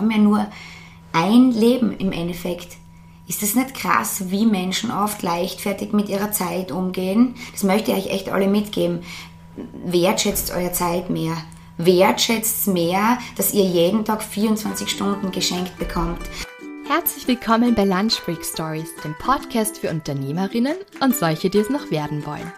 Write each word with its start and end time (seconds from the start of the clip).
haben 0.00 0.10
ja 0.10 0.18
nur 0.18 0.46
ein 1.12 1.50
Leben 1.50 1.94
im 1.98 2.10
Endeffekt. 2.10 2.78
Ist 3.28 3.42
das 3.42 3.54
nicht 3.54 3.74
krass, 3.74 4.30
wie 4.30 4.46
Menschen 4.46 4.90
oft 4.90 5.22
leichtfertig 5.22 5.92
mit 5.92 6.08
ihrer 6.08 6.32
Zeit 6.32 6.72
umgehen? 6.72 7.34
Das 7.52 7.64
möchte 7.64 7.92
ich 7.92 7.98
euch 7.98 8.12
echt 8.12 8.30
alle 8.30 8.48
mitgeben. 8.48 9.00
Wertschätzt 9.84 10.52
eure 10.52 10.72
Zeit 10.72 11.10
mehr. 11.10 11.36
Wertschätzt 11.76 12.66
mehr, 12.66 13.18
dass 13.36 13.52
ihr 13.52 13.64
jeden 13.64 14.04
Tag 14.06 14.22
24 14.22 14.88
Stunden 14.88 15.30
geschenkt 15.32 15.78
bekommt. 15.78 16.20
Herzlich 16.88 17.28
willkommen 17.28 17.74
bei 17.74 17.84
Lunch 17.84 18.24
Break 18.24 18.44
Stories, 18.44 18.88
dem 19.04 19.14
Podcast 19.18 19.78
für 19.78 19.90
Unternehmerinnen 19.90 20.76
und 21.00 21.14
solche, 21.14 21.50
die 21.50 21.58
es 21.58 21.70
noch 21.70 21.90
werden 21.90 22.24
wollen. 22.24 22.50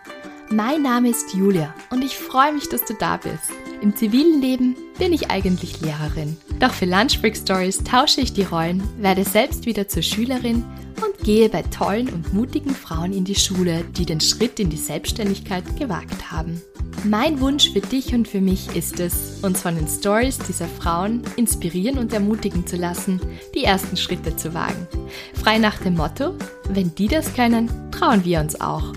Mein 0.52 0.82
Name 0.82 1.08
ist 1.08 1.32
Julia 1.32 1.74
und 1.88 2.04
ich 2.04 2.14
freue 2.14 2.52
mich, 2.52 2.68
dass 2.68 2.84
du 2.84 2.92
da 2.92 3.16
bist. 3.16 3.50
Im 3.80 3.96
zivilen 3.96 4.42
Leben 4.42 4.76
bin 4.98 5.14
ich 5.14 5.30
eigentlich 5.30 5.80
Lehrerin. 5.80 6.36
Doch 6.60 6.74
für 6.74 6.84
Lunchbreak 6.84 7.34
Stories 7.34 7.82
tausche 7.82 8.20
ich 8.20 8.34
die 8.34 8.42
Rollen, 8.42 8.82
werde 8.98 9.24
selbst 9.24 9.64
wieder 9.64 9.88
zur 9.88 10.02
Schülerin 10.02 10.62
und 10.96 11.24
gehe 11.24 11.48
bei 11.48 11.62
tollen 11.62 12.10
und 12.10 12.34
mutigen 12.34 12.74
Frauen 12.74 13.14
in 13.14 13.24
die 13.24 13.34
Schule, 13.34 13.82
die 13.96 14.04
den 14.04 14.20
Schritt 14.20 14.60
in 14.60 14.68
die 14.68 14.76
Selbstständigkeit 14.76 15.64
gewagt 15.78 16.30
haben. 16.30 16.60
Mein 17.04 17.40
Wunsch 17.40 17.72
für 17.72 17.80
dich 17.80 18.14
und 18.14 18.28
für 18.28 18.42
mich 18.42 18.76
ist 18.76 19.00
es, 19.00 19.38
uns 19.40 19.62
von 19.62 19.74
den 19.74 19.88
Stories 19.88 20.36
dieser 20.36 20.68
Frauen 20.68 21.22
inspirieren 21.36 21.96
und 21.96 22.12
ermutigen 22.12 22.66
zu 22.66 22.76
lassen, 22.76 23.20
die 23.54 23.64
ersten 23.64 23.96
Schritte 23.96 24.36
zu 24.36 24.52
wagen. 24.52 24.86
Frei 25.32 25.56
nach 25.56 25.78
dem 25.78 25.96
Motto, 25.96 26.34
wenn 26.68 26.94
die 26.94 27.08
das 27.08 27.32
können, 27.32 27.70
trauen 27.90 28.22
wir 28.26 28.38
uns 28.40 28.60
auch. 28.60 28.92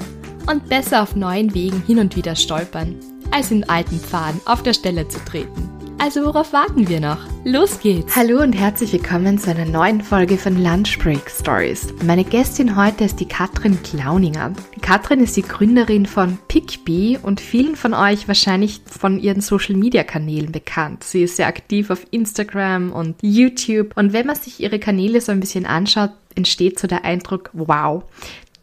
Und 0.48 0.70
besser 0.70 1.02
auf 1.02 1.16
neuen 1.16 1.56
Wegen 1.56 1.82
hin 1.82 1.98
und 1.98 2.16
wieder 2.16 2.36
stolpern, 2.36 2.96
als 3.32 3.50
in 3.50 3.68
alten 3.68 4.00
Pfaden 4.00 4.40
auf 4.46 4.62
der 4.62 4.74
Stelle 4.74 5.08
zu 5.08 5.18
treten. 5.26 5.70
Also 5.98 6.24
worauf 6.24 6.54
warten 6.54 6.88
wir 6.88 7.00
noch? 7.00 7.18
Los 7.46 7.80
geht's! 7.80 8.16
Hallo 8.16 8.44
und 8.44 8.54
herzlich 8.54 8.94
willkommen 8.94 9.40
zu 9.40 9.50
einer 9.50 9.66
neuen 9.66 10.02
Folge 10.02 10.38
von 10.38 10.62
Lunch 10.62 11.00
Break 11.00 11.32
Stories. 11.32 11.88
Meine 12.04 12.24
Gästin 12.24 12.76
heute 12.76 13.06
ist 13.06 13.20
die 13.20 13.28
Katrin 13.28 13.82
Klauninger. 13.82 14.54
Die 14.76 14.82
Katrin 14.82 15.22
ist 15.22 15.36
die 15.36 15.42
Gründerin 15.42 16.06
von 16.06 16.38
PickBee 16.48 17.18
und 17.24 17.42
vielen 17.42 17.76
von 17.76 17.96
euch 17.96 18.28
wahrscheinlich 18.28 18.82
von 18.86 19.20
ihren 19.20 19.42
Social 19.42 19.76
Media 19.76 20.04
Kanälen 20.04 20.52
bekannt. 20.52 21.04
Sie 21.04 21.24
ist 21.24 21.38
sehr 21.38 21.48
aktiv 21.48 21.90
auf 21.90 22.06
Instagram 22.12 22.92
und 22.92 23.16
YouTube 23.24 23.98
und 23.98 24.14
wenn 24.14 24.28
man 24.28 24.36
sich 24.36 24.60
ihre 24.60 24.78
Kanäle 24.78 25.22
so 25.22 25.32
ein 25.32 25.40
bisschen 25.40 25.66
anschaut, 25.66 26.12
entsteht 26.36 26.78
so 26.78 26.88
der 26.88 27.06
Eindruck, 27.06 27.50
wow, 27.54 28.04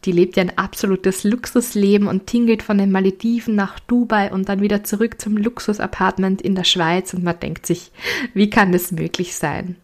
die 0.05 0.12
lebt 0.12 0.36
ja 0.36 0.42
ein 0.42 0.58
absolutes 0.58 1.25
Luxusleben 1.25 2.08
und 2.08 2.27
tingelt 2.27 2.62
von 2.62 2.78
den 2.78 2.91
Malediven 2.91 3.55
nach 3.55 3.78
Dubai 3.81 4.33
und 4.33 4.48
dann 4.48 4.61
wieder 4.61 4.84
zurück 4.84 5.20
zum 5.20 5.36
Luxusapartment 5.36 6.42
in 6.42 6.55
der 6.55 6.64
Schweiz 6.64 7.14
und 7.14 7.22
man 7.22 7.39
denkt 7.39 7.67
sich, 7.67 7.92
wie 8.34 8.50
kann 8.50 8.72
das 8.72 8.92
möglich 8.92 9.36
sein? 9.36 9.77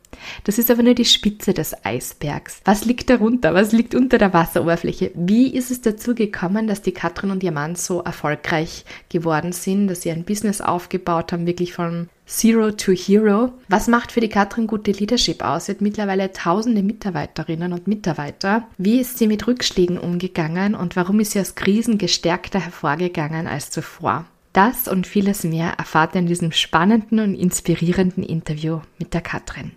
Das 0.44 0.58
ist 0.58 0.70
aber 0.70 0.82
nur 0.82 0.94
die 0.94 1.04
Spitze 1.04 1.54
des 1.54 1.84
Eisbergs. 1.84 2.60
Was 2.64 2.84
liegt 2.84 3.08
darunter? 3.10 3.54
Was 3.54 3.72
liegt 3.72 3.94
unter 3.94 4.18
der 4.18 4.32
Wasseroberfläche? 4.32 5.12
Wie 5.14 5.54
ist 5.54 5.70
es 5.70 5.80
dazu 5.80 6.14
gekommen, 6.14 6.66
dass 6.66 6.82
die 6.82 6.92
Katrin 6.92 7.30
und 7.30 7.42
ihr 7.44 7.52
Mann 7.52 7.76
so 7.76 8.00
erfolgreich 8.00 8.84
geworden 9.08 9.52
sind, 9.52 9.86
dass 9.86 10.02
sie 10.02 10.10
ein 10.10 10.24
Business 10.24 10.60
aufgebaut 10.60 11.32
haben, 11.32 11.46
wirklich 11.46 11.72
von 11.72 12.08
Zero 12.28 12.72
to 12.72 12.92
Hero? 12.92 13.54
Was 13.68 13.88
macht 13.88 14.12
für 14.12 14.20
die 14.20 14.28
Katrin 14.28 14.66
gute 14.66 14.90
Leadership 14.90 15.42
aus? 15.42 15.64
Sie 15.64 15.72
hat 15.72 15.80
mittlerweile 15.80 16.30
tausende 16.30 16.82
Mitarbeiterinnen 16.82 17.72
und 17.72 17.88
Mitarbeiter. 17.88 18.68
Wie 18.76 19.00
ist 19.00 19.16
sie 19.16 19.26
mit 19.26 19.46
Rückschlägen 19.46 19.96
umgegangen 19.96 20.74
und 20.74 20.94
warum 20.94 21.20
ist 21.20 21.32
sie 21.32 21.40
aus 21.40 21.54
Krisen 21.54 21.96
gestärkter 21.96 22.60
hervorgegangen 22.60 23.46
als 23.46 23.70
zuvor? 23.70 24.26
Das 24.52 24.88
und 24.88 25.06
vieles 25.06 25.42
mehr 25.42 25.72
erfahrt 25.78 26.14
ihr 26.14 26.20
in 26.20 26.26
diesem 26.26 26.52
spannenden 26.52 27.20
und 27.20 27.34
inspirierenden 27.34 28.22
Interview 28.22 28.80
mit 28.98 29.14
der 29.14 29.22
Katrin. 29.22 29.72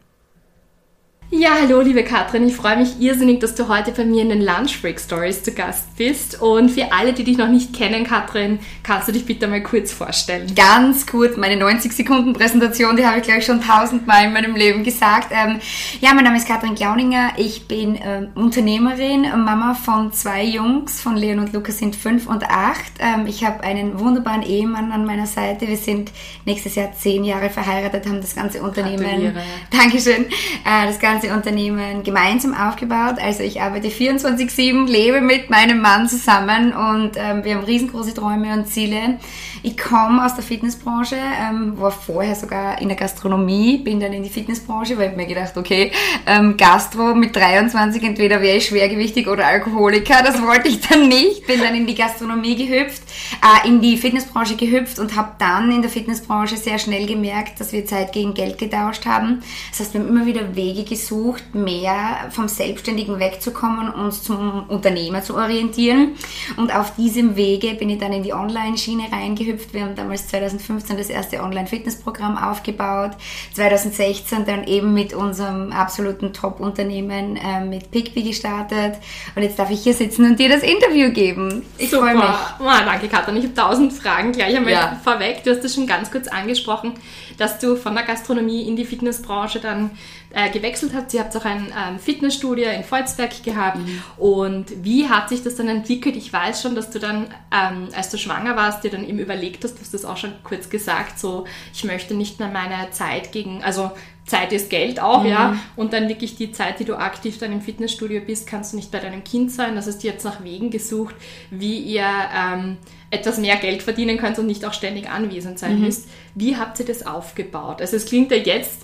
Ja, 1.34 1.52
hallo 1.62 1.80
liebe 1.80 2.04
Katrin, 2.04 2.46
ich 2.46 2.58
freue 2.58 2.76
mich 2.76 3.00
irrsinnig, 3.00 3.40
dass 3.40 3.56
du 3.56 3.70
heute 3.70 3.94
bei 3.94 4.04
mir 4.04 4.22
in 4.22 4.28
den 4.28 4.42
Lunch 4.42 4.82
Break 4.82 5.00
Stories 5.00 5.42
zu 5.42 5.54
Gast 5.54 5.96
bist. 5.96 6.42
Und 6.42 6.70
für 6.70 6.92
alle, 6.92 7.14
die 7.14 7.24
dich 7.24 7.38
noch 7.38 7.48
nicht 7.48 7.74
kennen, 7.74 8.04
Katrin, 8.04 8.60
kannst 8.84 9.08
du 9.08 9.14
dich 9.14 9.26
bitte 9.26 9.48
mal 9.48 9.64
kurz 9.64 9.94
vorstellen? 9.94 10.54
Ganz 10.54 11.08
kurz, 11.08 11.38
meine 11.38 11.56
90 11.56 11.94
Sekunden 11.94 12.34
Präsentation, 12.34 12.98
die 12.98 13.06
habe 13.06 13.20
ich 13.20 13.24
glaube 13.24 13.40
ich 13.40 13.46
schon 13.46 13.62
tausendmal 13.62 14.26
in 14.26 14.34
meinem 14.34 14.58
Leben 14.58 14.84
gesagt. 14.84 15.30
Ähm, 15.32 15.62
ja, 16.02 16.14
mein 16.14 16.26
Name 16.26 16.36
ist 16.36 16.50
Katrin 16.50 16.76
Klauninger, 16.76 17.30
ich 17.38 17.66
bin 17.66 17.98
ähm, 18.04 18.28
Unternehmerin, 18.36 19.22
Mama 19.22 19.74
von 19.74 20.12
zwei 20.12 20.44
Jungs, 20.44 21.00
von 21.00 21.16
Leon 21.16 21.40
und 21.40 21.54
Lukas 21.54 21.78
sind 21.78 21.96
fünf 21.96 22.28
und 22.28 22.44
acht. 22.44 22.92
Ähm, 23.00 23.26
ich 23.26 23.46
habe 23.46 23.64
einen 23.64 24.02
wunderbaren 24.02 24.42
Ehemann 24.42 24.92
an 24.92 25.06
meiner 25.06 25.28
Seite. 25.28 25.66
Wir 25.66 25.78
sind 25.78 26.12
nächstes 26.44 26.76
Jahr 26.76 26.92
zehn 26.92 27.24
Jahre 27.24 27.50
verheiratet, 27.50 28.06
haben 28.06 28.20
das 28.20 28.36
ganze 28.36 28.62
Unternehmen. 28.62 29.00
Gratuliere. 29.00 29.44
Dankeschön. 29.72 30.26
Äh, 30.66 30.88
das 30.88 31.00
ganze 31.00 31.21
ganze 31.22 31.36
Unternehmen 31.36 32.04
gemeinsam 32.04 32.54
aufgebaut. 32.54 33.16
Also 33.22 33.44
ich 33.44 33.62
arbeite 33.62 33.90
24-7, 33.90 34.88
lebe 34.88 35.22
mit 35.22 35.50
meinem 35.50 35.82
Mann 35.82 36.08
zusammen 36.10 36.74
und 36.74 37.12
ähm, 37.16 37.44
wir 37.44 37.56
haben 37.56 37.64
riesengroße 37.64 38.14
Träume 38.14 38.54
und 38.54 38.68
Ziele. 38.68 39.20
Ich 39.64 39.78
komme 39.78 40.26
aus 40.26 40.34
der 40.34 40.44
Fitnessbranche, 40.44 41.16
ähm, 41.16 41.80
war 41.80 41.92
vorher 41.92 42.36
sogar 42.36 42.82
in 42.82 42.88
der 42.88 42.98
Gastronomie, 42.98 43.78
bin 43.78 44.00
dann 44.00 44.12
in 44.12 44.24
die 44.24 44.30
Fitnessbranche, 44.30 44.98
weil 44.98 45.12
ich 45.12 45.16
mir 45.16 45.28
gedacht, 45.28 45.56
okay, 45.56 45.92
ähm, 46.26 46.58
Gastro 46.58 47.14
mit 47.14 47.36
23, 47.36 48.02
entweder 48.02 48.42
wäre 48.42 48.58
ich 48.58 48.66
schwergewichtig 48.66 49.28
oder 49.28 49.46
Alkoholiker, 49.46 50.24
das 50.24 50.42
wollte 50.42 50.70
ich 50.70 50.82
dann 50.82 51.08
nicht. 51.08 51.46
Bin 51.46 51.60
dann 51.60 51.76
in 51.76 51.86
die 51.86 51.94
Gastronomie 51.94 52.56
gehüpft, 52.56 53.04
äh, 53.42 53.68
in 53.68 53.82
die 53.82 53.98
Fitnessbranche 53.98 54.56
gehüpft 54.56 54.98
und 54.98 55.16
habe 55.16 55.34
dann 55.38 55.72
in 55.72 55.84
der 55.84 55.92
Fitnessbranche 55.92 56.58
sehr 56.58 56.80
schnell 56.80 57.06
gemerkt, 57.06 57.60
dass 57.60 57.72
wir 57.72 57.86
Zeit 57.86 58.14
gegen 58.14 58.34
Geld 58.34 58.58
getauscht 58.58 59.06
haben. 59.06 59.44
Das 59.70 59.82
heißt, 59.82 59.94
wir 59.94 60.02
haben 60.02 60.10
immer 60.10 60.26
wieder 60.26 60.56
Wege 60.56 60.84
gesucht, 60.84 61.11
mehr 61.54 62.30
vom 62.30 62.48
Selbstständigen 62.48 63.20
wegzukommen 63.20 63.92
und 63.92 64.12
zum 64.14 64.68
Unternehmer 64.70 65.22
zu 65.22 65.36
orientieren. 65.36 66.16
Und 66.58 66.74
auf 66.76 66.96
diesem 66.96 67.36
Wege 67.36 67.76
bin 67.76 67.90
ich 67.90 68.00
dann 68.00 68.14
in 68.14 68.24
die 68.24 68.34
Online-Schiene 68.34 69.12
reingehüpft. 69.12 69.74
Wir 69.74 69.84
haben 69.84 69.96
damals 69.96 70.28
2015 70.28 70.98
das 70.98 71.10
erste 71.10 71.42
Online-Fitness-Programm 71.42 72.38
aufgebaut. 72.38 73.12
2016 73.54 74.46
dann 74.46 74.66
eben 74.66 74.94
mit 74.94 75.14
unserem 75.14 75.72
absoluten 75.72 76.34
Top-Unternehmen 76.34 77.36
äh, 77.36 77.64
mit 77.64 77.92
Pickbee 77.92 78.24
gestartet. 78.24 78.96
Und 79.36 79.44
jetzt 79.44 79.60
darf 79.60 79.70
ich 79.70 79.82
hier 79.82 79.94
sitzen 79.94 80.26
und 80.26 80.40
dir 80.40 80.50
das 80.50 80.64
Interview 80.64 81.12
geben. 81.12 81.64
Ich 81.78 81.90
freue 81.90 82.16
mich. 82.16 82.24
Oh, 82.60 82.86
danke, 82.86 83.08
Katrin. 83.08 83.38
Ich 83.38 83.44
habe 83.44 83.54
tausend 83.54 83.94
Fragen 83.94 84.32
gleich 84.32 84.56
einmal 84.56 84.74
ja. 84.74 85.00
vorweg. 85.04 85.44
Du 85.44 85.52
hast 85.52 85.64
das 85.64 85.74
schon 85.74 85.88
ganz 85.88 86.12
kurz 86.12 86.28
angesprochen, 86.28 86.94
dass 87.38 87.60
du 87.60 87.76
von 87.76 87.96
der 87.96 88.04
Gastronomie 88.04 88.68
in 88.68 88.76
die 88.76 88.86
Fitnessbranche 88.86 89.60
dann 89.60 89.92
äh, 90.34 90.50
gewechselt 90.50 90.94
habt. 90.96 91.12
Sie 91.12 91.20
habt 91.20 91.36
auch 91.36 91.46
ein 91.46 91.68
ähm, 91.68 92.00
Fitnessstudio 92.00 92.70
in 92.70 92.84
Volzberg 92.84 93.44
gehabt. 93.44 93.78
Mhm. 93.78 94.02
Und 94.18 94.66
wie 94.84 95.10
hat 95.10 95.30
sich 95.30 95.44
das 95.44 95.56
dann 95.56 95.68
entwickelt? 95.68 96.16
Ich 96.16 96.32
weiß 96.32 96.62
schon, 96.62 96.76
dass 96.76 96.90
du 96.90 97.00
dann, 97.00 97.28
ähm, 97.52 97.90
als 97.96 98.10
du 98.10 98.18
schwanger 98.18 98.56
warst, 98.56 98.84
dir 98.84 98.92
dann 98.92 99.08
eben 99.08 99.20
überlegt 99.20 99.64
hast, 99.64 99.76
du 99.76 99.82
hast 99.82 99.94
das 99.94 100.06
auch 100.06 100.18
schon 100.18 100.34
kurz 100.44 100.70
gesagt, 100.70 101.20
so, 101.20 101.46
ich 101.74 101.84
möchte 101.84 102.14
nicht 102.14 102.40
mehr 102.40 102.50
meine 102.50 102.92
Zeit 102.92 103.32
gegen, 103.32 103.64
also 103.64 103.92
Zeit 104.26 104.54
ist 104.54 104.70
Geld 104.70 105.02
auch, 105.02 105.24
mhm. 105.24 105.30
ja. 105.30 105.60
Und 105.76 105.94
dann 105.94 106.08
wirklich 106.08 106.36
die 106.36 106.52
Zeit, 106.52 106.80
die 106.80 106.86
du 106.86 106.96
aktiv 106.96 107.38
dann 107.38 107.52
im 107.52 107.62
Fitnessstudio 107.62 108.22
bist, 108.22 108.48
kannst 108.48 108.72
du 108.72 108.78
nicht 108.78 108.92
bei 108.92 109.00
deinem 109.00 109.24
Kind 109.24 109.52
sein. 109.52 109.76
Das 109.76 109.88
heißt, 109.88 110.04
ihr 110.04 110.12
habt 110.12 110.24
nach 110.24 110.44
Wegen 110.44 110.70
gesucht, 110.70 111.16
wie 111.50 111.80
ihr 111.80 112.08
ähm, 112.34 112.78
etwas 113.10 113.38
mehr 113.38 113.58
Geld 113.58 113.84
verdienen 113.84 114.18
könnt 114.18 114.40
und 114.40 114.48
nicht 114.48 114.64
auch 114.64 114.74
ständig 114.74 115.10
anwesend 115.10 115.60
sein 115.60 115.76
mhm. 115.80 115.86
müsst. 115.86 116.08
Wie 116.36 116.56
habt 116.56 116.80
ihr 116.80 116.86
das 116.86 117.06
aufgebaut? 117.06 117.82
Also 117.82 117.98
es 117.98 118.06
klingt 118.06 118.32
ja 118.32 118.38
jetzt 118.38 118.84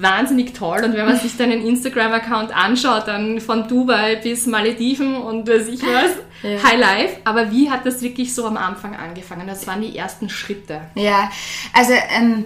wahnsinnig 0.00 0.54
toll. 0.54 0.82
Und 0.84 0.94
wenn 0.94 1.06
man 1.06 1.18
sich 1.18 1.36
deinen 1.36 1.60
Instagram-Account 1.66 2.56
anschaut, 2.56 3.08
dann 3.08 3.40
von 3.40 3.66
Dubai 3.68 4.16
bis 4.16 4.46
Malediven 4.46 5.16
und 5.16 5.48
weiß 5.48 5.68
ich 5.68 5.82
was, 5.82 6.12
ja. 6.42 6.62
High 6.62 6.78
Life. 6.78 7.16
Aber 7.24 7.50
wie 7.50 7.70
hat 7.70 7.84
das 7.84 8.00
wirklich 8.00 8.34
so 8.34 8.46
am 8.46 8.56
Anfang 8.56 8.94
angefangen? 8.94 9.46
Das 9.46 9.66
waren 9.66 9.80
die 9.80 9.96
ersten 9.96 10.28
Schritte. 10.28 10.82
Ja, 10.94 11.30
also 11.72 11.92
ähm, 12.16 12.44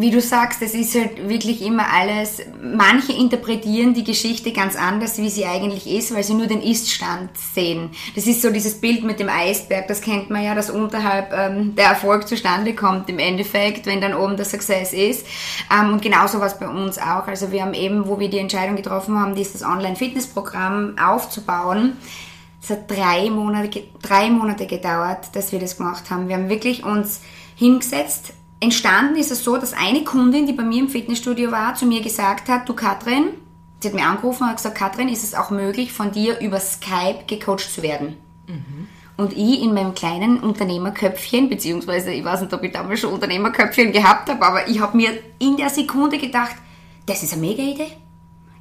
wie 0.00 0.10
du 0.10 0.20
sagst, 0.20 0.62
es 0.62 0.74
ist 0.74 0.94
halt 0.94 1.28
wirklich 1.28 1.62
immer 1.62 1.86
alles, 1.92 2.42
manche 2.62 3.12
interpretieren 3.12 3.94
die 3.94 4.04
Geschichte 4.04 4.52
ganz 4.52 4.76
anders, 4.76 5.18
wie 5.18 5.28
sie 5.28 5.44
eigentlich 5.44 5.86
ist, 5.86 6.14
weil 6.14 6.22
sie 6.22 6.34
nur 6.34 6.46
den 6.46 6.62
Ist-Stand 6.62 7.30
sehen. 7.36 7.90
Das 8.14 8.26
ist 8.26 8.42
so 8.42 8.50
dieses 8.50 8.80
Bild 8.80 9.02
mit 9.02 9.18
dem 9.18 9.28
Eisberg, 9.28 9.88
das 9.88 10.00
kennt 10.00 10.30
man 10.30 10.44
ja, 10.44 10.54
dass 10.54 10.70
unterhalb 10.70 11.32
ähm, 11.32 11.74
der 11.74 11.86
Erfolg 11.86 12.28
zustande 12.28 12.74
kommt 12.74 13.08
im 13.10 13.18
Endeffekt, 13.18 13.86
wenn 13.86 14.00
dann 14.00 14.14
oben 14.14 14.36
der 14.36 14.46
Success 14.46 14.92
ist. 14.92 15.26
Ähm, 15.72 15.94
und 15.94 16.02
genauso 16.02 16.40
was 16.40 16.58
bei 16.58 16.68
uns 16.68 16.98
auch. 16.98 17.26
Also 17.26 17.50
wir 17.50 17.62
haben 17.62 17.74
eben, 17.74 18.08
wo 18.08 18.20
wir 18.20 18.30
die 18.30 18.38
Entscheidung 18.38 18.76
getroffen 18.76 19.18
haben, 19.18 19.34
dieses 19.34 19.62
Online-Fitness-Programm 19.62 20.96
aufzubauen, 20.98 21.96
es 22.62 22.70
hat 22.70 22.90
drei 22.90 23.30
Monate, 23.30 23.84
drei 24.02 24.30
Monate 24.30 24.66
gedauert, 24.66 25.34
dass 25.34 25.52
wir 25.52 25.58
das 25.58 25.76
gemacht 25.76 26.10
haben. 26.10 26.28
Wir 26.28 26.36
haben 26.36 26.48
wirklich 26.48 26.84
uns 26.84 27.20
hingesetzt, 27.56 28.32
Entstanden 28.60 29.16
ist 29.16 29.30
es 29.30 29.44
so, 29.44 29.56
dass 29.56 29.72
eine 29.72 30.04
Kundin, 30.04 30.46
die 30.46 30.52
bei 30.52 30.64
mir 30.64 30.80
im 30.80 30.88
Fitnessstudio 30.88 31.52
war, 31.52 31.74
zu 31.74 31.86
mir 31.86 32.02
gesagt 32.02 32.48
hat, 32.48 32.68
du 32.68 32.74
Katrin, 32.74 33.30
sie 33.80 33.88
hat 33.88 33.94
mir 33.94 34.06
angerufen 34.06 34.44
und 34.44 34.50
hat 34.50 34.56
gesagt, 34.56 34.76
Katrin, 34.76 35.08
ist 35.08 35.22
es 35.22 35.34
auch 35.34 35.50
möglich, 35.50 35.92
von 35.92 36.10
dir 36.10 36.40
über 36.40 36.58
Skype 36.58 37.24
gecoacht 37.26 37.72
zu 37.72 37.82
werden? 37.82 38.16
Mhm. 38.48 38.88
Und 39.16 39.32
ich 39.32 39.62
in 39.62 39.74
meinem 39.74 39.94
kleinen 39.94 40.40
Unternehmerköpfchen, 40.40 41.48
beziehungsweise 41.48 42.12
ich 42.12 42.24
weiß 42.24 42.40
nicht, 42.40 42.52
ob 42.52 42.62
ich 42.62 42.72
damals 42.72 43.00
schon 43.00 43.12
Unternehmerköpfchen 43.12 43.92
gehabt 43.92 44.28
habe, 44.28 44.44
aber 44.44 44.68
ich 44.68 44.80
habe 44.80 44.96
mir 44.96 45.10
in 45.38 45.56
der 45.56 45.70
Sekunde 45.70 46.18
gedacht, 46.18 46.56
das 47.06 47.22
ist 47.22 47.32
eine 47.32 47.42
mega 47.42 47.62
Idee 47.62 47.96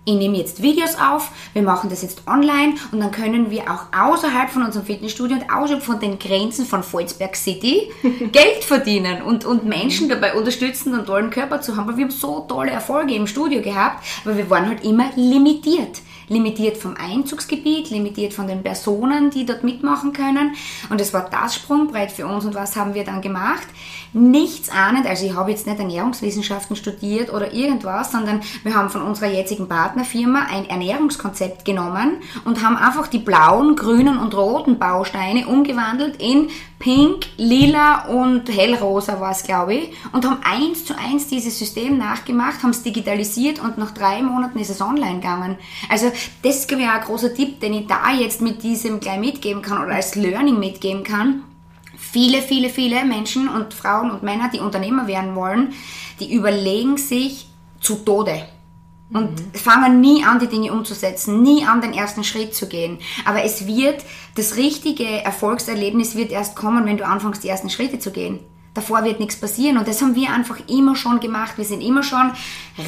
ich 0.07 0.15
nehme 0.15 0.38
jetzt 0.38 0.62
Videos 0.62 0.95
auf, 0.95 1.31
wir 1.51 1.63
machen 1.63 1.89
das 1.89 2.01
jetzt 2.01 2.21
online 2.27 2.75
und 2.94 3.01
dann 3.01 3.12
können 3.12 3.51
wir 3.51 3.63
auch 3.63 3.88
außerhalb 3.92 4.50
von 4.50 4.63
unserem 4.63 4.86
Fitnessstudio 4.86 5.36
und 5.36 5.54
außerhalb 5.54 5.83
von 5.83 6.00
den 6.00 6.18
Grenzen 6.18 6.65
von 6.65 6.81
Volzberg 6.81 7.36
City 7.36 7.92
Geld 8.31 8.63
verdienen 8.63 9.21
und, 9.21 9.44
und 9.44 9.65
Menschen 9.65 10.07
dabei 10.07 10.33
unterstützen, 10.33 10.94
einen 10.94 11.06
tollen 11.06 11.30
Körper 11.30 11.59
zu 11.59 11.75
haben. 11.75 11.89
Weil 11.89 11.98
wir 11.98 12.06
haben 12.06 12.12
so 12.12 12.39
tolle 12.48 12.71
Erfolge 12.71 13.15
im 13.15 13.27
Studio 13.27 13.62
gehabt, 13.62 14.01
aber 14.24 14.38
wir 14.38 14.50
waren 14.50 14.68
halt 14.68 14.86
immer 14.86 15.09
limitiert 15.15 16.00
limitiert 16.29 16.77
vom 16.77 16.95
Einzugsgebiet, 16.97 17.89
limitiert 17.89 18.33
von 18.33 18.47
den 18.47 18.63
Personen, 18.63 19.29
die 19.29 19.45
dort 19.45 19.63
mitmachen 19.63 20.13
können. 20.13 20.56
Und 20.89 21.00
es 21.00 21.13
war 21.13 21.29
das 21.29 21.56
Sprungbrett 21.56 22.12
für 22.12 22.27
uns. 22.27 22.45
Und 22.45 22.56
was 22.56 22.75
haben 22.75 22.94
wir 22.94 23.03
dann 23.03 23.21
gemacht? 23.21 23.68
Nichts 24.13 24.69
ahnend, 24.69 25.06
also 25.06 25.25
ich 25.25 25.35
habe 25.35 25.51
jetzt 25.51 25.68
nicht 25.68 25.79
Ernährungswissenschaften 25.79 26.75
studiert 26.75 27.31
oder 27.31 27.53
irgendwas, 27.53 28.12
sondern 28.12 28.41
wir 28.63 28.75
haben 28.75 28.89
von 28.89 29.01
unserer 29.01 29.29
jetzigen 29.29 29.68
Partnerfirma 29.68 30.47
ein 30.50 30.68
Ernährungskonzept 30.68 31.65
genommen 31.65 32.18
und 32.45 32.63
haben 32.63 32.77
einfach 32.77 33.07
die 33.07 33.19
blauen, 33.19 33.75
grünen 33.75 34.18
und 34.18 34.35
roten 34.35 34.80
Bausteine 34.80 35.47
umgewandelt 35.47 36.21
in 36.21 36.50
pink, 36.79 37.25
lila 37.38 38.06
und 38.06 38.50
hellrosa 38.50 39.19
war 39.19 39.31
es, 39.31 39.44
glaube 39.44 39.74
ich, 39.74 39.89
und 40.12 40.25
haben 40.25 40.39
eins 40.44 40.85
zu 40.85 40.97
eins 40.97 41.27
dieses 41.27 41.57
System 41.57 41.97
nachgemacht, 41.97 42.62
haben 42.62 42.69
es 42.69 42.83
digitalisiert 42.83 43.59
und 43.59 43.77
nach 43.77 43.91
drei 43.91 44.21
Monaten 44.21 44.59
ist 44.59 44.69
es 44.69 44.81
online 44.81 45.15
gegangen. 45.15 45.57
Also 45.89 46.12
das 46.44 46.57
ist, 46.57 46.68
glaube 46.68 46.83
ich, 46.83 46.89
auch 46.89 46.94
ein 46.94 47.01
großer 47.01 47.33
Tipp, 47.33 47.59
den 47.59 47.74
ich 47.74 47.88
da 47.88 48.12
jetzt 48.13 48.41
mit 48.41 48.62
diesem 48.62 49.00
gleich 49.00 49.19
mitgeben 49.19 49.62
kann 49.62 49.83
oder 49.83 49.95
als 49.95 50.15
Learning 50.15 50.59
mitgeben 50.59 51.03
kann. 51.03 51.44
Viele, 51.97 52.41
viele, 52.41 52.69
viele 52.69 53.03
Menschen 53.06 53.50
und 53.50 53.73
Frauen 53.73 54.12
und 54.12 54.21
Männer, 54.21 54.50
die 54.53 54.59
Unternehmer 54.59 55.07
werden 55.07 55.35
wollen, 55.35 55.73
die 56.19 56.33
überlegen 56.33 56.97
sich 56.97 57.47
zu 57.80 57.95
Tode 57.95 58.44
und 59.12 59.31
mhm. 59.31 59.57
fangen 59.57 60.01
nie 60.01 60.24
an, 60.24 60.39
die 60.39 60.48
Dinge 60.48 60.71
umzusetzen, 60.74 61.42
nie 61.42 61.65
an, 61.65 61.81
den 61.81 61.94
ersten 61.94 62.24
Schritt 62.24 62.56
zu 62.56 62.68
gehen. 62.68 63.00
Aber 63.25 63.44
es 63.44 63.65
wird, 63.65 64.04
das 64.36 64.57
richtige 64.57 65.06
Erfolgserlebnis 65.06 66.15
wird 66.15 66.31
erst 66.31 66.56
kommen, 66.56 66.86
wenn 66.86 66.98
du 66.98 67.06
anfängst, 67.06 67.44
die 67.44 67.50
ersten 67.50 67.69
Schritte 67.69 68.00
zu 68.00 68.12
gehen. 68.12 68.39
Davor 68.74 69.04
wird 69.04 69.19
nichts 69.19 69.38
passieren 69.38 69.80
und 69.80 69.88
das 69.88 70.04
haben 70.04 70.13
wir 70.13 70.31
einfach 70.31 70.59
immer 70.68 70.95
schon 70.95 71.19
gemacht. 71.19 71.57
Wir 71.57 71.65
sind 71.65 71.81
immer 71.81 72.04
schon 72.04 72.31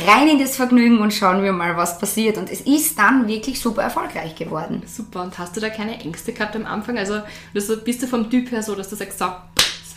rein 0.07 0.27
in 0.27 0.37
das 0.37 0.55
Vergnügen 0.55 0.99
und 0.99 1.11
schauen 1.15 1.41
wir 1.41 1.51
mal, 1.51 1.77
was 1.77 1.97
passiert. 1.97 2.37
Und 2.37 2.47
es 2.51 2.61
ist 2.61 2.99
dann 2.99 3.27
wirklich 3.27 3.59
super 3.59 3.81
erfolgreich 3.81 4.35
geworden. 4.35 4.83
Super. 4.85 5.23
Und 5.23 5.39
hast 5.39 5.55
du 5.55 5.59
da 5.59 5.69
keine 5.69 5.99
Ängste 5.99 6.31
gehabt 6.31 6.55
am 6.55 6.67
Anfang? 6.67 6.99
Also 6.99 7.21
bist 7.53 8.03
du 8.03 8.05
vom 8.05 8.29
Typ 8.29 8.51
her 8.51 8.61
so, 8.61 8.75
dass 8.75 8.89
du 8.89 8.95
sagst, 8.95 9.17
so, 9.17 9.25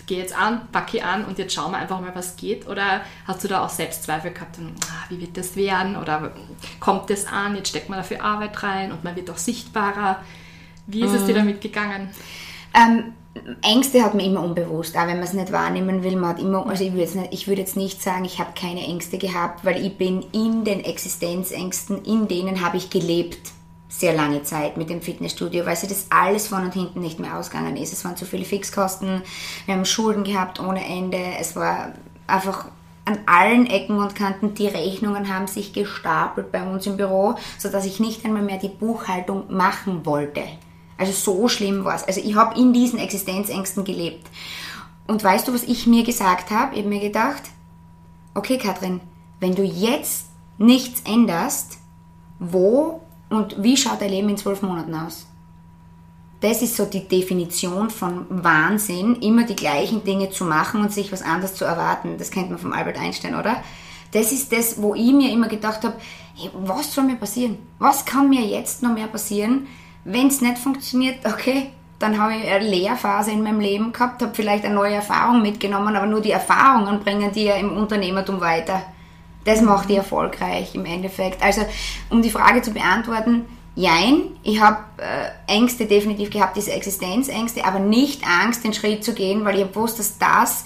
gehe 0.06 0.18
jetzt 0.18 0.36
an, 0.36 0.68
packe 0.72 1.04
an 1.04 1.24
und 1.24 1.38
jetzt 1.38 1.54
schauen 1.54 1.72
wir 1.72 1.78
einfach 1.78 2.00
mal, 2.00 2.14
was 2.14 2.36
geht? 2.36 2.68
Oder 2.68 3.02
hast 3.26 3.42
du 3.44 3.48
da 3.48 3.64
auch 3.64 3.68
Selbstzweifel 3.68 4.32
gehabt, 4.32 4.58
und, 4.58 4.72
ah, 4.84 5.04
wie 5.08 5.20
wird 5.20 5.36
das 5.36 5.56
werden? 5.56 5.96
Oder 5.96 6.32
kommt 6.80 7.10
das 7.10 7.26
an, 7.26 7.56
jetzt 7.56 7.68
steckt 7.68 7.88
man 7.88 7.98
dafür 7.98 8.22
Arbeit 8.22 8.62
rein 8.62 8.92
und 8.92 9.04
man 9.04 9.16
wird 9.16 9.30
auch 9.30 9.38
sichtbarer. 9.38 10.20
Wie 10.86 11.02
ist 11.02 11.12
es 11.12 11.26
dir 11.26 11.34
mhm. 11.34 11.38
damit 11.38 11.60
gegangen? 11.60 12.10
Ähm, 12.74 13.12
Ängste 13.62 14.02
hat 14.02 14.14
man 14.14 14.24
immer 14.24 14.42
unbewusst, 14.42 14.96
auch 14.96 15.06
wenn 15.06 15.16
man 15.16 15.24
es 15.24 15.32
nicht 15.32 15.52
wahrnehmen 15.52 16.02
will. 16.02 16.16
Man 16.16 16.30
hat 16.30 16.38
immer, 16.38 16.66
also 16.66 16.84
ich 16.84 16.92
würde 16.92 17.02
jetzt 17.02 17.16
nicht, 17.16 17.32
ich 17.32 17.48
würde 17.48 17.62
jetzt 17.62 17.76
nicht 17.76 18.02
sagen, 18.02 18.24
ich 18.24 18.38
habe 18.38 18.52
keine 18.54 18.82
Ängste 18.82 19.16
gehabt, 19.16 19.64
weil 19.64 19.84
ich 19.84 19.96
bin 19.96 20.24
in 20.32 20.64
den 20.64 20.84
Existenzängsten, 20.84 22.04
in 22.04 22.28
denen 22.28 22.60
habe 22.60 22.76
ich 22.76 22.90
gelebt 22.90 23.52
sehr 23.92 24.14
lange 24.14 24.42
Zeit 24.42 24.76
mit 24.76 24.88
dem 24.88 25.02
Fitnessstudio, 25.02 25.66
weil 25.66 25.76
sie 25.76 25.86
das 25.86 26.06
alles 26.10 26.48
von 26.48 26.64
und 26.64 26.74
hinten 26.74 27.00
nicht 27.00 27.20
mehr 27.20 27.36
ausgegangen 27.36 27.76
ist. 27.76 27.92
Es 27.92 28.04
waren 28.04 28.16
zu 28.16 28.24
viele 28.24 28.44
Fixkosten, 28.44 29.22
wir 29.66 29.74
haben 29.74 29.84
Schulden 29.84 30.24
gehabt 30.24 30.60
ohne 30.60 30.84
Ende, 30.84 31.18
es 31.38 31.54
war 31.54 31.92
einfach 32.26 32.66
an 33.04 33.18
allen 33.26 33.66
Ecken 33.66 33.98
und 33.98 34.14
Kanten, 34.14 34.54
die 34.54 34.66
Rechnungen 34.66 35.32
haben 35.32 35.46
sich 35.46 35.72
gestapelt 35.72 36.52
bei 36.52 36.62
uns 36.62 36.86
im 36.86 36.96
Büro, 36.96 37.34
sodass 37.58 37.84
ich 37.84 38.00
nicht 38.00 38.24
einmal 38.24 38.42
mehr 38.42 38.58
die 38.58 38.68
Buchhaltung 38.68 39.52
machen 39.54 40.06
wollte. 40.06 40.42
Also 40.96 41.12
so 41.12 41.48
schlimm 41.48 41.84
war 41.84 41.96
es. 41.96 42.04
Also 42.04 42.20
ich 42.20 42.34
habe 42.36 42.58
in 42.58 42.72
diesen 42.72 42.98
Existenzängsten 42.98 43.84
gelebt. 43.84 44.28
Und 45.06 45.22
weißt 45.22 45.48
du, 45.48 45.52
was 45.52 45.64
ich 45.64 45.86
mir 45.86 46.04
gesagt 46.04 46.50
habe? 46.50 46.74
Ich 46.74 46.80
habe 46.80 46.88
mir 46.88 47.00
gedacht, 47.00 47.42
okay 48.34 48.56
Katrin, 48.56 49.00
wenn 49.40 49.54
du 49.54 49.64
jetzt 49.64 50.26
nichts 50.58 51.02
änderst, 51.02 51.78
wo 52.38 53.00
und 53.32 53.62
wie 53.62 53.76
schaut 53.76 54.00
dein 54.00 54.10
Leben 54.10 54.28
in 54.28 54.36
zwölf 54.36 54.62
Monaten 54.62 54.94
aus? 54.94 55.26
Das 56.40 56.60
ist 56.60 56.76
so 56.76 56.86
die 56.86 57.06
Definition 57.06 57.88
von 57.88 58.26
Wahnsinn, 58.28 59.14
immer 59.16 59.44
die 59.44 59.54
gleichen 59.54 60.02
Dinge 60.02 60.30
zu 60.30 60.44
machen 60.44 60.80
und 60.80 60.92
sich 60.92 61.12
was 61.12 61.22
anderes 61.22 61.54
zu 61.54 61.64
erwarten. 61.64 62.16
Das 62.18 62.32
kennt 62.32 62.50
man 62.50 62.58
vom 62.58 62.72
Albert 62.72 62.98
Einstein, 62.98 63.36
oder? 63.36 63.62
Das 64.10 64.32
ist 64.32 64.52
das, 64.52 64.82
wo 64.82 64.94
ich 64.94 65.12
mir 65.12 65.30
immer 65.30 65.46
gedacht 65.46 65.84
habe, 65.84 65.94
hey, 66.34 66.50
was 66.52 66.92
soll 66.92 67.04
mir 67.04 67.16
passieren? 67.16 67.58
Was 67.78 68.04
kann 68.04 68.28
mir 68.28 68.42
jetzt 68.42 68.82
noch 68.82 68.92
mehr 68.92 69.06
passieren? 69.06 69.68
Wenn 70.04 70.26
es 70.26 70.40
nicht 70.40 70.58
funktioniert, 70.58 71.24
okay, 71.24 71.70
dann 72.00 72.20
habe 72.20 72.34
ich 72.34 72.50
eine 72.50 72.68
Lehrphase 72.68 73.30
in 73.30 73.44
meinem 73.44 73.60
Leben 73.60 73.92
gehabt, 73.92 74.20
habe 74.20 74.34
vielleicht 74.34 74.64
eine 74.64 74.74
neue 74.74 74.94
Erfahrung 74.94 75.40
mitgenommen, 75.40 75.94
aber 75.94 76.06
nur 76.06 76.20
die 76.20 76.32
Erfahrungen 76.32 76.98
bringen 76.98 77.30
die 77.32 77.44
ja 77.44 77.54
im 77.54 77.76
Unternehmertum 77.76 78.40
weiter. 78.40 78.82
Das 79.44 79.60
macht 79.60 79.88
die 79.88 79.96
erfolgreich 79.96 80.74
im 80.74 80.84
Endeffekt. 80.84 81.42
Also, 81.42 81.62
um 82.10 82.22
die 82.22 82.30
Frage 82.30 82.62
zu 82.62 82.72
beantworten, 82.72 83.46
jein, 83.74 84.24
ich 84.42 84.60
habe 84.60 84.78
äh, 84.98 85.52
Ängste 85.52 85.86
definitiv 85.86 86.30
gehabt, 86.30 86.56
diese 86.56 86.72
Existenzängste, 86.72 87.64
aber 87.64 87.78
nicht 87.78 88.22
Angst, 88.26 88.64
den 88.64 88.74
Schritt 88.74 89.04
zu 89.04 89.14
gehen, 89.14 89.44
weil 89.44 89.58
ich 89.58 89.72
gewusst, 89.72 89.98
dass 89.98 90.18
das 90.18 90.64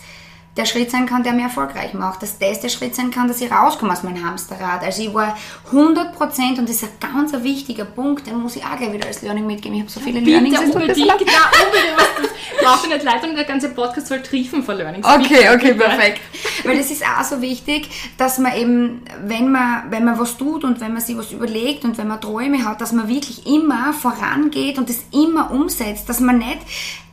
der 0.56 0.64
Schritt 0.64 0.90
sein 0.90 1.06
kann, 1.06 1.22
der 1.22 1.32
mir 1.32 1.44
erfolgreich 1.44 1.92
macht, 1.92 2.22
dass 2.22 2.38
das 2.38 2.60
der 2.60 2.68
Schritt 2.68 2.94
sein 2.94 3.10
kann, 3.10 3.28
dass 3.28 3.40
ich 3.40 3.50
rauskomme 3.50 3.92
aus 3.92 4.02
meinem 4.02 4.24
Hamsterrad. 4.24 4.82
Also 4.82 5.02
ich 5.02 5.12
war 5.12 5.36
100 5.66 6.14
Prozent 6.14 6.58
und 6.58 6.68
das 6.68 6.82
ist 6.82 6.84
ein 6.84 7.12
ganz 7.12 7.32
wichtiger 7.44 7.84
Punkt, 7.84 8.26
den 8.26 8.36
muss 8.36 8.56
ich 8.56 8.64
auch 8.64 8.76
gleich 8.76 8.92
wieder 8.92 9.06
als 9.06 9.22
Learning 9.22 9.46
mitgeben. 9.46 9.76
Ich 9.76 9.82
habe 9.82 9.90
so 9.90 10.00
viele 10.00 10.20
Bitte 10.20 10.30
Learnings. 10.30 10.58
Unbedingt, 10.58 10.98
ja, 10.98 11.14
unbedingt. 11.14 11.96
Was 11.96 12.64
brauche 12.64 12.86
ich 12.86 12.92
nicht 12.94 13.04
Leitung, 13.04 13.34
der 13.34 13.44
ganze 13.44 13.68
Podcast 13.68 14.06
soll 14.06 14.22
triefen 14.22 14.62
vor 14.62 14.74
Learnings. 14.74 15.06
Okay, 15.06 15.48
okay, 15.54 15.74
perfekt. 15.74 16.20
Weil 16.64 16.78
das 16.78 16.90
ist 16.90 17.02
auch 17.04 17.24
so 17.24 17.40
wichtig, 17.42 17.88
dass 18.16 18.38
man 18.38 18.56
eben, 18.56 19.02
wenn 19.24 19.50
man, 19.50 19.90
wenn 19.90 20.04
man 20.04 20.18
was 20.18 20.36
tut 20.36 20.64
und 20.64 20.80
wenn 20.80 20.92
man 20.92 21.02
sich 21.02 21.16
was 21.16 21.32
überlegt 21.32 21.84
und 21.84 21.98
wenn 21.98 22.08
man 22.08 22.20
Träume 22.20 22.64
hat, 22.64 22.80
dass 22.80 22.92
man 22.92 23.08
wirklich 23.08 23.46
immer 23.46 23.92
vorangeht 23.92 24.78
und 24.78 24.88
das 24.88 24.98
immer 25.12 25.50
umsetzt, 25.50 26.08
dass 26.08 26.20
man 26.20 26.38
nicht 26.38 26.58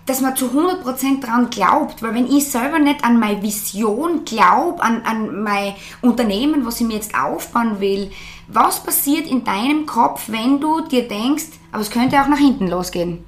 dass 0.05 0.21
man 0.21 0.35
zu 0.35 0.47
100% 0.47 1.21
dran 1.21 1.50
glaubt, 1.50 2.01
weil 2.01 2.13
wenn 2.13 2.29
ich 2.29 2.50
selber 2.50 2.79
nicht 2.79 3.05
an 3.05 3.19
meine 3.19 3.41
Vision 3.41 4.25
glaube, 4.25 4.83
an, 4.83 5.01
an 5.03 5.44
mein 5.44 5.75
Unternehmen, 6.01 6.65
was 6.65 6.81
ich 6.81 6.88
mir 6.88 6.95
jetzt 6.95 7.15
aufbauen 7.15 7.79
will, 7.79 8.11
was 8.47 8.83
passiert 8.83 9.27
in 9.27 9.44
deinem 9.44 9.85
Kopf, 9.85 10.25
wenn 10.27 10.59
du 10.59 10.81
dir 10.81 11.07
denkst, 11.07 11.45
aber 11.71 11.81
es 11.81 11.89
könnte 11.89 12.21
auch 12.21 12.28
nach 12.28 12.37
hinten 12.37 12.68
losgehen? 12.68 13.23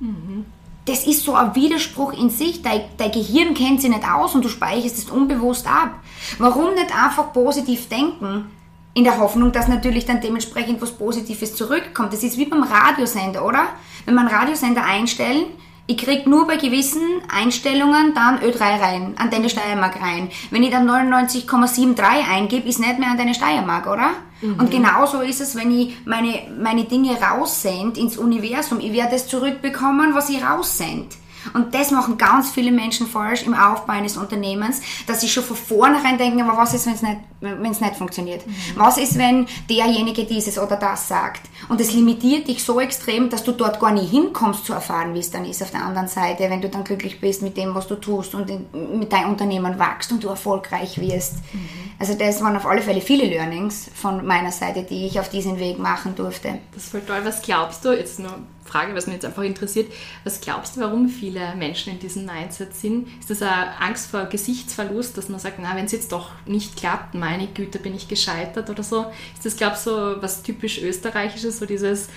Mhm. 0.00 0.44
Das 0.86 1.06
ist 1.06 1.24
so 1.24 1.34
ein 1.34 1.54
Widerspruch 1.54 2.14
in 2.14 2.30
sich. 2.30 2.62
Dein, 2.62 2.80
dein 2.96 3.12
Gehirn 3.12 3.54
kennt 3.54 3.80
sich 3.80 3.90
nicht 3.90 4.10
aus 4.10 4.34
und 4.34 4.44
du 4.44 4.48
speicherst 4.48 4.98
es 4.98 5.10
unbewusst 5.10 5.66
ab. 5.66 5.90
Warum 6.38 6.74
nicht 6.74 6.92
einfach 6.96 7.32
positiv 7.32 7.88
denken? 7.88 8.46
In 8.92 9.04
der 9.04 9.18
Hoffnung, 9.18 9.52
dass 9.52 9.68
natürlich 9.68 10.04
dann 10.04 10.20
dementsprechend 10.20 10.82
was 10.82 10.92
Positives 10.92 11.54
zurückkommt. 11.54 12.12
Das 12.12 12.22
ist 12.22 12.36
wie 12.36 12.46
beim 12.46 12.62
Radiosender, 12.62 13.44
oder? 13.44 13.68
Wenn 14.04 14.18
einen 14.18 14.28
Radiosender 14.28 14.84
einstellen, 14.84 15.44
ich 15.90 15.96
krieg 15.96 16.26
nur 16.26 16.46
bei 16.46 16.56
gewissen 16.56 17.02
Einstellungen 17.28 18.14
dann 18.14 18.38
Ö3 18.38 18.80
rein, 18.80 19.14
an 19.16 19.28
deine 19.28 19.50
Steiermark 19.50 20.00
rein. 20.00 20.30
Wenn 20.52 20.62
ich 20.62 20.70
dann 20.70 20.88
99,73 20.88 22.00
eingebe, 22.32 22.68
ist 22.68 22.78
nicht 22.78 23.00
mehr 23.00 23.10
an 23.10 23.18
deine 23.18 23.34
Steiermark, 23.34 23.88
oder? 23.88 24.10
Mhm. 24.40 24.54
Und 24.60 24.70
genauso 24.70 25.20
ist 25.20 25.40
es, 25.40 25.56
wenn 25.56 25.76
ich 25.76 25.96
meine, 26.04 26.42
meine 26.60 26.84
Dinge 26.84 27.16
raussende 27.20 27.98
ins 27.98 28.16
Universum. 28.16 28.78
Ich 28.78 28.92
werde 28.92 29.16
es 29.16 29.26
zurückbekommen, 29.26 30.14
was 30.14 30.30
ich 30.30 30.44
raussende. 30.44 31.08
Und 31.54 31.74
das 31.74 31.90
machen 31.90 32.18
ganz 32.18 32.50
viele 32.50 32.72
Menschen 32.72 33.06
falsch 33.06 33.42
im 33.42 33.54
Aufbau 33.54 33.94
eines 33.94 34.16
Unternehmens, 34.16 34.80
dass 35.06 35.20
sie 35.20 35.28
schon 35.28 35.44
von 35.44 35.56
vornherein 35.56 36.18
denken, 36.18 36.42
aber 36.42 36.58
was 36.58 36.74
ist, 36.74 36.86
wenn 36.86 36.94
es 36.94 37.02
nicht, 37.02 37.20
wenn's 37.40 37.80
nicht 37.80 37.96
funktioniert? 37.96 38.46
Mhm. 38.46 38.52
Was 38.76 38.98
ist, 38.98 39.18
wenn 39.18 39.46
derjenige 39.68 40.24
dieses 40.24 40.58
oder 40.58 40.76
das 40.76 41.08
sagt? 41.08 41.42
Und 41.68 41.80
es 41.80 41.92
limitiert 41.92 42.48
dich 42.48 42.62
so 42.62 42.80
extrem, 42.80 43.30
dass 43.30 43.44
du 43.44 43.52
dort 43.52 43.80
gar 43.80 43.92
nie 43.92 44.06
hinkommst 44.06 44.66
zu 44.66 44.72
erfahren, 44.72 45.14
wie 45.14 45.20
es 45.20 45.30
dann 45.30 45.44
ist 45.44 45.62
auf 45.62 45.70
der 45.70 45.84
anderen 45.84 46.08
Seite, 46.08 46.48
wenn 46.50 46.60
du 46.60 46.68
dann 46.68 46.84
glücklich 46.84 47.20
bist 47.20 47.42
mit 47.42 47.56
dem, 47.56 47.74
was 47.74 47.86
du 47.86 47.96
tust 47.96 48.34
und 48.34 48.50
in, 48.50 48.98
mit 48.98 49.12
deinem 49.12 49.30
Unternehmen 49.30 49.78
wachst 49.78 50.12
und 50.12 50.22
du 50.22 50.28
erfolgreich 50.28 51.00
wirst. 51.00 51.36
Mhm. 51.52 51.68
Also 51.98 52.14
das 52.14 52.40
waren 52.42 52.56
auf 52.56 52.66
alle 52.66 52.80
Fälle 52.80 53.02
viele 53.02 53.26
Learnings 53.26 53.90
von 53.94 54.24
meiner 54.26 54.52
Seite, 54.52 54.82
die 54.84 55.06
ich 55.06 55.20
auf 55.20 55.28
diesen 55.28 55.58
Weg 55.58 55.78
machen 55.78 56.14
durfte. 56.14 56.58
Das 56.72 56.84
ist 56.84 56.90
voll 56.90 57.02
toll. 57.02 57.20
Was 57.24 57.42
glaubst 57.42 57.84
du, 57.84 57.92
jetzt 57.92 58.18
nur 58.18 58.38
Frage, 58.70 58.94
was 58.94 59.06
mich 59.06 59.14
jetzt 59.14 59.24
einfach 59.24 59.42
interessiert. 59.42 59.92
Was 60.24 60.40
glaubst 60.40 60.76
du, 60.76 60.80
warum 60.80 61.08
viele 61.08 61.54
Menschen 61.56 61.92
in 61.92 61.98
diesem 61.98 62.26
Mindset 62.26 62.74
sind? 62.74 63.08
Ist 63.18 63.30
das 63.30 63.42
eine 63.42 63.78
Angst 63.80 64.10
vor 64.10 64.24
Gesichtsverlust, 64.24 65.18
dass 65.18 65.28
man 65.28 65.40
sagt, 65.40 65.58
na, 65.60 65.74
wenn 65.76 65.86
es 65.86 65.92
jetzt 65.92 66.12
doch 66.12 66.30
nicht 66.46 66.76
klappt, 66.76 67.14
meine 67.14 67.46
Güte, 67.48 67.78
bin 67.78 67.94
ich 67.94 68.08
gescheitert 68.08 68.70
oder 68.70 68.82
so? 68.82 69.06
Ist 69.34 69.44
das, 69.44 69.56
glaubst 69.56 69.86
du, 69.86 69.90
so 69.90 70.22
was 70.22 70.42
typisch 70.42 70.80
Österreichisches, 70.80 71.58
so 71.58 71.66
dieses 71.66 72.08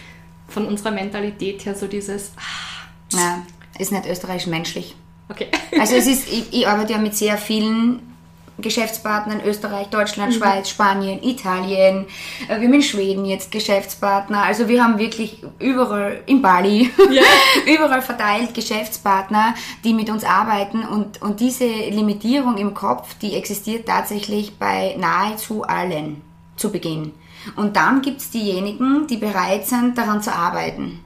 von 0.47 0.67
unserer 0.67 0.91
Mentalität 0.91 1.65
her, 1.65 1.75
so 1.75 1.87
dieses. 1.87 2.33
Ah. 2.37 3.17
Ja, 3.17 3.45
ist 3.79 3.91
nicht 3.91 4.05
österreichisch 4.05 4.47
menschlich. 4.47 4.95
Okay. 5.29 5.47
Also 5.79 5.95
es 5.95 6.07
ist, 6.07 6.27
ich, 6.31 6.53
ich 6.53 6.67
arbeite 6.67 6.93
ja 6.93 6.99
mit 6.99 7.15
sehr 7.15 7.37
vielen 7.37 8.12
Geschäftspartner 8.57 9.35
in 9.35 9.49
Österreich, 9.49 9.87
Deutschland, 9.87 10.33
mhm. 10.33 10.37
Schweiz, 10.37 10.69
Spanien, 10.69 11.23
Italien. 11.23 12.05
Äh, 12.47 12.59
wir 12.59 12.67
haben 12.67 12.73
in 12.73 12.81
Schweden 12.81 13.25
jetzt 13.25 13.51
Geschäftspartner. 13.51 14.43
Also 14.43 14.67
wir 14.67 14.83
haben 14.83 14.99
wirklich 14.99 15.43
überall, 15.59 16.21
in 16.25 16.41
Bali, 16.41 16.91
yeah. 17.09 17.23
überall 17.65 18.01
verteilt 18.01 18.53
Geschäftspartner, 18.53 19.55
die 19.83 19.93
mit 19.93 20.09
uns 20.09 20.23
arbeiten. 20.23 20.83
Und, 20.83 21.21
und 21.21 21.39
diese 21.39 21.65
Limitierung 21.65 22.57
im 22.57 22.73
Kopf, 22.73 23.15
die 23.21 23.35
existiert 23.35 23.87
tatsächlich 23.87 24.57
bei 24.57 24.95
nahezu 24.97 25.63
allen 25.63 26.21
zu 26.55 26.71
Beginn. 26.71 27.13
Und 27.55 27.75
dann 27.75 28.01
gibt 28.01 28.21
es 28.21 28.29
diejenigen, 28.29 29.07
die 29.07 29.17
bereit 29.17 29.67
sind, 29.67 29.97
daran 29.97 30.21
zu 30.21 30.33
arbeiten. 30.33 30.99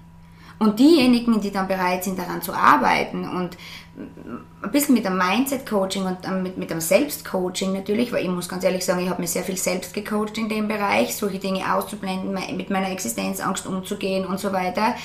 Und 0.60 0.80
diejenigen, 0.80 1.40
die 1.40 1.52
dann 1.52 1.68
bereit 1.68 2.04
sind, 2.04 2.18
daran 2.18 2.42
zu 2.42 2.54
arbeiten 2.54 3.28
und 3.28 3.58
ein 3.98 4.72
bisschen 4.72 4.94
mit 4.94 5.06
dem 5.06 5.18
Mindset-Coaching 5.18 6.06
und 6.06 6.44
mit, 6.44 6.58
mit 6.58 6.70
dem 6.70 6.82
Selbstcoaching 6.82 7.74
natürlich, 7.74 8.12
weil 8.12 8.24
ich 8.24 8.30
muss 8.30 8.48
ganz 8.48 8.64
ehrlich 8.64 8.86
sagen, 8.86 9.02
ich 9.02 9.10
habe 9.10 9.22
mir 9.22 9.28
sehr 9.28 9.44
viel 9.44 9.58
selbst 9.58 9.94
gecoacht 9.94 10.38
in 10.38 10.50
dem 10.50 10.68
Bereich, 10.68 11.16
solche 11.16 11.40
Dinge 11.40 11.74
auszublenden, 11.74 12.38
mit 12.56 12.70
meiner 12.70 12.92
Existenzangst 12.92 13.66
umzugehen 13.66 14.26
und 14.26 14.40
so 14.40 14.54
weiter. 14.54 14.96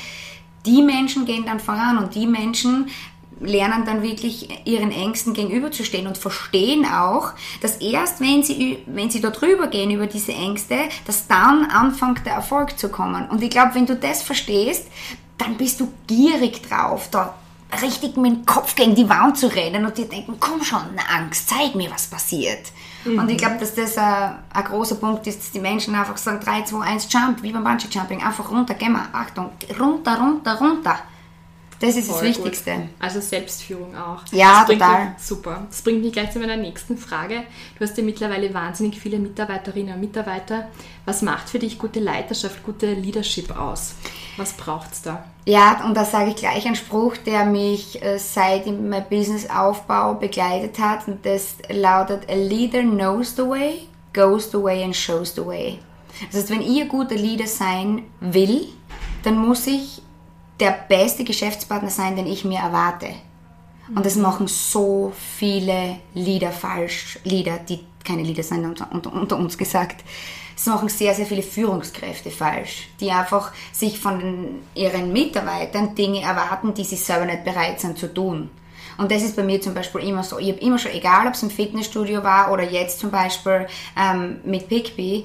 Die 0.67 0.83
Menschen 0.83 1.25
gehen 1.25 1.45
dann 1.47 1.59
voran 1.59 1.99
und 1.99 2.15
die 2.15 2.27
Menschen 2.27 2.89
lernen 3.41 3.85
dann 3.85 4.03
wirklich 4.03 4.67
ihren 4.67 4.93
Ängsten 4.93 5.35
gegenüberzustehen 5.35 6.07
und 6.07 6.19
verstehen 6.19 6.85
auch, 6.85 7.33
dass 7.61 7.79
erst 7.79 8.21
wenn 8.21 8.43
sie, 8.43 8.79
wenn 8.87 9.11
sie 9.11 9.21
da 9.21 9.31
drüber 9.31 9.67
gehen 9.67 9.91
über 9.91 10.07
diese 10.07 10.33
Ängste, 10.33 10.77
dass 11.07 11.27
dann 11.27 11.65
anfängt 11.65 12.25
der 12.25 12.35
Erfolg 12.35 12.79
zu 12.79 12.89
kommen. 12.89 13.29
Und 13.31 13.43
ich 13.43 13.51
glaube, 13.51 13.75
wenn 13.75 13.87
du 13.87 13.97
das 13.97 14.23
verstehst, 14.23 14.87
dann 15.43 15.57
bist 15.57 15.81
du 15.81 15.93
gierig 16.07 16.63
drauf, 16.69 17.09
da 17.11 17.35
richtig 17.81 18.17
mit 18.17 18.33
dem 18.33 18.47
Kopf 18.47 18.75
gegen 18.75 18.95
die 18.95 19.09
Wand 19.09 19.39
zu 19.39 19.47
rennen 19.47 19.87
und 19.87 19.97
dir 19.97 20.07
denken, 20.07 20.37
komm 20.39 20.63
schon, 20.63 20.83
Angst, 21.15 21.49
zeig 21.49 21.75
mir, 21.75 21.91
was 21.91 22.07
passiert. 22.07 22.71
Mhm. 23.05 23.19
Und 23.19 23.31
ich 23.31 23.39
glaube, 23.39 23.57
dass 23.59 23.75
das 23.75 23.97
ein, 23.97 24.37
ein, 24.53 24.65
großer 24.65 24.97
Punkt 24.97 25.27
ist, 25.27 25.39
dass 25.39 25.51
die 25.53 25.61
Menschen 25.61 25.95
einfach 25.95 26.17
sagen, 26.17 26.41
3, 26.41 26.63
2, 26.63 26.81
1, 26.81 27.13
Jump, 27.13 27.43
wie 27.43 27.53
beim 27.53 27.65
Bungee-Jumping, 27.65 28.23
einfach 28.23 28.51
runter, 28.51 28.75
gehen 28.75 28.93
wir, 28.93 29.09
Achtung, 29.13 29.51
runter, 29.81 30.19
runter, 30.19 30.59
runter. 30.59 30.99
Das 31.83 31.97
ist 31.97 32.09
Voll 32.09 32.29
das 32.29 32.39
Wichtigste. 32.39 32.71
Gut. 32.75 32.89
Also 33.01 33.21
Selbstführung 33.21 33.97
auch. 33.97 34.21
Ja, 34.31 34.65
total. 34.65 35.07
Mich, 35.07 35.19
super. 35.19 35.67
Das 35.69 35.83
bringt 35.83 36.05
mich 36.05 36.13
gleich 36.13 36.31
zu 36.31 36.39
meiner 36.39 36.57
nächsten 36.57 36.97
Frage. 36.97 37.43
Du 37.77 37.85
hast 37.85 37.99
ja 37.99 38.05
mittlerweile 38.05 38.55
wahnsinnig 38.55 39.01
viele 39.01 39.19
Mitarbeiterinnen 39.19 39.95
und 39.95 40.01
Mitarbeiter. 40.01 40.69
Was 41.07 41.23
macht 41.23 41.49
für 41.49 41.59
dich 41.59 41.81
gute 41.81 41.99
Leiterschaft, 41.99 42.63
gute 42.63 42.95
Leadership 42.95 43.51
aus? 43.59 43.97
Was 44.37 44.53
braucht 44.53 44.93
es 44.93 45.03
da? 45.03 45.25
Ja, 45.45 45.85
und 45.85 45.97
da 45.97 46.05
sage 46.05 46.31
ich 46.31 46.37
gleich 46.37 46.65
einen 46.67 46.77
Spruch, 46.77 47.17
der 47.17 47.47
mich 47.47 48.01
äh, 48.01 48.17
seit 48.17 48.67
meinem 48.67 49.05
Businessaufbau 49.11 50.15
begleitet 50.15 50.79
hat. 50.79 51.09
Und 51.09 51.27
das 51.27 51.57
lautet, 51.69 52.31
a 52.31 52.37
leader 52.37 52.83
knows 52.83 53.35
the 53.35 53.43
way, 53.43 53.89
goes 54.13 54.53
the 54.53 54.63
way 54.63 54.85
and 54.85 54.95
shows 54.95 55.35
the 55.35 55.45
way. 55.45 55.81
Das 56.31 56.43
heißt, 56.43 56.51
wenn 56.51 56.63
ein 56.63 56.89
guter 56.89 57.17
Leader 57.17 57.49
sein 57.49 58.05
will, 58.21 58.69
dann 59.25 59.37
muss 59.37 59.67
ich 59.67 60.02
der 60.63 60.79
beste 60.89 61.25
Geschäftspartner 61.25 61.91
sein, 61.91 62.15
den 62.15 62.27
ich 62.27 62.45
mir 62.45 62.61
erwarte. 62.61 63.09
Und 63.95 64.07
das 64.07 64.15
machen 64.15 64.47
so 64.47 65.13
viele 65.39 65.97
Lieder 66.15 66.53
falsch, 66.53 67.19
Lieder, 67.25 67.59
die 67.59 67.81
keine 68.05 68.23
Lieder 68.23 68.45
sind, 68.45 68.65
unter, 68.65 68.89
unter, 69.13 69.37
uns 69.37 69.59
gesagt. 69.59 70.05
Es 70.57 70.67
machen 70.67 70.89
sehr, 70.89 71.15
sehr 71.15 71.27
viele 71.27 71.43
Führungskräfte 71.43 72.31
falsch, 72.31 72.89
die 73.01 73.11
einfach 73.11 73.53
sich 73.73 73.99
von 73.99 74.61
ihren 74.75 75.13
Mitarbeitern 75.13 75.97
Dinge 75.97 76.23
erwarten, 76.23 76.75
die 76.75 76.85
sie 76.85 76.97
selber 76.97 77.27
nicht 77.27 77.45
bereit 77.45 77.81
sind 77.81 77.99
zu 77.99 78.13
tun. 78.13 78.49
Und 78.99 79.11
das 79.11 79.23
ist 79.23 79.35
bei 79.35 79.43
mir 79.43 79.61
zum 79.61 79.75
Beispiel 79.75 80.03
immer 80.03 80.23
so. 80.23 80.39
Ich 80.39 80.51
habe 80.51 80.61
immer 80.61 80.79
schon, 80.79 80.93
egal 80.93 81.27
ob 81.27 81.35
es 81.35 81.43
im 81.43 81.51
Fitnessstudio 81.51 82.23
war 82.23 82.53
oder 82.53 82.63
jetzt 82.63 83.01
zum 83.01 83.11
Beispiel 83.11 83.67
ähm, 83.99 84.41
mit 84.45 84.69
Pickbee, 84.69 85.25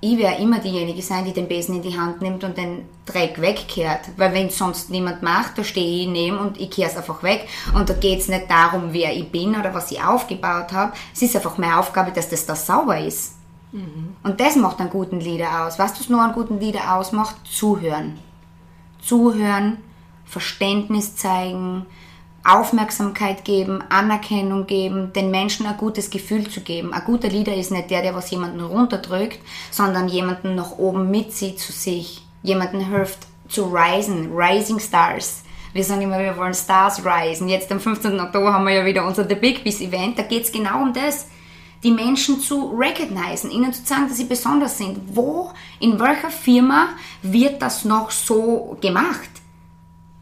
ich 0.00 0.16
werde 0.16 0.40
immer 0.42 0.60
diejenige 0.60 1.02
sein, 1.02 1.24
die 1.24 1.32
den 1.32 1.48
Besen 1.48 1.74
in 1.74 1.82
die 1.82 1.98
Hand 1.98 2.22
nimmt 2.22 2.44
und 2.44 2.56
den 2.56 2.88
Dreck 3.04 3.40
wegkehrt. 3.40 4.10
Weil 4.16 4.32
wenn 4.32 4.46
es 4.46 4.58
sonst 4.58 4.90
niemand 4.90 5.22
macht, 5.22 5.58
da 5.58 5.64
stehe 5.64 6.02
ich 6.02 6.06
neben 6.06 6.38
und 6.38 6.60
ich 6.60 6.70
kehre 6.70 6.88
es 6.88 6.96
einfach 6.96 7.22
weg. 7.24 7.48
Und 7.74 7.88
da 7.88 7.94
geht 7.94 8.20
es 8.20 8.28
nicht 8.28 8.48
darum, 8.48 8.92
wer 8.92 9.16
ich 9.16 9.28
bin 9.30 9.56
oder 9.58 9.74
was 9.74 9.90
ich 9.90 10.00
aufgebaut 10.00 10.72
habe. 10.72 10.92
Es 11.12 11.22
ist 11.22 11.34
einfach 11.34 11.58
meine 11.58 11.78
Aufgabe, 11.78 12.12
dass 12.12 12.28
das 12.28 12.46
da 12.46 12.54
sauber 12.54 13.00
ist. 13.00 13.34
Mhm. 13.72 14.14
Und 14.22 14.38
das 14.38 14.54
macht 14.54 14.78
einen 14.78 14.90
guten 14.90 15.18
Leader 15.18 15.66
aus. 15.66 15.80
Was 15.80 15.94
das 15.94 16.08
nur 16.08 16.22
einen 16.22 16.32
guten 16.32 16.60
Leader 16.60 16.94
ausmacht? 16.94 17.34
Zuhören. 17.50 18.20
Zuhören, 19.02 19.78
Verständnis 20.24 21.16
zeigen, 21.16 21.86
Aufmerksamkeit 22.48 23.44
geben, 23.44 23.82
Anerkennung 23.90 24.66
geben, 24.66 25.12
den 25.12 25.30
Menschen 25.30 25.66
ein 25.66 25.76
gutes 25.76 26.08
Gefühl 26.08 26.48
zu 26.48 26.62
geben. 26.62 26.94
Ein 26.94 27.04
guter 27.04 27.28
Leader 27.28 27.54
ist 27.54 27.70
nicht 27.70 27.90
der, 27.90 28.02
der 28.02 28.14
was 28.14 28.30
jemanden 28.30 28.60
runterdrückt, 28.60 29.38
sondern 29.70 30.08
jemanden 30.08 30.54
nach 30.54 30.78
oben 30.78 31.10
mitzieht 31.10 31.60
zu 31.60 31.72
sich. 31.72 32.22
Jemanden 32.42 32.80
hilft 32.80 33.18
zu 33.48 33.64
risen, 33.64 34.30
Rising 34.34 34.78
Stars. 34.78 35.42
Wir 35.74 35.84
sagen 35.84 36.02
immer, 36.02 36.18
wir 36.18 36.36
wollen 36.36 36.54
Stars 36.54 37.02
risen. 37.04 37.48
Jetzt 37.48 37.70
am 37.70 37.80
15. 37.80 38.18
Oktober 38.18 38.52
haben 38.52 38.66
wir 38.66 38.74
ja 38.74 38.86
wieder 38.86 39.06
unser 39.06 39.28
The 39.28 39.34
Big 39.34 39.62
Biz 39.62 39.82
Event. 39.82 40.18
Da 40.18 40.22
geht 40.22 40.44
es 40.44 40.52
genau 40.52 40.82
um 40.82 40.92
das. 40.92 41.28
Die 41.82 41.92
Menschen 41.92 42.40
zu 42.40 42.74
recognizen, 42.76 43.50
ihnen 43.50 43.72
zu 43.72 43.84
sagen, 43.84 44.08
dass 44.08 44.16
sie 44.16 44.24
besonders 44.24 44.78
sind. 44.78 44.98
Wo, 45.14 45.50
in 45.78 46.00
welcher 46.00 46.30
Firma 46.30 46.88
wird 47.22 47.62
das 47.62 47.84
noch 47.84 48.10
so 48.10 48.76
gemacht? 48.80 49.28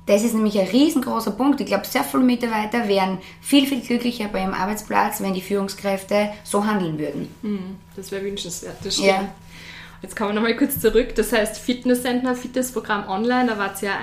Das 0.06 0.22
ist 0.22 0.34
nämlich 0.34 0.58
ein 0.58 0.68
riesengroßer 0.68 1.32
Punkt. 1.32 1.60
Ich 1.60 1.66
glaube, 1.66 1.84
sehr 1.84 2.04
viele 2.04 2.22
Mitarbeiter 2.22 2.86
wären 2.86 3.18
viel, 3.40 3.66
viel 3.66 3.80
glücklicher 3.80 4.28
bei 4.28 4.40
ihrem 4.40 4.54
Arbeitsplatz, 4.54 5.20
wenn 5.20 5.34
die 5.34 5.40
Führungskräfte 5.40 6.30
so 6.44 6.64
handeln 6.64 6.98
würden. 6.98 7.28
Hm, 7.42 7.76
das 7.96 8.12
wäre 8.12 8.24
wünschenswert, 8.24 8.76
das 8.84 8.94
stimmt. 8.94 9.08
Ja. 9.08 9.28
Jetzt 10.02 10.14
kommen 10.14 10.30
wir 10.30 10.34
nochmal 10.34 10.56
kurz 10.56 10.78
zurück. 10.80 11.14
Das 11.16 11.32
heißt, 11.32 11.58
Fitnesscenter, 11.58 12.36
Fitnessprogramm 12.36 13.08
online, 13.08 13.46
da 13.48 13.58
war 13.58 13.72
es 13.72 13.80
ja 13.80 13.98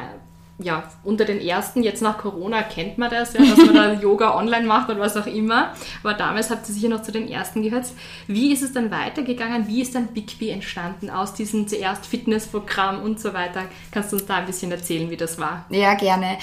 ja, 0.60 0.84
unter 1.04 1.26
den 1.26 1.42
ersten, 1.42 1.82
jetzt 1.82 2.02
nach 2.02 2.20
Corona 2.20 2.62
kennt 2.62 3.00
man 3.00 3.10
das, 3.10 3.34
ja, 3.34 3.42
dass 3.44 3.58
man 3.58 3.74
da 3.74 3.94
Yoga 4.02 4.36
online 4.38 4.68
macht 4.68 4.90
oder 4.90 5.00
was 5.00 5.18
auch 5.18 5.26
immer. 5.26 5.74
Aber 6.04 6.14
damals 6.14 6.52
habt 6.52 6.70
ihr 6.70 6.76
sicher 6.76 6.90
noch 6.90 7.02
zu 7.02 7.12
den 7.12 7.28
ersten 7.28 7.64
gehört. 7.64 7.88
Wie 8.28 8.54
ist 8.54 8.62
es 8.62 8.72
dann 8.72 8.92
weitergegangen? 8.92 9.68
Wie 9.68 9.82
ist 9.82 9.96
dann 9.96 10.08
Bigby 10.08 10.50
entstanden 10.50 11.10
aus 11.10 11.34
diesem 11.34 11.68
zuerst 11.68 12.06
Fitnessprogramm 12.06 13.02
und 13.02 13.20
so 13.20 13.34
weiter? 13.34 13.64
Kannst 13.92 14.12
du 14.12 14.18
uns 14.18 14.26
da 14.26 14.36
ein 14.36 14.46
bisschen 14.46 14.72
erzählen, 14.72 15.10
wie 15.10 15.18
das 15.18 15.40
war? 15.40 15.66
Ja, 15.70 15.96
gerne. 15.96 16.38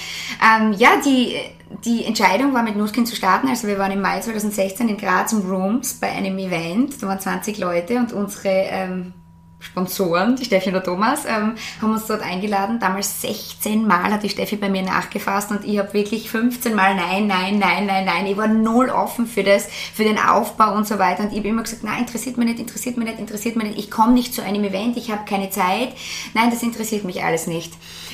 Ähm, 0.45 0.73
ja, 0.73 1.01
die, 1.05 1.37
die 1.85 2.05
Entscheidung 2.05 2.53
war 2.53 2.65
mit 2.65 2.77
Nuskin 2.77 3.07
zu 3.07 3.15
starten. 3.15 3.49
Also 3.49 3.69
wir 3.69 3.79
waren 3.79 3.93
im 3.93 4.01
Mai 4.01 4.21
2016 4.21 4.89
in 4.89 4.97
Graz 4.97 5.33
im 5.33 5.49
Rooms 5.49 5.95
bei 5.95 6.11
einem 6.11 6.37
Event. 6.39 7.01
Da 7.01 7.07
waren 7.07 7.21
20 7.21 7.59
Leute 7.59 7.97
und 7.97 8.13
unsere 8.13 8.49
ähm, 8.49 9.13
Sponsoren, 9.61 10.37
die 10.37 10.45
Steffi 10.45 10.69
und 10.69 10.75
der 10.75 10.83
Thomas, 10.83 11.25
ähm, 11.27 11.55
haben 11.81 11.93
uns 11.93 12.07
dort 12.07 12.23
eingeladen. 12.23 12.81
Damals 12.81 13.21
16 13.21 13.87
Mal 13.87 14.13
hat 14.13 14.23
die 14.23 14.29
Steffi 14.31 14.57
bei 14.57 14.69
mir 14.69 14.83
nachgefasst 14.83 15.51
und 15.51 15.65
ich 15.65 15.79
habe 15.79 15.93
wirklich 15.93 16.31
15 16.31 16.75
Mal 16.75 16.95
nein, 16.95 17.27
nein, 17.27 17.59
nein, 17.59 17.87
nein, 17.87 18.05
nein. 18.05 18.27
Ich 18.27 18.37
war 18.37 18.49
null 18.49 18.89
offen 18.89 19.27
für 19.27 19.45
das, 19.45 19.69
für 19.95 20.05
den 20.05 20.19
Aufbau 20.19 20.75
und 20.75 20.87
so 20.87 20.99
weiter. 20.99 21.23
Und 21.23 21.33
ich 21.33 21.39
habe 21.39 21.49
immer 21.49 21.63
gesagt, 21.63 21.85
nein, 21.85 22.01
interessiert 22.01 22.39
mich 22.39 22.49
nicht, 22.49 22.59
interessiert 22.59 22.97
mich 22.97 23.07
nicht, 23.07 23.21
interessiert 23.21 23.57
mich 23.57 23.67
nicht. 23.69 23.79
Ich 23.79 23.91
komme 23.91 24.13
nicht 24.13 24.35
zu 24.35 24.43
einem 24.43 24.65
Event, 24.65 24.97
ich 24.97 25.11
habe 25.11 25.25
keine 25.25 25.51
Zeit. 25.51 25.91
Nein, 26.35 26.51
das 26.51 26.63
interessiert 26.63 27.05
mich 27.05 27.23
alles 27.23 27.47
nicht. 27.47 27.73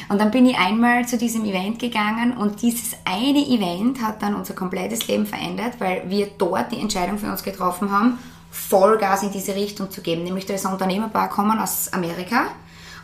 Und 0.08 0.20
dann 0.20 0.30
bin 0.30 0.46
ich 0.46 0.56
einmal 0.56 1.06
zu 1.06 1.16
diesem 1.16 1.44
Event 1.44 1.78
gegangen 1.78 2.36
und 2.36 2.62
dieses 2.62 2.96
eine 3.04 3.40
Event 3.40 4.02
hat 4.02 4.22
dann 4.22 4.34
unser 4.34 4.54
komplettes 4.54 5.08
Leben 5.08 5.26
verändert, 5.26 5.74
weil 5.78 6.02
wir 6.08 6.28
dort 6.38 6.72
die 6.72 6.80
Entscheidung 6.80 7.18
für 7.18 7.30
uns 7.30 7.42
getroffen 7.42 7.90
haben, 7.90 8.18
Vollgas 8.56 9.22
in 9.22 9.30
diese 9.30 9.54
Richtung 9.54 9.90
zu 9.90 10.00
geben. 10.00 10.24
Nämlich 10.24 10.46
da 10.46 10.54
ist 10.54 10.66
ein 10.66 10.72
Unternehmerpaar 10.72 11.28
kommen 11.28 11.58
aus 11.58 11.92
Amerika 11.92 12.46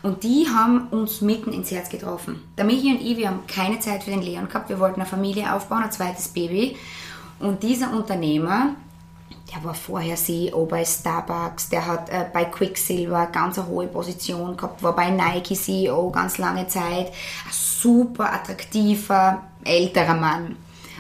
und 0.02 0.24
die 0.24 0.48
haben 0.48 0.88
uns 0.88 1.20
mitten 1.20 1.52
ins 1.52 1.70
Herz 1.70 1.88
getroffen. 1.88 2.42
Der 2.56 2.64
Michi 2.64 2.92
und 2.92 3.00
ich, 3.00 3.16
wir 3.16 3.28
haben 3.28 3.46
keine 3.46 3.78
Zeit 3.78 4.02
für 4.02 4.10
den 4.10 4.22
Leon 4.22 4.48
gehabt. 4.48 4.68
Wir 4.68 4.80
wollten 4.80 5.00
eine 5.00 5.08
Familie 5.08 5.54
aufbauen, 5.54 5.84
ein 5.84 5.92
zweites 5.92 6.28
Baby. 6.28 6.76
Und 7.38 7.62
dieser 7.62 7.92
Unternehmer, 7.92 8.74
der 9.54 9.62
war 9.62 9.74
vorher 9.74 10.16
CEO 10.16 10.66
bei 10.66 10.84
Starbucks, 10.84 11.68
der 11.68 11.86
hat 11.86 12.08
äh, 12.08 12.24
bei 12.32 12.46
Quicksilver 12.46 13.26
ganz 13.26 13.58
eine 13.58 13.68
hohe 13.68 13.86
Position 13.86 14.56
gehabt, 14.56 14.82
war 14.82 14.96
bei 14.96 15.10
Nike 15.10 15.54
CEO 15.54 16.10
ganz 16.10 16.38
lange 16.38 16.66
Zeit. 16.66 17.08
Ein 17.08 17.52
super 17.52 18.32
attraktiver, 18.32 19.42
älterer 19.62 20.14
Mann. 20.14 20.56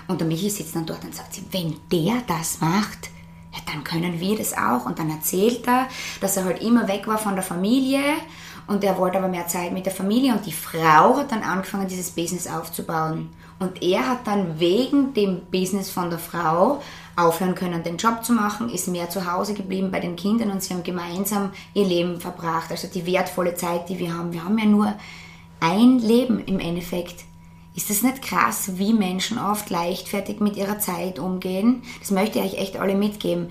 Und 0.06 0.20
der 0.20 0.28
Michi 0.28 0.50
sitzt 0.50 0.76
dann 0.76 0.86
dort 0.86 1.04
und 1.04 1.14
sagt, 1.14 1.40
wenn 1.52 1.74
der 1.90 2.22
das 2.28 2.60
macht, 2.60 3.10
ja, 3.52 3.58
dann 3.66 3.84
können 3.84 4.18
wir 4.18 4.36
das 4.36 4.56
auch. 4.56 4.86
Und 4.86 4.98
dann 4.98 5.10
erzählt 5.10 5.66
er, 5.66 5.88
dass 6.20 6.36
er 6.36 6.44
halt 6.44 6.62
immer 6.62 6.88
weg 6.88 7.06
war 7.06 7.18
von 7.18 7.34
der 7.34 7.44
Familie 7.44 8.00
und 8.66 8.84
er 8.84 8.96
wollte 8.98 9.18
aber 9.18 9.28
mehr 9.28 9.48
Zeit 9.48 9.72
mit 9.72 9.86
der 9.86 9.92
Familie 9.92 10.32
und 10.32 10.46
die 10.46 10.52
Frau 10.52 11.16
hat 11.16 11.32
dann 11.32 11.42
angefangen, 11.42 11.88
dieses 11.88 12.10
Business 12.10 12.46
aufzubauen. 12.46 13.28
Und 13.58 13.82
er 13.82 14.08
hat 14.08 14.26
dann 14.26 14.58
wegen 14.58 15.14
dem 15.14 15.42
Business 15.50 15.90
von 15.90 16.10
der 16.10 16.18
Frau 16.18 16.80
aufhören 17.14 17.54
können, 17.54 17.82
den 17.82 17.96
Job 17.96 18.24
zu 18.24 18.32
machen, 18.32 18.70
ist 18.70 18.88
mehr 18.88 19.10
zu 19.10 19.30
Hause 19.30 19.54
geblieben 19.54 19.90
bei 19.90 20.00
den 20.00 20.16
Kindern 20.16 20.50
und 20.50 20.62
sie 20.62 20.74
haben 20.74 20.82
gemeinsam 20.82 21.50
ihr 21.74 21.84
Leben 21.84 22.20
verbracht. 22.20 22.70
Also 22.70 22.88
die 22.88 23.06
wertvolle 23.06 23.54
Zeit, 23.54 23.88
die 23.88 23.98
wir 23.98 24.14
haben. 24.14 24.32
Wir 24.32 24.44
haben 24.44 24.58
ja 24.58 24.64
nur 24.64 24.94
ein 25.60 25.98
Leben 25.98 26.42
im 26.44 26.58
Endeffekt. 26.58 27.24
Ist 27.74 27.88
es 27.88 28.02
nicht 28.02 28.20
krass, 28.20 28.72
wie 28.74 28.92
Menschen 28.92 29.38
oft 29.38 29.70
leichtfertig 29.70 30.40
mit 30.40 30.56
ihrer 30.56 30.78
Zeit 30.78 31.18
umgehen? 31.18 31.82
Das 32.00 32.10
möchte 32.10 32.38
ich 32.38 32.44
euch 32.44 32.58
echt 32.58 32.76
alle 32.76 32.94
mitgeben. 32.94 33.48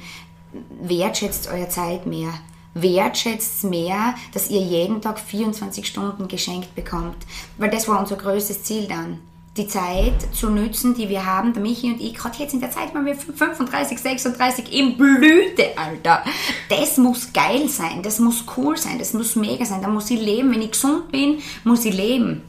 Wertschätzt 0.81 1.49
eure 1.51 1.69
Zeit 1.69 2.05
mehr. 2.05 2.31
Wertschätzt 2.73 3.63
mehr, 3.63 4.13
dass 4.33 4.49
ihr 4.49 4.61
jeden 4.61 5.01
Tag 5.01 5.19
24 5.19 5.87
Stunden 5.87 6.27
geschenkt 6.27 6.75
bekommt. 6.75 7.17
Weil 7.57 7.71
das 7.71 7.87
war 7.87 7.99
unser 7.99 8.15
größtes 8.15 8.63
Ziel 8.63 8.87
dann 8.87 9.19
die 9.57 9.67
Zeit 9.67 10.33
zu 10.33 10.49
nützen, 10.49 10.93
die 10.93 11.09
wir 11.09 11.25
haben, 11.25 11.53
der 11.53 11.61
Michi 11.61 11.91
und 11.91 11.99
ich, 11.99 12.13
gerade 12.13 12.37
jetzt 12.37 12.53
in 12.53 12.61
der 12.61 12.71
Zeit, 12.71 12.93
wenn 12.93 13.05
wir 13.05 13.15
35, 13.15 13.99
36 13.99 14.71
im 14.71 14.95
Blüte, 14.95 15.77
Alter. 15.77 16.23
Das 16.69 16.97
muss 16.97 17.33
geil 17.33 17.67
sein, 17.67 18.01
das 18.01 18.19
muss 18.19 18.45
cool 18.55 18.77
sein, 18.77 18.97
das 18.97 19.13
muss 19.13 19.35
mega 19.35 19.65
sein, 19.65 19.81
da 19.81 19.89
muss 19.89 20.09
ich 20.09 20.21
leben. 20.21 20.51
Wenn 20.51 20.61
ich 20.61 20.71
gesund 20.71 21.11
bin, 21.11 21.39
muss 21.65 21.83
ich 21.83 21.93
leben. 21.93 22.43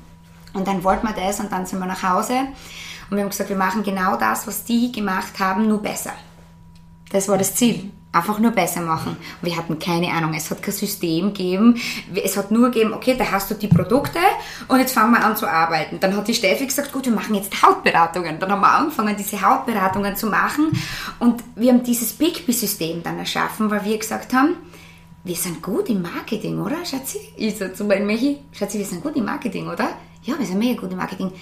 Und 0.55 0.67
dann 0.67 0.85
wollten 0.85 1.07
wir 1.07 1.15
das 1.15 1.41
und 1.41 1.51
dann 1.51 1.67
sind 1.67 1.79
wir 1.79 1.87
nach 1.87 2.03
Hause 2.03 2.35
und 3.11 3.17
wir 3.17 3.25
haben 3.25 3.31
gesagt, 3.31 3.51
wir 3.51 3.57
machen 3.57 3.83
genau 3.83 4.17
das, 4.17 4.47
was 4.47 4.65
die 4.65 4.91
gemacht 4.91 5.39
haben, 5.39 5.69
nur 5.69 5.83
besser. 5.83 6.13
Das 7.11 7.29
war 7.29 7.37
das 7.37 7.55
Ziel 7.55 7.91
einfach 8.13 8.39
nur 8.39 8.51
besser 8.51 8.83
machen. 8.83 9.17
Und 9.41 9.49
wir 9.49 9.57
hatten 9.57 9.79
keine 9.79 10.13
Ahnung, 10.13 10.35
es 10.35 10.51
hat 10.51 10.63
kein 10.63 10.75
System 10.75 11.29
gegeben. 11.29 11.81
Es 12.23 12.37
hat 12.37 12.51
nur 12.51 12.71
gegeben, 12.71 12.93
okay, 12.93 13.17
da 13.19 13.31
hast 13.31 13.51
du 13.51 13.55
die 13.55 13.69
Produkte 13.69 14.19
und 14.69 14.79
jetzt 14.79 14.93
fangen 14.93 15.13
wir 15.13 15.25
an 15.25 15.37
zu 15.37 15.47
arbeiten. 15.47 15.99
Dann 15.99 16.17
hat 16.17 16.29
die 16.29 16.35
Steffi 16.35 16.67
gesagt, 16.67 16.93
gut, 16.93 17.07
wir 17.07 17.13
machen 17.13 17.35
jetzt 17.35 17.63
Hautberatungen. 17.63 18.39
Dann 18.39 18.53
haben 18.53 18.61
wir 18.61 18.73
angefangen, 18.73 19.17
diese 19.17 19.41
Hautberatungen 19.41 20.15
zu 20.15 20.27
machen 20.27 20.73
und 21.19 21.43
wir 21.57 21.73
haben 21.73 21.83
dieses 21.83 22.13
Bigby-System 22.13 23.03
dann 23.03 23.19
erschaffen, 23.19 23.71
weil 23.71 23.85
wir 23.85 23.99
gesagt 23.99 24.35
haben, 24.35 24.57
wir 25.25 25.37
sind 25.37 25.63
gut 25.63 25.89
im 25.89 26.03
Marketing, 26.03 26.61
oder, 26.61 26.85
Schatzi? 26.85 27.19
Ich 27.37 27.57
so 27.57 27.69
zu 27.69 27.85
meinem 27.85 28.07
Michi, 28.07 28.39
Schatzi, 28.53 28.79
wir 28.79 28.87
sind 28.87 29.03
gut 29.03 29.17
im 29.17 29.25
Marketing, 29.25 29.69
oder? 29.69 29.91
Ja, 30.25 30.39
wir 30.39 30.47
sind 30.47 30.59
mega 30.59 30.81
gut 30.81 30.91
im 30.91 30.99
Marketing 30.99 31.33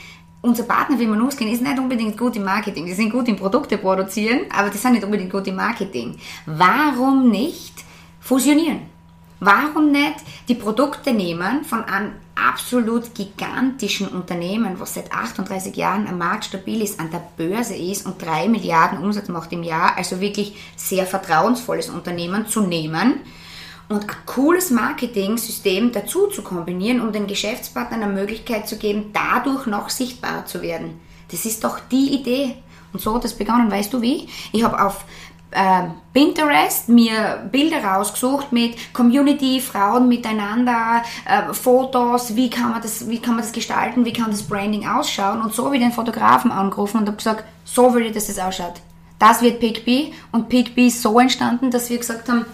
unser 0.43 0.63
Partner, 0.63 0.99
wie 0.99 1.07
wir 1.07 1.17
losgehen, 1.17 1.53
ist 1.53 1.63
nicht 1.63 1.79
unbedingt 1.79 2.17
gut 2.17 2.37
im 2.37 2.45
Marketing. 2.45 2.87
Die 2.87 2.95
sind 2.95 3.11
gut 3.11 3.29
im 3.29 3.37
Produkte 3.37 3.77
produzieren, 3.77 4.47
aber 4.51 4.71
die 4.71 4.79
sind 4.79 4.93
nicht 4.93 5.05
unbedingt 5.05 5.31
gut 5.31 5.47
im 5.47 5.57
Marketing. 5.57 6.19
Warum 6.47 7.31
nicht 7.31 7.75
fusionieren? 8.21 8.81
Warum 9.39 9.91
nicht 9.91 10.17
die 10.49 10.55
Produkte 10.55 11.13
nehmen 11.13 11.65
von 11.65 11.85
einem 11.85 12.13
absolut 12.35 13.15
gigantischen 13.15 14.09
Unternehmen, 14.09 14.79
was 14.79 14.95
seit 14.95 15.13
38 15.13 15.77
Jahren 15.77 16.07
am 16.07 16.19
Markt 16.19 16.47
stabil 16.47 16.83
ist, 16.83 17.01
an 17.01 17.11
der 17.11 17.23
Börse 17.37 17.75
ist 17.75 18.07
und 18.07 18.21
3 18.21 18.49
Milliarden 18.49 18.99
Umsatz 18.99 19.29
macht 19.29 19.53
im 19.53 19.63
Jahr, 19.63 19.97
also 19.97 20.21
wirklich 20.21 20.57
sehr 20.77 21.07
vertrauensvolles 21.07 21.89
Unternehmen 21.89 22.47
zu 22.47 22.63
nehmen 22.63 23.21
und 23.91 24.05
ein 24.05 24.17
cooles 24.25 24.71
Marketing-System 24.71 25.91
dazu 25.91 26.29
zu 26.29 26.43
kombinieren, 26.43 27.01
um 27.01 27.13
den 27.13 27.27
Geschäftspartnern 27.27 28.05
eine 28.05 28.13
Möglichkeit 28.13 28.69
zu 28.69 28.79
geben, 28.79 29.11
dadurch 29.13 29.67
noch 29.67 29.91
sichtbarer 29.91 30.47
zu 30.47 30.63
werden. 30.63 31.01
Das 31.31 31.45
ist 31.45 31.65
doch 31.65 31.81
die 31.91 32.15
Idee. 32.15 32.55
Und 32.93 33.01
so 33.01 33.15
hat 33.15 33.25
es 33.25 33.35
begonnen. 33.35 33.71
Weißt 33.71 33.93
du 33.93 34.01
wie? 34.01 34.29
Ich 34.53 34.63
habe 34.63 34.81
auf 34.81 35.05
äh, 35.51 35.89
Pinterest 36.13 36.89
mir 36.89 37.49
Bilder 37.51 37.83
rausgesucht 37.83 38.53
mit 38.53 38.77
Community, 38.93 39.61
Frauen 39.61 40.07
miteinander, 40.07 41.03
äh, 41.25 41.53
Fotos, 41.53 42.37
wie 42.37 42.49
kann, 42.49 42.71
man 42.71 42.83
das, 42.83 43.09
wie 43.09 43.19
kann 43.19 43.35
man 43.35 43.43
das 43.43 43.53
gestalten, 43.53 44.05
wie 44.05 44.13
kann 44.13 44.31
das 44.31 44.45
Branding 44.45 44.87
ausschauen 44.87 45.43
und 45.43 45.53
so 45.53 45.73
wie 45.73 45.81
den 45.81 45.91
Fotografen 45.91 46.53
angerufen 46.53 46.99
und 46.99 47.07
habe 47.09 47.17
gesagt, 47.17 47.45
so 47.65 47.93
will 47.93 48.07
ich, 48.07 48.13
dass 48.13 48.29
es 48.29 48.39
ausschaut. 48.39 48.75
Das 49.19 49.43
wird 49.43 49.59
Pigby 49.59 50.15
und 50.31 50.49
Pigby 50.49 50.87
ist 50.87 51.03
so 51.03 51.19
entstanden, 51.19 51.73
dass 51.73 51.91
wir 51.91 51.99
gesagt 51.99 52.29
haben, 52.29 52.47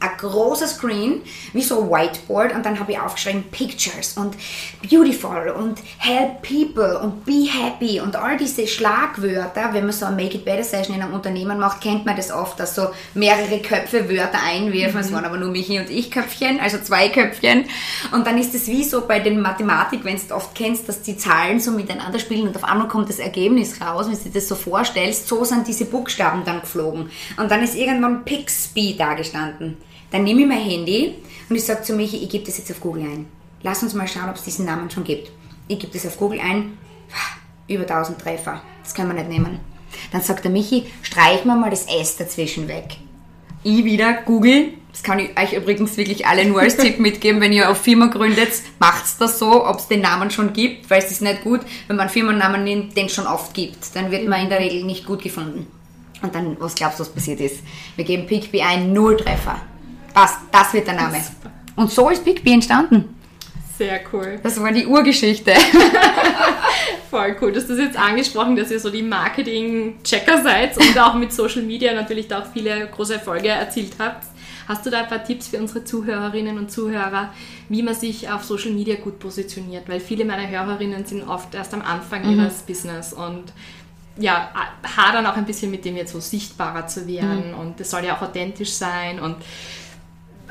ein 0.00 0.10
großer 0.18 0.66
Screen, 0.66 1.22
wie 1.52 1.62
so 1.62 1.82
ein 1.82 1.90
Whiteboard 1.90 2.54
und 2.54 2.64
dann 2.64 2.78
habe 2.78 2.92
ich 2.92 3.00
aufgeschrieben 3.00 3.44
Pictures 3.50 4.16
und 4.16 4.36
Beautiful 4.88 5.50
und 5.50 5.80
Help 5.98 6.42
People 6.42 6.98
und 7.00 7.24
Be 7.24 7.48
Happy 7.50 8.00
und 8.00 8.14
all 8.14 8.36
diese 8.36 8.66
Schlagwörter, 8.66 9.72
wenn 9.72 9.84
man 9.84 9.92
so 9.92 10.06
eine 10.06 10.16
Make 10.16 10.36
It 10.36 10.44
Better 10.44 10.62
Session 10.62 10.94
in 10.94 11.02
einem 11.02 11.14
Unternehmen 11.14 11.58
macht, 11.58 11.80
kennt 11.80 12.06
man 12.06 12.16
das 12.16 12.30
oft, 12.30 12.60
dass 12.60 12.74
so 12.74 12.88
mehrere 13.14 13.58
Köpfe 13.60 14.08
Wörter 14.08 14.38
einwerfen, 14.44 15.00
es 15.00 15.10
mhm. 15.10 15.14
waren 15.14 15.24
aber 15.24 15.36
nur 15.36 15.50
Michi 15.50 15.78
und 15.80 15.90
ich 15.90 16.10
Köpfchen, 16.10 16.60
also 16.60 16.78
zwei 16.78 17.08
Köpfchen 17.08 17.64
und 18.12 18.26
dann 18.26 18.38
ist 18.38 18.54
es 18.54 18.68
wie 18.68 18.84
so 18.84 19.06
bei 19.06 19.18
den 19.18 19.40
Mathematik, 19.40 20.04
wenn 20.04 20.16
du 20.16 20.34
oft 20.34 20.54
kennst, 20.54 20.88
dass 20.88 21.02
die 21.02 21.16
Zahlen 21.16 21.58
so 21.58 21.72
miteinander 21.72 22.18
spielen 22.18 22.46
und 22.46 22.56
auf 22.56 22.64
einmal 22.64 22.88
kommt 22.88 23.08
das 23.08 23.18
Ergebnis 23.18 23.80
raus, 23.80 24.06
wenn 24.06 24.16
du 24.16 24.24
dir 24.24 24.30
das 24.30 24.48
so 24.48 24.54
vorstellst, 24.54 25.26
so 25.26 25.44
sind 25.44 25.66
diese 25.66 25.86
Buchstaben 25.86 26.44
dann 26.44 26.60
geflogen 26.60 27.10
und 27.36 27.50
dann 27.50 27.62
ist 27.62 27.74
irgendwann 27.74 28.24
Pixby 28.24 28.96
da 28.96 29.14
gestanden. 29.14 29.76
Dann 30.10 30.24
nehme 30.24 30.42
ich 30.42 30.46
mein 30.46 30.60
Handy 30.60 31.14
und 31.48 31.56
ich 31.56 31.64
sage 31.64 31.82
zu 31.82 31.94
Michi, 31.94 32.16
ich 32.16 32.28
gebe 32.28 32.44
das 32.44 32.58
jetzt 32.58 32.70
auf 32.70 32.80
Google 32.80 33.02
ein. 33.02 33.26
Lass 33.62 33.82
uns 33.82 33.94
mal 33.94 34.08
schauen, 34.08 34.28
ob 34.28 34.36
es 34.36 34.44
diesen 34.44 34.64
Namen 34.64 34.90
schon 34.90 35.04
gibt. 35.04 35.30
Ich 35.66 35.78
gebe 35.78 35.92
das 35.92 36.06
auf 36.06 36.16
Google 36.16 36.40
ein, 36.40 36.78
über 37.66 37.82
1000 37.82 38.18
Treffer. 38.18 38.62
Das 38.82 38.94
können 38.94 39.08
wir 39.08 39.14
nicht 39.14 39.28
nehmen. 39.28 39.60
Dann 40.12 40.22
sagt 40.22 40.44
der 40.44 40.50
Michi, 40.50 40.86
streich 41.02 41.44
mir 41.44 41.56
mal 41.56 41.70
das 41.70 41.86
S 41.86 42.16
dazwischen 42.16 42.68
weg. 42.68 42.96
Ich 43.64 43.84
wieder 43.84 44.22
Google, 44.22 44.72
das 44.92 45.02
kann 45.02 45.18
ich 45.18 45.38
euch 45.38 45.52
übrigens 45.52 45.96
wirklich 45.96 46.26
alle 46.26 46.46
nur 46.46 46.60
als 46.60 46.76
Tipp 46.76 46.98
mitgeben, 47.00 47.40
wenn 47.40 47.52
ihr 47.52 47.70
auf 47.70 47.78
Firma 47.78 48.06
gründet, 48.06 48.50
macht's 48.78 49.18
das 49.18 49.38
so, 49.38 49.66
ob 49.66 49.78
es 49.78 49.88
den 49.88 50.00
Namen 50.00 50.30
schon 50.30 50.52
gibt, 50.52 50.88
weil 50.88 51.02
es 51.02 51.10
ist 51.10 51.22
nicht 51.22 51.42
gut, 51.42 51.60
wenn 51.88 51.96
man 51.96 52.08
Firmennamen 52.08 52.64
nimmt, 52.64 52.96
den 52.96 53.06
es 53.06 53.14
schon 53.14 53.26
oft 53.26 53.52
gibt. 53.54 53.94
Dann 53.94 54.10
wird 54.10 54.26
man 54.28 54.42
in 54.42 54.48
der 54.48 54.60
Regel 54.60 54.84
nicht 54.84 55.06
gut 55.06 55.22
gefunden. 55.22 55.66
Und 56.22 56.34
dann, 56.34 56.56
was 56.60 56.74
glaubst 56.74 56.98
du, 56.98 57.02
was 57.02 57.12
passiert 57.12 57.40
ist? 57.40 57.60
Wir 57.96 58.04
geben 58.04 58.26
PickBee 58.26 58.62
ein, 58.62 58.92
null 58.92 59.16
Treffer. 60.26 60.38
Das, 60.52 60.72
wird 60.72 60.86
der 60.86 60.94
Name. 60.94 61.22
Und 61.76 61.90
so 61.90 62.08
ist 62.10 62.24
Big 62.24 62.42
B 62.42 62.52
entstanden. 62.52 63.14
Sehr 63.76 64.00
cool. 64.12 64.40
Das 64.42 64.60
war 64.60 64.72
die 64.72 64.86
Urgeschichte. 64.86 65.52
Voll 67.10 67.36
cool. 67.40 67.52
Du 67.52 67.60
hast 67.60 67.70
das 67.70 67.78
jetzt 67.78 67.96
angesprochen, 67.96 68.56
dass 68.56 68.70
ihr 68.70 68.80
so 68.80 68.90
die 68.90 69.02
Marketing-Checker 69.02 70.42
seid 70.42 70.76
und 70.76 70.98
auch 70.98 71.14
mit 71.14 71.32
Social 71.32 71.62
Media 71.62 71.94
natürlich 71.94 72.26
da 72.26 72.40
auch 72.40 72.46
viele 72.52 72.88
große 72.88 73.14
Erfolge 73.14 73.48
erzielt 73.48 73.92
habt. 73.98 74.26
Hast 74.66 74.84
du 74.84 74.90
da 74.90 75.02
ein 75.02 75.08
paar 75.08 75.24
Tipps 75.24 75.48
für 75.48 75.58
unsere 75.58 75.84
Zuhörerinnen 75.84 76.58
und 76.58 76.70
Zuhörer, 76.70 77.32
wie 77.68 77.82
man 77.82 77.94
sich 77.94 78.28
auf 78.28 78.44
Social 78.44 78.72
Media 78.72 78.96
gut 78.96 79.18
positioniert? 79.18 79.88
Weil 79.88 80.00
viele 80.00 80.24
meiner 80.24 80.46
Hörerinnen 80.48 81.06
sind 81.06 81.26
oft 81.26 81.54
erst 81.54 81.72
am 81.72 81.80
Anfang 81.80 82.26
mhm. 82.26 82.40
ihres 82.40 82.62
Business 82.62 83.12
und 83.12 83.44
ja, 84.18 84.50
hadern 84.96 85.24
auch 85.26 85.36
ein 85.36 85.46
bisschen 85.46 85.70
mit 85.70 85.84
dem 85.84 85.96
jetzt 85.96 86.12
so 86.12 86.20
sichtbarer 86.20 86.88
zu 86.88 87.06
werden 87.06 87.52
mhm. 87.52 87.58
und 87.58 87.80
das 87.80 87.90
soll 87.90 88.04
ja 88.04 88.16
auch 88.16 88.22
authentisch 88.22 88.72
sein 88.72 89.20
und 89.20 89.36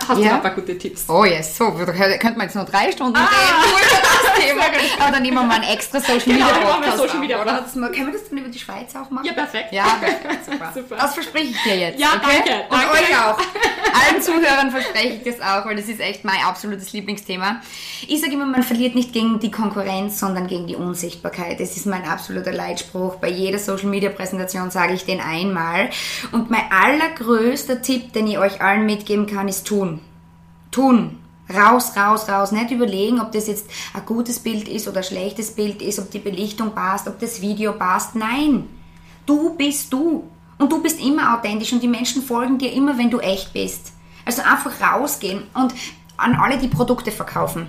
Hast 0.08 0.22
ja? 0.22 0.30
du 0.30 0.36
ein 0.36 0.42
paar 0.42 0.52
gute 0.52 0.78
Tipps? 0.78 1.06
Oh 1.10 1.26
yes, 1.26 1.58
so, 1.58 1.72
da 1.72 1.92
könnte 1.92 2.38
man 2.38 2.42
jetzt 2.48 2.56
noch 2.56 2.70
drei 2.70 2.92
Stunden 2.92 3.18
ah. 3.18 3.28
reden 3.28 4.54
über 4.54 4.64
das 4.64 4.82
Thema. 4.90 5.04
Aber 5.04 5.12
dann 5.12 5.22
nehmen 5.24 5.38
wir 5.38 5.44
mal 5.44 5.56
ein 5.56 5.64
extra 5.64 6.00
Social 6.00 6.34
Media 6.34 6.48
genau, 6.48 6.74
Podcast 6.74 6.98
Social 6.98 7.20
Media 7.20 7.42
oder? 7.42 7.66
Können 7.74 8.08
wir 8.08 8.14
das 8.14 8.30
dann 8.30 8.38
über 8.38 8.50
die 8.50 8.60
Schweiz 8.60 8.96
auch 8.96 9.10
machen? 9.10 9.26
Ja, 9.26 9.34
perfekt. 9.34 9.72
Ja, 9.72 9.84
perfekt, 10.00 10.46
super. 10.46 10.72
super. 10.74 10.96
Das 10.96 11.14
verspreche 11.14 11.48
ich 11.48 11.64
dir 11.64 11.78
jetzt. 11.78 12.00
Ja, 12.00 12.10
okay? 12.16 12.44
danke. 12.46 12.64
Und 12.70 12.82
danke. 12.82 12.94
euch 12.94 13.18
auch. 13.18 13.38
Allen 14.08 14.22
Zuhörern 14.22 14.72
verspreche 14.72 15.14
ich 15.16 15.24
das 15.24 15.42
auch, 15.42 15.66
weil 15.66 15.76
das 15.76 15.88
ist 15.88 16.00
echt 16.00 16.24
mein 16.24 16.42
absolutes 16.46 16.94
Lieblingsthema. 16.94 17.62
Ich 18.08 18.22
sage 18.22 18.34
immer, 18.34 18.46
man 18.46 18.64
verliert 18.64 18.96
nicht 18.96 19.14
gegen 19.14 19.40
die 19.40 19.52
Konkurrenz, 19.52 20.20
sondern 20.20 20.48
gegen 20.48 20.68
die 20.68 20.76
Unsichtbarkeit. 20.76 21.60
Das 21.60 21.76
ist 21.76 21.86
mein 21.86 22.06
absoluter 22.06 22.52
Leitspruch. 22.52 23.16
Bei 23.16 23.30
jeder 23.30 23.60
Social 23.60 23.88
Media 23.88 24.10
Präsentation 24.10 24.70
sage 24.70 24.94
ich 24.94 25.06
den 25.06 25.20
einmal. 25.20 25.90
Und 26.32 26.52
mein 26.52 26.72
allergrößter 26.72 27.82
Tipp, 27.82 28.14
den 28.14 28.28
ich 28.28 28.38
euch 28.38 28.62
allen 28.62 28.86
mitgeben 28.86 29.26
kann, 29.26 29.48
ist 29.48 29.66
tun 29.66 29.87
tun. 30.72 31.20
Raus, 31.54 31.96
raus, 31.96 32.28
raus. 32.28 32.52
Nicht 32.52 32.72
überlegen, 32.72 33.22
ob 33.22 33.32
das 33.32 33.48
jetzt 33.48 33.70
ein 33.94 34.06
gutes 34.06 34.40
Bild 34.40 34.68
ist 34.68 34.88
oder 34.88 34.98
ein 34.98 35.04
schlechtes 35.04 35.52
Bild 35.52 35.82
ist, 35.82 36.00
ob 36.00 36.12
die 36.12 36.20
Belichtung 36.20 36.74
passt, 36.74 37.08
ob 37.08 37.20
das 37.20 37.42
Video 37.42 37.74
passt. 37.74 38.16
Nein. 38.16 38.68
Du 39.26 39.56
bist 39.56 39.92
du. 39.94 40.30
Und 40.58 40.72
du 40.72 40.82
bist 40.82 41.00
immer 41.00 41.36
authentisch 41.36 41.72
und 41.72 41.84
die 41.84 41.88
Menschen 41.88 42.24
folgen 42.24 42.58
dir 42.58 42.74
immer, 42.74 42.98
wenn 42.98 43.12
du 43.12 43.20
echt 43.20 43.54
bist. 43.54 43.94
Also 44.26 44.42
einfach 44.42 44.82
rausgehen 44.82 45.44
und 45.54 45.74
an 46.18 46.36
alle, 46.36 46.58
die 46.58 46.68
Produkte 46.68 47.12
verkaufen. 47.12 47.68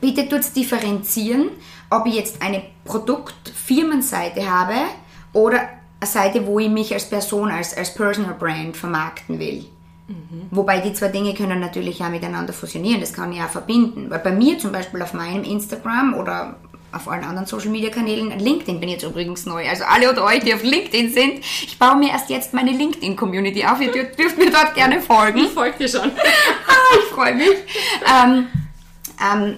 Bitte 0.00 0.28
tut 0.28 0.56
differenzieren, 0.56 1.50
ob 1.90 2.06
ich 2.06 2.14
jetzt 2.14 2.40
eine 2.40 2.62
Produktfirmenseite 2.84 4.50
habe 4.50 4.74
oder 5.32 5.60
eine 6.00 6.08
Seite, 6.08 6.46
wo 6.46 6.58
ich 6.58 6.70
mich 6.70 6.92
als 6.94 7.08
Person, 7.08 7.50
als, 7.50 7.76
als 7.76 7.94
Personal 7.94 8.34
Brand 8.34 8.76
vermarkten 8.76 9.38
will. 9.38 9.66
Mhm. 10.08 10.46
Wobei 10.50 10.80
die 10.80 10.94
zwei 10.94 11.08
Dinge 11.08 11.34
können 11.34 11.60
natürlich 11.60 12.02
auch 12.02 12.08
miteinander 12.08 12.52
fusionieren, 12.52 13.00
das 13.00 13.12
kann 13.12 13.32
ich 13.32 13.40
auch 13.40 13.48
verbinden. 13.48 14.06
Weil 14.08 14.20
bei 14.20 14.32
mir 14.32 14.58
zum 14.58 14.72
Beispiel 14.72 15.02
auf 15.02 15.12
meinem 15.12 15.44
Instagram 15.44 16.14
oder 16.14 16.56
auf 16.90 17.06
allen 17.08 17.24
anderen 17.24 17.46
Social 17.46 17.68
Media 17.68 17.90
Kanälen, 17.90 18.38
LinkedIn 18.38 18.80
bin 18.80 18.88
jetzt 18.88 19.02
übrigens 19.04 19.44
neu. 19.44 19.68
Also 19.68 19.84
alle 19.84 20.10
oder 20.10 20.24
euch, 20.24 20.40
die 20.40 20.54
auf 20.54 20.62
LinkedIn 20.62 21.10
sind, 21.12 21.40
ich 21.40 21.78
baue 21.78 21.96
mir 21.96 22.10
erst 22.10 22.30
jetzt 22.30 22.54
meine 22.54 22.70
LinkedIn 22.70 23.14
Community 23.14 23.64
auf. 23.64 23.80
Ihr 23.80 23.92
dürft 23.92 24.38
mir 24.38 24.50
dort 24.50 24.74
gerne 24.74 25.00
folgen. 25.02 25.38
Ich 25.38 25.50
folge 25.50 25.76
dir 25.78 25.88
schon. 25.88 26.10
ah, 26.10 26.96
ich 26.98 27.14
freue 27.14 27.34
mich. 27.34 27.56
Ähm, 28.06 28.46
ähm, 29.20 29.54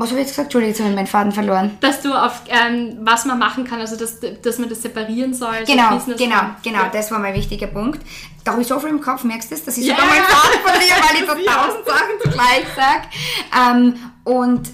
was 0.00 0.10
habe 0.10 0.20
ich 0.20 0.26
jetzt 0.26 0.30
gesagt? 0.30 0.46
Entschuldigung, 0.46 0.70
jetzt 0.70 0.80
habe 0.80 0.90
ich 0.90 0.96
meinen 0.96 1.06
Faden 1.06 1.32
verloren. 1.32 1.76
Dass 1.80 2.02
du 2.02 2.12
auf, 2.12 2.42
ähm, 2.48 2.98
was 3.00 3.24
man 3.24 3.38
machen 3.38 3.64
kann, 3.64 3.80
also 3.80 3.96
dass, 3.96 4.18
dass 4.42 4.58
man 4.58 4.68
das 4.68 4.82
separieren 4.82 5.34
soll. 5.34 5.64
Genau, 5.66 5.98
so 5.98 6.14
genau, 6.16 6.40
genau, 6.62 6.82
ja. 6.82 6.90
das 6.92 7.10
war 7.10 7.18
mein 7.18 7.34
wichtiger 7.34 7.66
Punkt. 7.66 8.00
Da 8.44 8.52
habe 8.52 8.62
ich 8.62 8.68
so 8.68 8.78
viel 8.80 8.90
im 8.90 9.00
Kopf, 9.00 9.24
merkst 9.24 9.50
du 9.50 9.54
das, 9.54 9.64
dass 9.64 9.76
ich 9.76 9.86
ja. 9.86 9.94
sogar 9.94 10.08
meinen 10.08 10.24
Faden 10.24 10.60
verliere, 10.64 10.96
weil 11.02 11.22
ich 11.22 11.46
so 11.46 11.50
tausend 11.52 11.86
Sachen 11.86 12.20
zugleich 12.22 12.66
sage. 12.76 13.78
Ähm, 13.78 13.94
und 14.24 14.68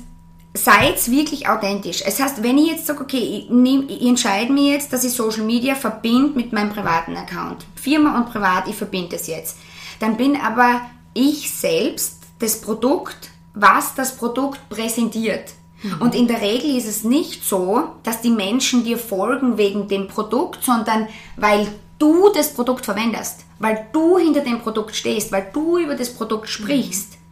seid 0.57 1.11
wirklich 1.11 1.49
authentisch. 1.49 2.03
Es 2.07 2.21
heißt, 2.21 2.43
wenn 2.43 2.59
ich 2.59 2.69
jetzt 2.69 2.87
sage, 2.87 3.03
okay, 3.03 3.19
ich, 3.19 3.51
nehm, 3.51 3.87
ich 3.89 4.07
entscheide 4.07 4.53
mich 4.53 4.71
jetzt, 4.71 4.93
dass 4.93 5.03
ich 5.03 5.13
Social 5.13 5.43
Media 5.43 5.75
verbinde 5.75 6.37
mit 6.37 6.53
meinem 6.53 6.71
privaten 6.71 7.17
Account, 7.17 7.67
Firma 7.75 8.17
und 8.17 8.31
privat, 8.31 8.69
ich 8.69 8.77
verbinde 8.77 9.17
es 9.17 9.27
jetzt, 9.27 9.57
dann 9.99 10.17
bin 10.17 10.41
aber 10.41 10.83
ich 11.13 11.51
selbst 11.51 12.21
das 12.39 12.61
Produkt, 12.61 13.31
was 13.55 13.95
das 13.95 14.17
Produkt 14.17 14.69
präsentiert. 14.69 15.53
Mhm. 15.83 16.01
Und 16.01 16.15
in 16.15 16.27
der 16.27 16.41
Regel 16.41 16.77
ist 16.77 16.89
es 16.89 17.05
nicht 17.05 17.45
so, 17.45 17.89
dass 18.03 18.21
die 18.21 18.31
Menschen 18.31 18.85
dir 18.85 18.99
folgen 18.99 19.57
wegen 19.57 19.89
dem 19.89 20.09
Produkt, 20.09 20.65
sondern 20.65 21.09
weil 21.37 21.69
du 21.99 22.31
das 22.35 22.53
Produkt 22.53 22.85
verwendest, 22.85 23.45
weil 23.59 23.87
du 23.93 24.19
hinter 24.19 24.41
dem 24.41 24.61
Produkt 24.61 24.97
stehst, 24.97 25.31
weil 25.31 25.49
du 25.53 25.79
über 25.79 25.95
das 25.95 26.13
Produkt 26.13 26.49
sprichst. 26.49 27.13
Mhm. 27.13 27.25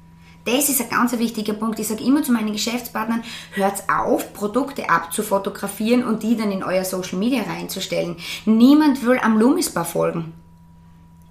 Das 0.45 0.69
ist 0.69 0.81
ein 0.81 0.89
ganz 0.89 1.17
wichtiger 1.17 1.53
Punkt. 1.53 1.79
Ich 1.79 1.87
sage 1.87 2.03
immer 2.03 2.23
zu 2.25 2.33
meinen 2.33 2.53
Geschäftspartnern, 2.53 3.23
hört 3.53 3.85
auf, 3.89 4.33
Produkte 4.33 4.91
abzufotografieren 4.91 6.05
und 6.05 6.25
die 6.25 6.37
dann 6.37 6.51
in 6.51 6.65
euer 6.65 6.85
Social 6.85 7.19
Media 7.19 7.43
reinzustellen. 7.43 8.17
Niemand 8.45 9.07
will 9.07 9.21
am 9.23 9.39
Lumisbar 9.39 9.85
folgen 9.85 10.33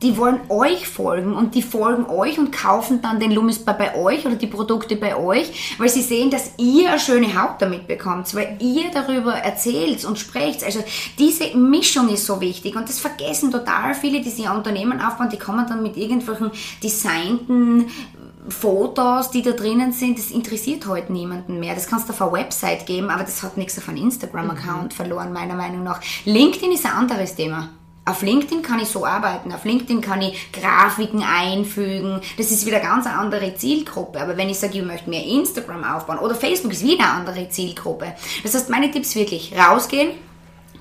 die 0.02 0.18
wollen 0.18 0.40
euch 0.50 0.88
folgen 0.88 1.34
und 1.34 1.56
die 1.56 1.62
folgen 1.62 2.06
euch 2.06 2.40
und 2.40 2.52
kaufen 2.52 3.02
dann 3.02 3.20
den 3.20 3.32
Lumisbar 3.32 3.78
bei 3.78 3.96
euch 3.96 4.26
oder 4.26 4.36
die 4.36 4.48
Produkte 4.48 4.96
bei 4.96 5.16
euch, 5.16 5.76
weil 5.78 5.90
sie 5.90 6.02
sehen, 6.02 6.30
dass 6.30 6.54
ihr 6.58 6.90
eine 6.90 7.00
schöne 7.00 7.42
Haut 7.42 7.62
damit 7.62 7.88
bekommt, 7.88 8.34
weil 8.34 8.58
ihr 8.60 8.86
darüber 8.94 9.34
erzählt 9.34 10.04
und 10.06 10.18
sprecht. 10.18 10.64
Also 10.64 10.84
diese 11.20 11.56
Mischung 11.56 12.10
ist 12.10 12.26
so 12.26 12.42
wichtig 12.42 12.76
und 12.76 12.90
das 12.90 13.00
vergessen 13.00 13.52
total 13.52 13.94
viele, 13.94 14.22
die 14.22 14.30
sich 14.30 14.50
ein 14.50 14.58
Unternehmen 14.58 15.02
aufbauen, 15.02 15.30
die 15.30 15.40
kommen 15.40 15.66
dann 15.68 15.84
mit 15.84 15.98
irgendwelchen 15.98 16.52
designten 16.84 17.88
Fotos, 18.50 19.30
die 19.30 19.44
da 19.44 19.52
drinnen 19.52 19.92
sind, 19.92 20.18
das 20.18 20.32
interessiert 20.32 20.88
heute 20.88 21.14
niemanden 21.14 21.60
mehr. 21.60 21.76
Das 21.76 21.88
kannst 21.88 22.10
du 22.10 22.14
auf 22.14 22.22
eine 22.22 22.32
Website 22.32 22.86
geben, 22.86 23.10
aber 23.10 23.24
das 23.24 23.44
hat 23.44 23.56
nichts 23.56 23.78
auf 23.78 23.88
einen 23.88 23.98
Instagram-Account 23.98 24.92
mhm. 24.94 24.96
verloren, 24.96 25.32
meiner 25.32 25.56
Meinung 25.56 25.84
nach. 25.84 26.02
LinkedIn 26.26 26.72
ist 26.72 26.86
ein 26.86 26.94
anderes 26.94 27.36
Thema. 27.36 27.70
Auf 28.04 28.24
LinkedIn 28.24 28.64
kann 28.64 28.80
ich 28.80 28.88
so 28.88 29.06
arbeiten. 29.06 29.52
Auf 29.52 29.64
LinkedIn 29.64 30.02
kann 30.02 30.22
ich 30.22 30.52
Grafiken 30.52 31.24
einfügen. 31.24 32.20
Das 32.38 32.50
ist 32.50 32.66
wieder 32.66 32.80
ganz 32.80 33.06
eine 33.06 33.16
andere 33.16 33.56
Zielgruppe. 33.56 34.20
Aber 34.20 34.38
wenn 34.38 34.50
ich 34.50 34.58
sage, 34.58 34.80
ich 34.80 34.84
möchte 34.84 35.10
mehr 35.10 35.24
Instagram 35.24 35.84
aufbauen 35.84 36.18
oder 36.18 36.34
Facebook 36.34 36.72
ist 36.72 36.84
wieder 36.84 37.04
eine 37.04 37.14
andere 37.14 37.50
Zielgruppe. 37.50 38.14
Das 38.42 38.56
heißt, 38.56 38.70
meine 38.70 38.90
Tipps 38.90 39.16
wirklich 39.16 39.54
rausgehen, 39.56 40.12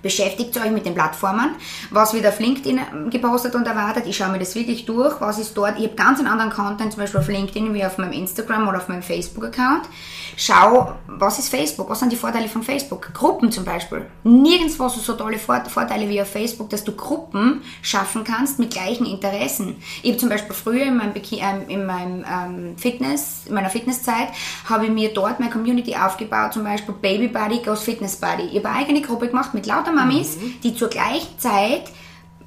beschäftigt 0.03 0.57
euch 0.57 0.71
mit 0.71 0.87
den 0.87 0.95
Plattformen, 0.95 1.57
was 1.91 2.15
wird 2.15 2.27
auf 2.27 2.41
LinkedIn 2.41 3.11
gepostet 3.11 3.55
und 3.55 3.67
erwartet. 3.67 4.07
Ich 4.07 4.17
schaue 4.17 4.31
mir 4.31 4.39
das 4.39 4.55
wirklich 4.55 4.87
durch, 4.87 5.21
was 5.21 5.39
ist 5.39 5.57
dort. 5.57 5.79
Ich 5.79 5.85
habe 5.85 5.95
ganz 5.95 6.19
einen 6.19 6.29
anderen 6.29 6.51
Content, 6.51 6.93
zum 6.93 7.03
Beispiel 7.03 7.21
auf 7.21 7.29
LinkedIn 7.29 7.75
wie 7.75 7.85
auf 7.85 7.99
meinem 7.99 8.13
Instagram 8.13 8.69
oder 8.69 8.79
auf 8.79 8.89
meinem 8.89 9.03
Facebook-Account. 9.03 9.89
Schau, 10.37 10.95
was 11.07 11.39
ist 11.39 11.51
Facebook, 11.51 11.91
was 11.91 12.01
sind 12.01 12.13
die 12.13 12.17
Vorteile 12.17 12.49
von 12.49 12.63
Facebook. 12.63 13.13
Gruppen 13.13 13.53
zum 13.53 13.65
Beispiel. 13.65 14.07
Nirgendwo 14.25 14.89
so, 14.89 15.01
so 15.01 15.13
tolle 15.13 15.39
Vorteile 15.39 16.09
wie 16.09 16.23
auf 16.23 16.29
Facebook, 16.29 16.71
dass 16.71 16.83
du 16.85 16.93
Gruppen 16.93 17.63
schaffen 17.83 18.25
kannst 18.25 18.59
mit 18.59 18.71
gleichen 18.71 19.05
Interessen. 19.05 19.77
Ich 20.03 20.11
habe 20.11 20.19
zum 20.19 20.29
Beispiel 20.29 20.55
früher 20.55 20.87
in 20.87 20.97
meinem, 20.97 21.13
ähm, 21.15 21.69
in 21.69 21.85
meinem 21.85 22.25
ähm, 22.25 22.79
Fitness, 22.79 23.43
in 23.47 23.55
meiner 23.55 23.69
Fitnesszeit, 23.69 24.29
habe 24.69 24.87
ich 24.87 24.91
mir 24.91 25.13
dort 25.13 25.41
meine 25.41 25.53
Community 25.53 25.95
aufgebaut, 25.95 26.55
zum 26.55 26.65
Beispiel 26.65 26.95
Baby 26.95 27.29
Buddy 27.29 27.59
goes 27.59 27.83
Fitness 27.83 28.17
Buddy. 28.17 28.45
Ich 28.45 28.59
habe 28.59 28.71
eine 28.71 28.79
eigene 28.79 29.03
Gruppe 29.03 29.29
gemacht 29.29 29.53
mit 29.53 29.67
lauter 29.67 29.89
Mamis, 29.92 30.37
mhm. 30.37 30.55
die 30.62 30.74
zur 30.74 30.88
gleichen 30.88 31.38
Zeit 31.38 31.85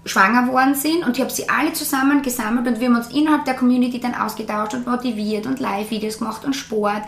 schwanger 0.06 0.52
worden 0.52 0.76
sind 0.76 1.06
und 1.06 1.16
ich 1.16 1.22
habe 1.22 1.32
sie 1.32 1.48
alle 1.50 1.72
zusammen 1.74 2.22
gesammelt 2.22 2.68
und 2.68 2.80
wir 2.80 2.88
haben 2.88 2.98
uns 2.98 3.12
innerhalb 3.12 3.46
der 3.46 3.54
Community 3.54 4.00
dann 4.00 4.16
ausgetauscht 4.16 4.74
und 4.74 4.86
motiviert 4.86 5.46
und 5.46 5.60
Live-Videos 5.60 6.20
gemacht 6.20 6.44
und 6.44 6.56
Sport. 6.56 7.04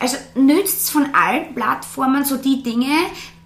Also 0.00 0.16
nützt 0.34 0.90
von 0.90 1.06
allen 1.14 1.54
Plattformen 1.54 2.24
so 2.24 2.36
die 2.36 2.62
Dinge, 2.62 2.96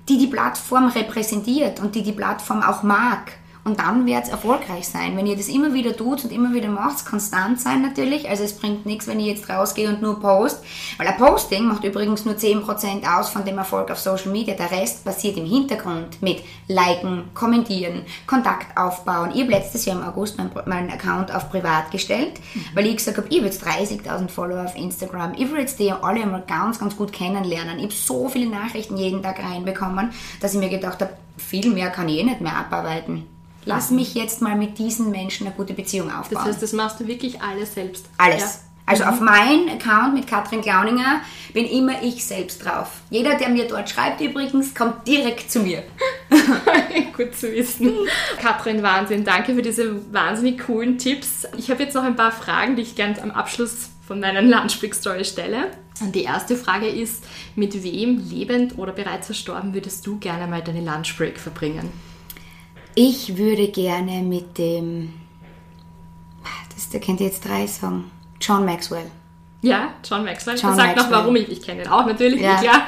die 0.09 0.19
die 0.19 0.27
Plattform 0.27 0.89
repräsentiert 0.89 1.81
und 1.81 1.95
die 1.95 2.03
die 2.03 2.13
Plattform 2.13 2.63
auch 2.63 2.83
mag. 2.83 3.33
Und 3.65 3.81
dann 3.81 4.05
wird 4.05 4.25
es 4.25 4.29
erfolgreich 4.29 4.87
sein. 4.87 5.17
Wenn 5.17 5.27
ihr 5.27 5.37
das 5.37 5.49
immer 5.49 5.73
wieder 5.73 5.97
tut 5.97 6.23
und 6.23 6.33
immer 6.33 6.53
wieder 6.53 6.69
macht, 6.69 7.07
konstant 7.07 7.59
sein 7.59 7.81
natürlich. 7.81 8.29
Also 8.29 8.45
es 8.45 8.53
bringt 8.53 8.85
nichts, 8.85 9.07
wenn 9.07 9.19
ich 9.19 9.27
jetzt 9.27 9.49
rausgehe 9.49 9.89
und 9.89 10.03
nur 10.03 10.21
post. 10.21 10.63
Weil 10.99 11.07
ein 11.07 11.17
Posting 11.17 11.65
macht 11.65 11.83
übrigens 11.83 12.27
nur 12.27 12.35
10% 12.35 13.19
aus 13.19 13.31
von 13.31 13.47
dem 13.47 13.57
Erfolg 13.57 13.91
auf 13.91 13.99
Social 13.99 14.31
Media. 14.33 14.55
Der 14.55 14.71
Rest 14.71 15.07
passiert 15.07 15.39
im 15.39 15.47
Hintergrund 15.47 16.21
mit 16.21 16.43
Liken, 16.69 17.31
Kommentieren, 17.33 18.03
Kontakt 18.27 18.77
aufbauen. 18.77 19.31
Ich 19.33 19.41
habe 19.41 19.53
letztes 19.53 19.87
Jahr 19.87 19.97
im 19.97 20.07
August 20.07 20.37
meinen 20.37 20.51
mein 20.67 20.91
Account 20.91 21.35
auf 21.35 21.51
privat 21.51 21.91
gestellt, 21.91 22.35
weil 22.75 22.87
ich 22.87 22.97
gesagt 22.97 23.17
habe, 23.17 23.29
ich 23.31 23.39
habe 23.39 23.47
jetzt 23.47 23.65
30.000 23.67 24.29
Follower 24.29 24.67
auf 24.67 24.77
Instagram. 24.77 25.33
Ich 25.39 25.51
will 25.51 25.61
jetzt 25.61 25.79
die 25.79 25.91
alle 25.91 26.23
einmal 26.23 26.45
ganz, 26.47 26.79
ganz 26.79 26.97
gut 26.97 27.15
kennenlernen. 27.15 27.79
Ich 27.79 27.85
habe 27.85 27.95
so 27.95 28.29
viele 28.29 28.51
Nachrichten 28.51 28.99
jeden 28.99 29.23
Tag 29.23 29.43
reinbekommen, 29.43 30.11
dass 30.43 30.53
ich 30.53 30.61
mir 30.61 30.69
gedacht 30.69 31.01
habe, 31.01 31.17
viel 31.39 31.73
mehr 31.73 31.89
kann 31.89 32.11
ich 32.11 32.19
eh 32.19 32.25
nicht 32.25 32.43
mehr 32.43 32.57
abarbeiten. 32.57 33.34
Lass 33.65 33.91
mich 33.91 34.15
jetzt 34.15 34.43
mal 34.43 34.57
mit 34.57 34.79
diesen 34.79 35.11
Menschen 35.11 35.47
eine 35.47 35.57
gute 35.57 35.75
Beziehung 35.75 36.11
aufbauen. 36.11 36.39
Das 36.39 36.45
heißt, 36.45 36.63
das 36.63 36.73
machst 36.73 37.01
du 37.01 37.07
wirklich 37.07 37.41
alles 37.41 37.75
selbst? 37.75 38.07
Alles. 38.19 38.41
Ja. 38.41 38.51
Also 38.87 39.05
mhm. 39.05 39.11
auf 39.11 39.21
meinen 39.21 39.69
Account 39.71 40.15
mit 40.15 40.27
Katrin 40.27 40.61
Glauninger 40.61 41.23
bin 41.55 41.67
immer 41.67 42.03
ich 42.03 42.25
selbst 42.25 42.65
drauf. 42.65 43.01
Jeder, 43.11 43.37
der 43.37 43.49
mir 43.49 43.67
dort 43.67 43.89
schreibt 43.89 44.21
übrigens, 44.21 44.75
kommt 44.75 45.07
direkt 45.07 45.51
zu 45.51 45.61
mir. 45.61 45.83
Gut 47.17 47.35
zu 47.35 47.51
wissen. 47.53 47.93
Katrin, 48.41 48.83
Wahnsinn. 48.83 49.25
Danke 49.25 49.55
für 49.55 49.63
diese 49.63 50.13
wahnsinnig 50.13 50.67
coolen 50.67 50.99
Tipps. 50.99 51.47
Ich 51.57 51.71
habe 51.71 51.83
jetzt 51.83 51.95
noch 51.95 52.03
ein 52.03 52.17
paar 52.17 52.33
Fragen, 52.33 52.77
die 52.77 52.83
ich 52.83 52.95
gerne 52.95 53.23
am 53.23 53.31
Abschluss 53.31 53.89
von 54.07 54.21
meinen 54.21 54.51
Lunchbreak-Story 54.51 55.25
stelle. 55.25 55.71
Und 56.01 56.15
die 56.15 56.25
erste 56.25 56.57
Frage 56.57 56.89
ist, 56.89 57.25
mit 57.55 57.83
wem, 57.83 58.19
lebend 58.29 58.77
oder 58.79 58.93
bereits 58.93 59.27
verstorben, 59.27 59.73
würdest 59.75 60.07
du 60.07 60.19
gerne 60.19 60.47
mal 60.47 60.61
deine 60.61 60.81
Lunchbreak 60.81 61.39
verbringen? 61.39 61.91
Ich 62.95 63.37
würde 63.37 63.69
gerne 63.69 64.23
mit 64.23 64.57
dem, 64.59 65.13
das, 66.75 66.89
der 66.91 67.01
kennt 67.01 67.21
jetzt 67.21 67.47
drei 67.47 67.67
Song, 67.67 68.05
John 68.41 68.65
Maxwell. 68.65 69.11
Ja, 69.63 69.95
John 70.09 70.25
Maxwell. 70.25 70.59
John 70.59 70.77
Sag 70.77 70.97
noch, 70.97 71.11
warum 71.11 71.35
ich, 71.37 71.49
ich 71.51 71.63
kenne 71.63 71.83
ihn 71.83 71.89
auch 71.89 72.07
natürlich, 72.07 72.41
ja. 72.41 72.57
klar. 72.57 72.83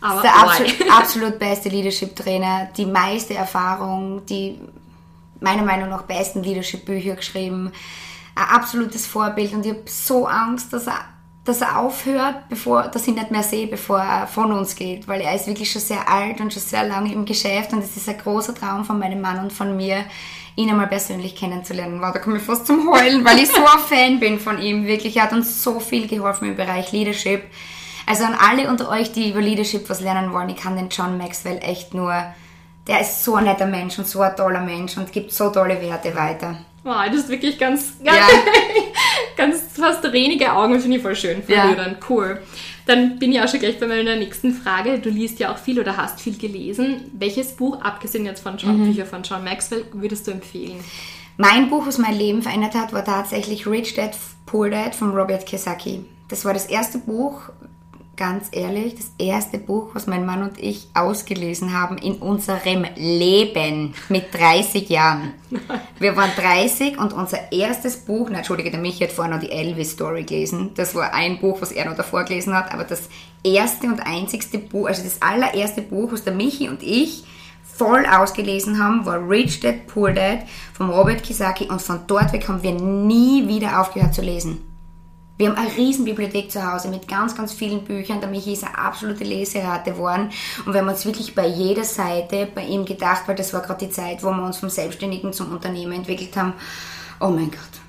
Aber 0.00 0.22
der 0.22 0.36
absolut, 0.36 0.90
absolut 0.90 1.38
beste 1.38 1.68
Leadership-Trainer, 1.70 2.68
die 2.76 2.86
meiste 2.86 3.34
Erfahrung, 3.34 4.24
die 4.26 4.60
meiner 5.40 5.62
Meinung 5.62 5.88
nach 5.88 6.02
besten 6.02 6.42
Leadership-Bücher 6.42 7.16
geschrieben, 7.16 7.72
ein 8.34 8.44
absolutes 8.44 9.06
Vorbild 9.06 9.52
und 9.52 9.66
ich 9.66 9.72
habe 9.72 9.82
so 9.86 10.26
Angst, 10.26 10.72
dass 10.72 10.86
er 10.86 11.04
dass 11.48 11.62
er 11.62 11.78
aufhört, 11.78 12.48
bevor, 12.48 12.82
dass 12.84 13.08
ich 13.08 13.14
nicht 13.14 13.30
mehr 13.30 13.42
sehe, 13.42 13.66
bevor 13.66 14.00
er 14.00 14.26
von 14.26 14.52
uns 14.52 14.76
geht, 14.76 15.08
weil 15.08 15.20
er 15.20 15.34
ist 15.34 15.46
wirklich 15.46 15.70
schon 15.70 15.80
sehr 15.80 16.08
alt 16.08 16.40
und 16.40 16.52
schon 16.52 16.62
sehr 16.62 16.84
lange 16.84 17.12
im 17.12 17.24
Geschäft 17.24 17.72
und 17.72 17.82
es 17.82 17.96
ist 17.96 18.08
ein 18.08 18.18
großer 18.18 18.54
Traum 18.54 18.84
von 18.84 18.98
meinem 18.98 19.20
Mann 19.20 19.40
und 19.40 19.52
von 19.52 19.76
mir, 19.76 20.04
ihn 20.56 20.70
einmal 20.70 20.88
persönlich 20.88 21.36
kennenzulernen. 21.36 22.00
Wow, 22.00 22.12
da 22.12 22.18
komme 22.18 22.38
ich 22.38 22.42
fast 22.42 22.66
zum 22.66 22.90
Heulen, 22.92 23.24
weil 23.24 23.38
ich 23.38 23.48
so 23.48 23.64
ein 23.64 23.78
Fan 23.78 24.18
bin 24.18 24.40
von 24.40 24.60
ihm. 24.60 24.86
Wirklich, 24.86 25.16
er 25.16 25.24
hat 25.24 25.32
uns 25.32 25.62
so 25.62 25.78
viel 25.78 26.08
geholfen 26.08 26.48
im 26.48 26.56
Bereich 26.56 26.90
Leadership. 26.90 27.44
Also 28.06 28.24
an 28.24 28.34
alle 28.34 28.68
unter 28.68 28.88
euch, 28.88 29.12
die 29.12 29.30
über 29.30 29.40
Leadership 29.40 29.88
was 29.88 30.00
lernen 30.00 30.32
wollen, 30.32 30.48
ich 30.48 30.56
kann 30.56 30.76
den 30.76 30.88
John 30.88 31.16
Maxwell 31.16 31.58
echt 31.62 31.94
nur, 31.94 32.12
der 32.88 33.02
ist 33.02 33.22
so 33.22 33.36
ein 33.36 33.44
netter 33.44 33.66
Mensch 33.66 33.98
und 33.98 34.08
so 34.08 34.20
ein 34.22 34.34
toller 34.34 34.60
Mensch 34.60 34.96
und 34.96 35.12
gibt 35.12 35.32
so 35.32 35.50
tolle 35.50 35.80
Werte 35.80 36.14
weiter. 36.14 36.56
Wow, 36.82 37.04
das 37.06 37.16
ist 37.16 37.28
wirklich 37.28 37.58
ganz, 37.58 38.02
ganz, 38.02 38.16
ja. 38.16 38.26
ganz 39.36 39.60
fast 39.74 40.02
renige 40.04 40.52
Augen, 40.52 40.80
finde 40.80 40.96
ich 40.96 41.02
voll 41.02 41.14
schön, 41.14 41.42
verrührend, 41.42 41.98
ja. 42.00 42.06
cool. 42.08 42.40
Dann 42.86 43.18
bin 43.18 43.32
ich 43.32 43.42
auch 43.42 43.48
schon 43.48 43.60
gleich 43.60 43.78
bei 43.78 43.86
meiner 43.86 44.16
nächsten 44.16 44.54
Frage. 44.54 44.98
Du 44.98 45.10
liest 45.10 45.38
ja 45.38 45.52
auch 45.52 45.58
viel 45.58 45.78
oder 45.78 45.98
hast 45.98 46.22
viel 46.22 46.38
gelesen. 46.38 47.10
Welches 47.12 47.54
Buch, 47.54 47.82
abgesehen 47.82 48.24
jetzt 48.24 48.40
von 48.40 48.56
John, 48.56 48.80
mhm. 48.80 48.86
Bücher 48.86 49.04
von 49.04 49.22
John 49.22 49.44
Maxwell, 49.44 49.84
würdest 49.92 50.26
du 50.26 50.30
empfehlen? 50.30 50.82
Mein 51.36 51.68
Buch, 51.68 51.86
was 51.86 51.98
mein 51.98 52.16
Leben 52.16 52.40
verändert 52.40 52.74
hat, 52.74 52.94
war 52.94 53.04
tatsächlich 53.04 53.66
Rich 53.66 53.94
Dad, 53.94 54.16
Poor 54.46 54.70
Dad 54.70 54.94
von 54.94 55.10
Robert 55.10 55.44
Kiyosaki. 55.44 56.06
Das 56.28 56.46
war 56.46 56.54
das 56.54 56.64
erste 56.64 56.98
Buch, 56.98 57.50
ganz 58.18 58.48
ehrlich, 58.50 58.96
das 58.96 59.12
erste 59.16 59.58
Buch, 59.58 59.90
was 59.94 60.06
mein 60.06 60.26
Mann 60.26 60.42
und 60.42 60.58
ich 60.58 60.88
ausgelesen 60.92 61.72
haben 61.72 61.96
in 61.96 62.16
unserem 62.16 62.84
Leben 62.96 63.94
mit 64.08 64.34
30 64.34 64.90
Jahren. 64.90 65.32
Wir 65.98 66.16
waren 66.16 66.32
30 66.36 66.98
und 66.98 67.12
unser 67.12 67.52
erstes 67.52 67.96
Buch, 67.96 68.28
na, 68.30 68.38
entschuldige, 68.38 68.70
der 68.70 68.80
Michi 68.80 69.04
hat 69.04 69.12
vorher 69.12 69.34
noch 69.34 69.40
die 69.40 69.50
Elvis-Story 69.50 70.24
gelesen. 70.24 70.72
Das 70.74 70.94
war 70.94 71.14
ein 71.14 71.38
Buch, 71.38 71.62
was 71.62 71.72
er 71.72 71.86
noch 71.86 71.96
davor 71.96 72.24
gelesen 72.24 72.54
hat, 72.54 72.74
aber 72.74 72.84
das 72.84 73.08
erste 73.44 73.86
und 73.86 74.00
einzigste 74.00 74.58
Buch, 74.58 74.88
also 74.88 75.04
das 75.04 75.22
allererste 75.22 75.82
Buch, 75.82 76.12
was 76.12 76.24
der 76.24 76.34
Michi 76.34 76.68
und 76.68 76.82
ich 76.82 77.24
voll 77.62 78.04
ausgelesen 78.04 78.82
haben, 78.82 79.06
war 79.06 79.26
Rich 79.30 79.60
Dad, 79.60 79.86
Poor 79.86 80.10
Dad 80.12 80.40
von 80.74 80.90
Robert 80.90 81.22
Kiyosaki 81.22 81.66
und 81.66 81.80
von 81.80 82.00
dort 82.08 82.32
weg 82.32 82.48
haben 82.48 82.64
wir 82.64 82.72
nie 82.72 83.46
wieder 83.46 83.80
aufgehört 83.80 84.14
zu 84.14 84.22
lesen. 84.22 84.67
Wir 85.38 85.48
haben 85.48 85.56
eine 85.56 85.76
riesen 85.76 86.04
Bibliothek 86.04 86.50
zu 86.50 86.68
Hause 86.68 86.88
mit 86.88 87.06
ganz, 87.06 87.36
ganz 87.36 87.52
vielen 87.52 87.84
Büchern. 87.84 88.20
Der 88.20 88.28
Michi 88.28 88.54
ist 88.54 88.64
eine 88.64 88.76
absolute 88.76 89.22
Leserate 89.22 89.92
geworden. 89.92 90.30
Und 90.66 90.74
wir 90.74 90.80
haben 90.80 90.88
uns 90.88 91.06
wirklich 91.06 91.32
bei 91.32 91.46
jeder 91.46 91.84
Seite 91.84 92.48
bei 92.52 92.64
ihm 92.64 92.84
gedacht, 92.84 93.22
weil 93.26 93.36
das 93.36 93.54
war 93.54 93.62
gerade 93.62 93.86
die 93.86 93.92
Zeit, 93.92 94.24
wo 94.24 94.32
wir 94.32 94.42
uns 94.42 94.58
vom 94.58 94.68
Selbstständigen 94.68 95.32
zum 95.32 95.52
Unternehmen 95.52 95.92
entwickelt 95.92 96.36
haben. 96.36 96.54
Oh 97.20 97.28
mein 97.28 97.52
Gott. 97.52 97.87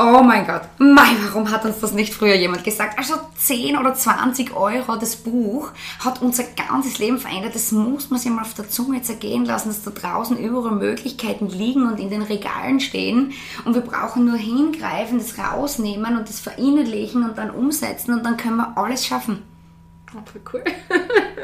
Oh 0.00 0.22
mein 0.22 0.46
Gott, 0.46 0.62
mein, 0.78 1.16
warum 1.24 1.50
hat 1.50 1.64
uns 1.64 1.80
das 1.80 1.90
nicht 1.90 2.14
früher 2.14 2.36
jemand 2.36 2.62
gesagt? 2.62 2.96
Also 2.96 3.14
10 3.36 3.76
oder 3.76 3.94
20 3.94 4.54
Euro 4.54 4.94
das 4.94 5.16
Buch 5.16 5.72
hat 5.98 6.22
unser 6.22 6.44
ganzes 6.44 7.00
Leben 7.00 7.18
verändert. 7.18 7.56
Das 7.56 7.72
muss 7.72 8.08
man 8.08 8.20
sich 8.20 8.30
mal 8.30 8.42
auf 8.42 8.54
der 8.54 8.68
Zunge 8.68 9.02
zergehen 9.02 9.44
lassen, 9.44 9.70
dass 9.70 9.82
da 9.82 9.90
draußen 9.90 10.38
überall 10.38 10.76
Möglichkeiten 10.76 11.48
liegen 11.48 11.90
und 11.90 11.98
in 11.98 12.10
den 12.10 12.22
Regalen 12.22 12.78
stehen. 12.78 13.32
Und 13.64 13.74
wir 13.74 13.80
brauchen 13.80 14.24
nur 14.24 14.36
hingreifen, 14.36 15.18
das 15.18 15.36
rausnehmen 15.36 16.16
und 16.16 16.28
das 16.28 16.38
verinnerlichen 16.38 17.24
und 17.24 17.36
dann 17.36 17.50
umsetzen 17.50 18.14
und 18.14 18.24
dann 18.24 18.36
können 18.36 18.58
wir 18.58 18.78
alles 18.78 19.04
schaffen. 19.04 19.42
Oh, 20.14 20.20
voll 20.24 20.42
cool. 20.52 20.64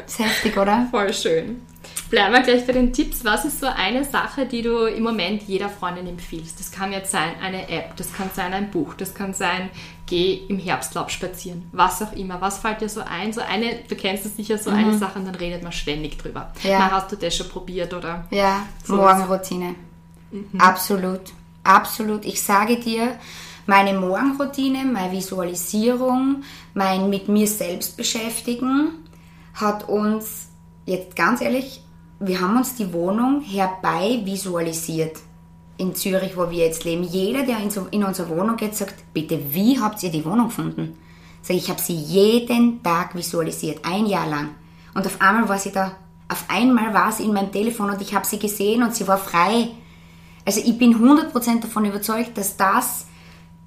ist 0.07 0.19
heftig, 0.19 0.57
oder? 0.57 0.87
Voll 0.91 1.13
schön. 1.13 1.61
Bleiben 2.15 2.33
wir 2.33 2.43
gleich 2.43 2.65
bei 2.65 2.71
den 2.71 2.93
Tipps. 2.93 3.25
Was 3.25 3.43
ist 3.43 3.59
so 3.59 3.67
eine 3.67 4.05
Sache, 4.05 4.45
die 4.45 4.61
du 4.61 4.85
im 4.85 5.03
Moment 5.03 5.43
jeder 5.49 5.67
Freundin 5.67 6.07
empfiehlst? 6.07 6.57
Das 6.57 6.71
kann 6.71 6.93
jetzt 6.93 7.11
sein 7.11 7.31
eine 7.43 7.67
App, 7.67 7.97
das 7.97 8.13
kann 8.13 8.29
sein 8.33 8.53
ein 8.53 8.71
Buch, 8.71 8.93
das 8.93 9.13
kann 9.13 9.33
sein, 9.33 9.69
geh 10.05 10.35
im 10.47 10.57
Herbstlaub 10.57 11.11
spazieren, 11.11 11.67
was 11.73 12.01
auch 12.01 12.13
immer. 12.13 12.39
Was 12.39 12.59
fällt 12.59 12.79
dir 12.79 12.87
so 12.87 13.01
ein? 13.01 13.33
So 13.33 13.41
eine, 13.41 13.79
du 13.89 13.95
kennst 13.97 14.25
es 14.25 14.37
sicher, 14.37 14.57
so 14.57 14.71
mhm. 14.71 14.77
eine 14.77 14.97
Sache 14.97 15.19
und 15.19 15.25
dann 15.25 15.35
redet 15.35 15.61
man 15.61 15.73
ständig 15.73 16.17
drüber. 16.17 16.53
Ja. 16.63 16.79
Na, 16.79 16.91
hast 16.91 17.11
du 17.11 17.17
das 17.17 17.35
schon 17.35 17.49
probiert 17.49 17.93
oder? 17.93 18.23
Ja, 18.31 18.65
so 18.85 18.95
Morgenroutine. 18.95 19.75
Mhm. 20.31 20.57
Absolut. 20.57 21.33
Absolut. 21.65 22.23
Ich 22.23 22.41
sage 22.41 22.79
dir, 22.79 23.19
meine 23.65 23.93
Morgenroutine, 23.99 24.85
meine 24.85 25.11
Visualisierung, 25.11 26.43
mein 26.73 27.09
mit 27.09 27.27
mir 27.27 27.47
selbst 27.49 27.97
beschäftigen 27.97 28.91
hat 29.53 29.89
uns, 29.89 30.47
jetzt 30.85 31.17
ganz 31.17 31.41
ehrlich, 31.41 31.81
wir 32.19 32.39
haben 32.39 32.57
uns 32.57 32.75
die 32.75 32.91
Wohnung 32.93 33.41
herbei 33.41 34.21
visualisiert 34.23 35.17
in 35.77 35.93
Zürich, 35.93 36.37
wo 36.37 36.49
wir 36.49 36.65
jetzt 36.65 36.83
leben. 36.83 37.03
Jeder, 37.03 37.43
der 37.43 37.57
in, 37.91 38.03
unsere 38.03 38.29
Wohnung 38.29 38.55
geht, 38.55 38.75
sagt, 38.75 38.95
bitte, 39.13 39.39
wie 39.51 39.79
habt 39.79 40.01
ihr 40.03 40.11
die 40.11 40.23
Wohnung 40.23 40.47
gefunden? 40.47 40.97
Sag 41.41 41.57
ich, 41.57 41.69
habe 41.69 41.81
sie 41.81 41.95
jeden 41.95 42.81
Tag 42.81 43.13
visualisiert, 43.15 43.79
ein 43.83 44.05
Jahr 44.05 44.27
lang. 44.27 44.49
Und 44.93 45.05
auf 45.05 45.21
einmal 45.21 45.47
war 45.49 45.59
sie 45.59 45.71
da. 45.71 45.91
Auf 46.27 46.45
einmal 46.47 46.93
war 46.93 47.11
sie 47.11 47.23
in 47.23 47.33
meinem 47.33 47.51
Telefon 47.51 47.89
und 47.91 48.01
ich 48.01 48.15
habe 48.15 48.25
sie 48.25 48.39
gesehen 48.39 48.81
und 48.81 48.95
sie 48.95 49.07
war 49.07 49.17
frei. 49.17 49.69
Also 50.45 50.61
ich 50.61 50.77
bin 50.77 50.95
100% 50.95 51.61
davon 51.61 51.85
überzeugt, 51.85 52.37
dass 52.37 52.57
das 52.57 53.05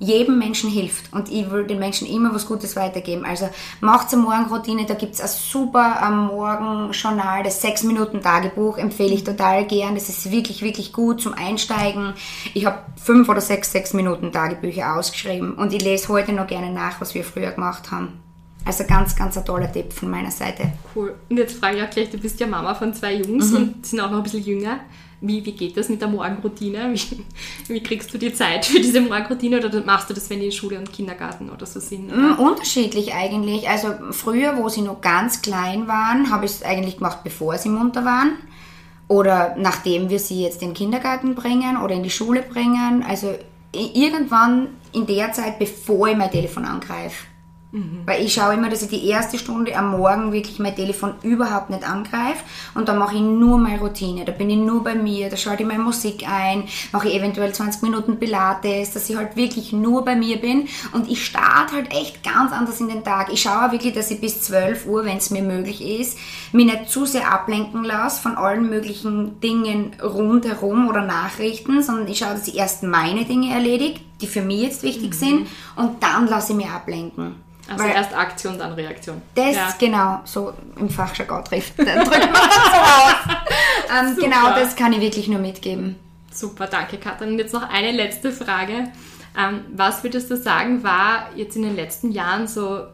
jedem 0.00 0.38
Menschen 0.38 0.70
hilft 0.70 1.12
und 1.12 1.30
ich 1.30 1.50
will 1.50 1.66
den 1.66 1.78
Menschen 1.78 2.06
immer 2.06 2.32
was 2.32 2.46
Gutes 2.46 2.76
weitergeben. 2.76 3.24
Also 3.24 3.48
macht 3.80 4.12
eine 4.12 4.22
Morgenroutine, 4.22 4.86
da 4.86 4.94
gibt 4.94 5.14
es 5.14 5.20
ein 5.20 5.28
super 5.28 6.00
am 6.00 6.28
Morgen-Journal, 6.28 7.42
das 7.42 7.62
6-Minuten-Tagebuch, 7.64 8.78
empfehle 8.78 9.14
ich 9.14 9.24
total 9.24 9.66
gern. 9.66 9.94
Das 9.94 10.08
ist 10.08 10.30
wirklich, 10.30 10.62
wirklich 10.62 10.92
gut 10.92 11.20
zum 11.20 11.34
Einsteigen. 11.34 12.14
Ich 12.54 12.64
habe 12.66 12.78
fünf 12.96 13.28
oder 13.28 13.40
sechs 13.40 13.74
6-Minuten-Tagebücher 13.74 14.96
ausgeschrieben 14.96 15.54
und 15.54 15.72
ich 15.72 15.82
lese 15.82 16.08
heute 16.08 16.32
noch 16.32 16.46
gerne 16.46 16.72
nach, 16.72 17.00
was 17.00 17.14
wir 17.14 17.24
früher 17.24 17.50
gemacht 17.50 17.90
haben. 17.90 18.20
Also 18.64 18.84
ganz, 18.84 19.16
ganz 19.16 19.36
ein 19.36 19.44
toller 19.44 19.72
Tipp 19.72 19.92
von 19.92 20.10
meiner 20.10 20.30
Seite. 20.30 20.72
Cool. 20.94 21.14
Und 21.30 21.38
jetzt 21.38 21.58
frage 21.58 21.78
ich 21.78 21.82
auch 21.82 21.90
gleich, 21.90 22.10
du 22.10 22.18
bist 22.18 22.38
ja 22.38 22.46
Mama 22.46 22.74
von 22.74 22.92
zwei 22.92 23.14
Jungs 23.14 23.50
mhm. 23.50 23.56
und 23.56 23.86
sind 23.86 24.00
auch 24.00 24.10
noch 24.10 24.18
ein 24.18 24.22
bisschen 24.22 24.44
jünger. 24.44 24.80
Wie, 25.20 25.44
wie 25.44 25.52
geht 25.52 25.76
das 25.76 25.88
mit 25.88 26.00
der 26.00 26.08
Morgenroutine? 26.08 26.92
Wie, 26.92 27.24
wie, 27.74 27.82
kriegst 27.82 28.12
du 28.14 28.18
die 28.18 28.32
Zeit 28.32 28.64
für 28.66 28.80
diese 28.80 29.00
Morgenroutine 29.00 29.58
oder 29.58 29.84
machst 29.84 30.08
du 30.08 30.14
das, 30.14 30.30
wenn 30.30 30.40
die 30.40 30.46
in 30.46 30.52
Schule 30.52 30.78
und 30.78 30.92
Kindergarten 30.92 31.50
oder 31.50 31.66
so 31.66 31.80
sind? 31.80 32.12
Oder? 32.12 32.36
Mm, 32.36 32.38
unterschiedlich 32.38 33.14
eigentlich. 33.14 33.68
Also 33.68 33.88
früher, 34.12 34.56
wo 34.56 34.68
sie 34.68 34.82
noch 34.82 35.00
ganz 35.00 35.42
klein 35.42 35.88
waren, 35.88 36.30
habe 36.30 36.44
ich 36.44 36.52
es 36.52 36.62
eigentlich 36.62 36.98
gemacht, 36.98 37.18
bevor 37.24 37.58
sie 37.58 37.68
munter 37.68 38.04
waren. 38.04 38.32
Oder 39.08 39.56
nachdem 39.58 40.10
wir 40.10 40.18
sie 40.18 40.42
jetzt 40.42 40.62
in 40.62 40.68
den 40.68 40.74
Kindergarten 40.74 41.34
bringen 41.34 41.78
oder 41.78 41.94
in 41.94 42.02
die 42.02 42.10
Schule 42.10 42.42
bringen. 42.42 43.04
Also 43.06 43.34
irgendwann 43.72 44.68
in 44.92 45.06
der 45.06 45.32
Zeit, 45.32 45.58
bevor 45.58 46.08
ich 46.08 46.16
mein 46.16 46.30
Telefon 46.30 46.64
angreife. 46.64 47.24
Mhm. 47.70 48.02
Weil 48.06 48.24
ich 48.24 48.32
schaue 48.32 48.54
immer, 48.54 48.70
dass 48.70 48.80
ich 48.80 48.88
die 48.88 49.06
erste 49.06 49.36
Stunde 49.36 49.76
am 49.76 49.90
Morgen 49.90 50.32
wirklich 50.32 50.58
mein 50.58 50.74
Telefon 50.74 51.14
überhaupt 51.22 51.68
nicht 51.68 51.86
angreife 51.86 52.42
und 52.74 52.88
dann 52.88 52.96
mache 52.96 53.16
ich 53.16 53.20
nur 53.20 53.58
meine 53.58 53.78
Routine. 53.78 54.24
Da 54.24 54.32
bin 54.32 54.48
ich 54.48 54.56
nur 54.56 54.82
bei 54.82 54.94
mir, 54.94 55.28
da 55.28 55.36
schalte 55.36 55.64
ich 55.64 55.68
meine 55.68 55.82
Musik 55.82 56.26
ein, 56.26 56.64
mache 56.92 57.08
ich 57.08 57.14
eventuell 57.14 57.52
20 57.52 57.82
Minuten 57.82 58.18
Pilates, 58.18 58.92
dass 58.92 59.10
ich 59.10 59.16
halt 59.16 59.36
wirklich 59.36 59.72
nur 59.72 60.02
bei 60.02 60.16
mir 60.16 60.38
bin 60.38 60.66
und 60.92 61.10
ich 61.10 61.26
starte 61.26 61.74
halt 61.74 61.92
echt 61.92 62.24
ganz 62.24 62.52
anders 62.52 62.80
in 62.80 62.88
den 62.88 63.04
Tag. 63.04 63.30
Ich 63.30 63.42
schaue 63.42 63.72
wirklich, 63.72 63.92
dass 63.92 64.10
ich 64.10 64.20
bis 64.20 64.40
12 64.40 64.86
Uhr, 64.86 65.04
wenn 65.04 65.18
es 65.18 65.28
mir 65.28 65.42
möglich 65.42 65.82
ist, 65.82 66.18
mich 66.52 66.64
nicht 66.64 66.88
zu 66.88 67.04
sehr 67.04 67.30
ablenken 67.30 67.84
lasse 67.84 68.22
von 68.22 68.36
allen 68.36 68.70
möglichen 68.70 69.40
Dingen 69.40 69.94
rundherum 70.02 70.88
oder 70.88 71.02
Nachrichten, 71.02 71.82
sondern 71.82 72.08
ich 72.08 72.18
schaue, 72.18 72.32
dass 72.32 72.48
ich 72.48 72.56
erst 72.56 72.82
meine 72.82 73.26
Dinge 73.26 73.52
erledige, 73.52 74.00
die 74.22 74.26
für 74.26 74.40
mich 74.40 74.62
jetzt 74.62 74.82
wichtig 74.82 75.10
mhm. 75.10 75.18
sind 75.18 75.46
und 75.76 76.02
dann 76.02 76.26
lasse 76.26 76.52
ich 76.52 76.56
mich 76.56 76.68
ablenken. 76.68 77.47
Also 77.68 77.84
Weil 77.84 77.92
erst 77.92 78.14
Aktion, 78.14 78.58
dann 78.58 78.72
Reaktion. 78.72 79.20
Das 79.34 79.54
ja. 79.54 79.74
genau, 79.78 80.20
so 80.24 80.54
im 80.76 80.88
Fachjargon 80.88 81.44
trifft. 81.44 81.78
Dann 81.78 82.04
drückt 82.04 82.32
man 82.32 82.32
das 82.32 82.64
so 82.72 82.78
aus. 82.80 83.36
Ähm, 83.90 84.16
genau, 84.16 84.50
das 84.54 84.74
kann 84.74 84.92
ich 84.92 85.00
wirklich 85.00 85.28
nur 85.28 85.38
mitgeben. 85.38 85.96
Super, 86.32 86.66
danke 86.66 86.98
Katrin. 86.98 87.32
Und 87.32 87.38
jetzt 87.38 87.52
noch 87.52 87.68
eine 87.68 87.92
letzte 87.92 88.32
Frage. 88.32 88.84
Ähm, 89.38 89.60
was 89.74 90.02
würdest 90.02 90.30
du 90.30 90.36
sagen, 90.36 90.82
war 90.82 91.30
jetzt 91.36 91.56
in 91.56 91.62
den 91.62 91.76
letzten 91.76 92.10
Jahren 92.10 92.46
so 92.48 92.86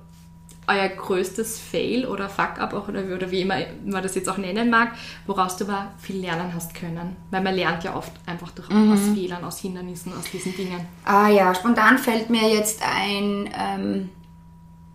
euer 0.66 0.88
größtes 0.88 1.60
Fail 1.60 2.06
oder 2.06 2.28
Fuck-up 2.28 2.72
oder, 2.72 3.02
oder 3.14 3.30
wie 3.30 3.42
immer 3.42 3.56
man 3.84 4.02
das 4.02 4.14
jetzt 4.14 4.28
auch 4.28 4.38
nennen 4.38 4.70
mag, 4.70 4.92
woraus 5.26 5.56
du 5.56 5.64
aber 5.64 5.92
viel 5.98 6.16
lernen 6.16 6.52
hast 6.54 6.74
können? 6.74 7.16
Weil 7.30 7.42
man 7.42 7.54
lernt 7.54 7.84
ja 7.84 7.94
oft 7.94 8.12
einfach 8.26 8.50
durch 8.52 8.68
mhm. 8.70 8.92
aus 8.92 9.00
Fehlern, 9.14 9.44
aus 9.44 9.58
Hindernissen, 9.58 10.12
aus 10.18 10.24
diesen 10.30 10.56
Dingen. 10.56 10.86
Ah 11.04 11.28
ja, 11.28 11.54
spontan 11.54 11.98
fällt 11.98 12.30
mir 12.30 12.48
jetzt 12.52 12.82
ein... 12.82 13.50
Ähm 13.56 14.10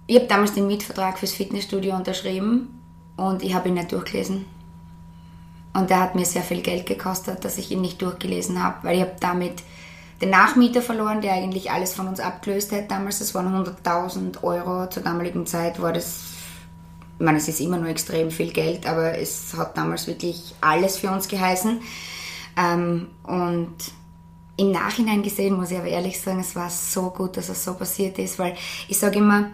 ich 0.09 0.15
habe 0.15 0.25
damals 0.25 0.55
den 0.55 0.65
Mietvertrag 0.65 1.19
fürs 1.19 1.33
Fitnessstudio 1.33 1.95
unterschrieben 1.95 2.81
und 3.15 3.43
ich 3.43 3.53
habe 3.53 3.69
ihn 3.69 3.75
nicht 3.75 3.91
durchgelesen. 3.91 4.47
Und 5.71 5.91
der 5.91 5.99
hat 5.99 6.15
mir 6.15 6.25
sehr 6.25 6.41
viel 6.41 6.61
Geld 6.61 6.87
gekostet, 6.87 7.45
dass 7.45 7.59
ich 7.59 7.69
ihn 7.69 7.81
nicht 7.81 8.01
durchgelesen 8.01 8.63
habe, 8.63 8.77
weil 8.81 8.95
ich 8.95 9.01
habe 9.01 9.17
damit 9.19 9.61
den 10.19 10.31
Nachmieter 10.31 10.81
verloren, 10.81 11.21
der 11.21 11.33
eigentlich 11.33 11.69
alles 11.69 11.93
von 11.93 12.07
uns 12.07 12.19
abgelöst 12.19 12.71
hat 12.71 12.89
damals. 12.89 13.19
Das 13.19 13.35
waren 13.35 13.53
100.000 13.53 14.41
Euro. 14.41 14.89
Zur 14.89 15.03
damaligen 15.03 15.45
Zeit 15.45 15.79
war 15.79 15.93
das, 15.93 16.21
ich 17.19 17.23
meine, 17.23 17.37
es 17.37 17.47
ist 17.47 17.59
immer 17.59 17.77
noch 17.77 17.87
extrem 17.87 18.31
viel 18.31 18.51
Geld, 18.51 18.87
aber 18.87 19.15
es 19.15 19.53
hat 19.55 19.77
damals 19.77 20.07
wirklich 20.07 20.55
alles 20.59 20.97
für 20.97 21.11
uns 21.11 21.27
geheißen. 21.27 21.81
Ähm, 22.57 23.09
und 23.21 23.75
im 24.57 24.71
Nachhinein 24.71 25.21
gesehen, 25.21 25.55
muss 25.55 25.69
ich 25.69 25.77
aber 25.77 25.87
ehrlich 25.87 26.19
sagen, 26.19 26.39
es 26.39 26.55
war 26.55 26.71
so 26.71 27.11
gut, 27.11 27.37
dass 27.37 27.49
es 27.49 27.63
so 27.63 27.75
passiert 27.75 28.17
ist, 28.17 28.39
weil 28.39 28.55
ich 28.87 28.97
sage 28.97 29.19
immer, 29.19 29.51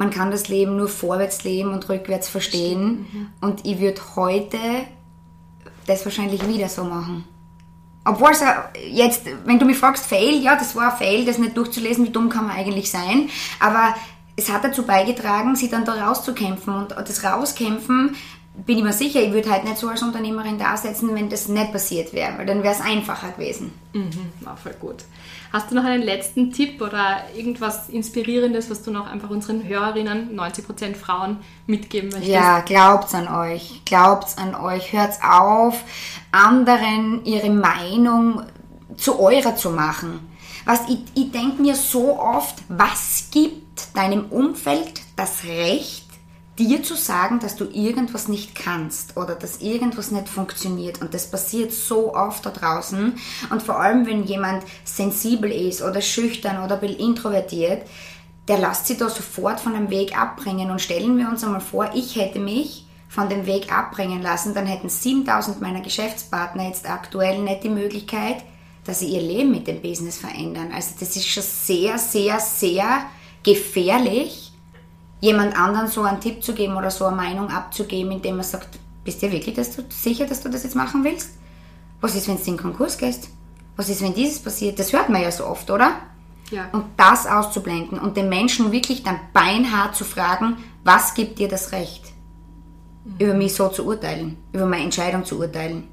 man 0.00 0.10
kann 0.10 0.30
das 0.30 0.48
Leben 0.48 0.78
nur 0.78 0.88
vorwärts 0.88 1.44
leben 1.44 1.74
und 1.74 1.86
rückwärts 1.90 2.26
verstehen. 2.26 3.06
Mhm. 3.12 3.26
Und 3.42 3.66
ich 3.66 3.80
würde 3.80 4.00
heute 4.16 4.56
das 5.86 6.06
wahrscheinlich 6.06 6.48
wieder 6.48 6.70
so 6.70 6.84
machen. 6.84 7.26
Obwohl 8.06 8.30
es 8.30 8.42
jetzt, 8.90 9.26
wenn 9.44 9.58
du 9.58 9.66
mich 9.66 9.76
fragst, 9.76 10.06
Fail, 10.06 10.42
ja, 10.42 10.56
das 10.56 10.74
war 10.74 10.92
ein 10.92 10.96
Fail, 10.96 11.26
das 11.26 11.36
nicht 11.36 11.54
durchzulesen, 11.54 12.06
wie 12.06 12.10
dumm 12.10 12.30
kann 12.30 12.46
man 12.46 12.56
eigentlich 12.56 12.90
sein. 12.90 13.28
Aber 13.58 13.94
es 14.36 14.50
hat 14.50 14.64
dazu 14.64 14.86
beigetragen, 14.86 15.54
sich 15.54 15.68
dann 15.68 15.84
da 15.84 16.06
rauszukämpfen. 16.06 16.72
Und 16.74 16.92
das 16.92 17.22
Rauskämpfen, 17.22 18.16
bin 18.54 18.78
ich 18.78 18.84
mir 18.84 18.92
sicher, 18.92 19.20
ich 19.22 19.32
würde 19.32 19.50
halt 19.50 19.64
nicht 19.64 19.78
so 19.78 19.88
als 19.88 20.02
Unternehmerin 20.02 20.58
da 20.58 20.76
sitzen, 20.76 21.14
wenn 21.14 21.28
das 21.28 21.48
nicht 21.48 21.72
passiert 21.72 22.12
wäre, 22.12 22.36
weil 22.36 22.46
dann 22.46 22.62
wäre 22.62 22.74
es 22.74 22.80
einfacher 22.80 23.30
gewesen. 23.32 23.72
Mhm, 23.92 24.10
war 24.40 24.56
voll 24.56 24.74
gut. 24.78 25.04
Hast 25.52 25.70
du 25.70 25.74
noch 25.74 25.84
einen 25.84 26.02
letzten 26.02 26.52
Tipp 26.52 26.80
oder 26.80 27.24
irgendwas 27.34 27.88
Inspirierendes, 27.88 28.70
was 28.70 28.82
du 28.82 28.90
noch 28.90 29.06
einfach 29.06 29.30
unseren 29.30 29.66
Hörerinnen, 29.66 30.38
90% 30.38 30.94
Frauen, 30.94 31.38
mitgeben 31.66 32.10
möchtest? 32.10 32.32
Ja, 32.32 32.60
glaubt's 32.60 33.14
an 33.14 33.28
euch. 33.28 33.82
Glaubt's 33.84 34.38
an 34.38 34.54
euch. 34.54 34.92
Hört's 34.92 35.18
auf, 35.22 35.82
anderen 36.30 37.24
ihre 37.24 37.50
Meinung 37.50 38.42
zu 38.96 39.18
eurer 39.18 39.56
zu 39.56 39.70
machen. 39.70 40.20
Was 40.64 40.88
ich, 40.88 41.00
ich 41.14 41.32
denke 41.32 41.62
mir 41.62 41.74
so 41.74 42.18
oft, 42.20 42.56
was 42.68 43.28
gibt 43.32 43.96
deinem 43.96 44.26
Umfeld 44.26 45.00
das 45.16 45.44
Recht, 45.44 46.09
dir 46.58 46.82
zu 46.82 46.94
sagen, 46.94 47.40
dass 47.40 47.56
du 47.56 47.64
irgendwas 47.64 48.28
nicht 48.28 48.54
kannst 48.54 49.16
oder 49.16 49.34
dass 49.34 49.60
irgendwas 49.60 50.10
nicht 50.10 50.28
funktioniert. 50.28 51.00
Und 51.00 51.14
das 51.14 51.30
passiert 51.30 51.72
so 51.72 52.14
oft 52.14 52.44
da 52.44 52.50
draußen. 52.50 53.14
Und 53.50 53.62
vor 53.62 53.80
allem, 53.80 54.06
wenn 54.06 54.24
jemand 54.24 54.64
sensibel 54.84 55.50
ist 55.50 55.82
oder 55.82 56.00
schüchtern 56.02 56.62
oder 56.62 56.82
introvertiert, 56.82 57.86
der 58.48 58.58
lässt 58.58 58.86
sich 58.86 58.98
da 58.98 59.08
sofort 59.08 59.60
von 59.60 59.72
dem 59.72 59.90
Weg 59.90 60.18
abbringen. 60.18 60.70
Und 60.70 60.80
stellen 60.80 61.16
wir 61.16 61.28
uns 61.28 61.44
einmal 61.44 61.60
vor, 61.60 61.90
ich 61.94 62.16
hätte 62.16 62.38
mich 62.38 62.86
von 63.08 63.28
dem 63.28 63.46
Weg 63.46 63.72
abbringen 63.72 64.22
lassen, 64.22 64.54
dann 64.54 64.66
hätten 64.66 64.88
7000 64.88 65.60
meiner 65.60 65.80
Geschäftspartner 65.80 66.68
jetzt 66.68 66.88
aktuell 66.88 67.38
nicht 67.38 67.64
die 67.64 67.68
Möglichkeit, 67.68 68.44
dass 68.84 69.00
sie 69.00 69.08
ihr 69.08 69.20
Leben 69.20 69.50
mit 69.50 69.66
dem 69.66 69.82
Business 69.82 70.16
verändern. 70.16 70.70
Also 70.72 70.90
das 71.00 71.16
ist 71.16 71.26
schon 71.26 71.42
sehr, 71.42 71.98
sehr, 71.98 72.38
sehr 72.38 73.02
gefährlich 73.42 74.49
jemand 75.20 75.56
anderen 75.56 75.88
so 75.88 76.02
einen 76.02 76.20
Tipp 76.20 76.42
zu 76.42 76.54
geben 76.54 76.76
oder 76.76 76.90
so 76.90 77.06
eine 77.06 77.16
Meinung 77.16 77.50
abzugeben, 77.50 78.12
indem 78.12 78.36
man 78.36 78.44
sagt, 78.44 78.78
bist 79.04 79.22
du 79.22 79.30
wirklich 79.30 79.54
dass 79.54 79.76
du, 79.76 79.82
sicher, 79.88 80.26
dass 80.26 80.42
du 80.42 80.48
das 80.48 80.62
jetzt 80.62 80.76
machen 80.76 81.04
willst? 81.04 81.30
Was 82.00 82.14
ist, 82.14 82.28
wenn 82.28 82.36
du 82.36 82.42
in 82.42 82.56
den 82.56 82.58
Konkurs 82.58 82.96
gehst? 82.98 83.28
Was 83.76 83.88
ist, 83.88 84.02
wenn 84.02 84.14
dieses 84.14 84.38
passiert? 84.40 84.78
Das 84.78 84.92
hört 84.92 85.08
man 85.08 85.22
ja 85.22 85.30
so 85.30 85.46
oft, 85.46 85.70
oder? 85.70 85.92
Ja. 86.50 86.68
Und 86.72 86.84
das 86.96 87.26
auszublenden 87.26 87.98
und 87.98 88.16
den 88.16 88.28
Menschen 88.28 88.72
wirklich 88.72 89.02
dann 89.02 89.20
beinhart 89.32 89.94
zu 89.94 90.04
fragen, 90.04 90.56
was 90.82 91.14
gibt 91.14 91.38
dir 91.38 91.48
das 91.48 91.72
Recht, 91.72 92.04
mhm. 93.04 93.14
über 93.18 93.34
mich 93.34 93.54
so 93.54 93.68
zu 93.68 93.86
urteilen, 93.86 94.36
über 94.52 94.66
meine 94.66 94.84
Entscheidung 94.84 95.24
zu 95.24 95.38
urteilen. 95.38 95.88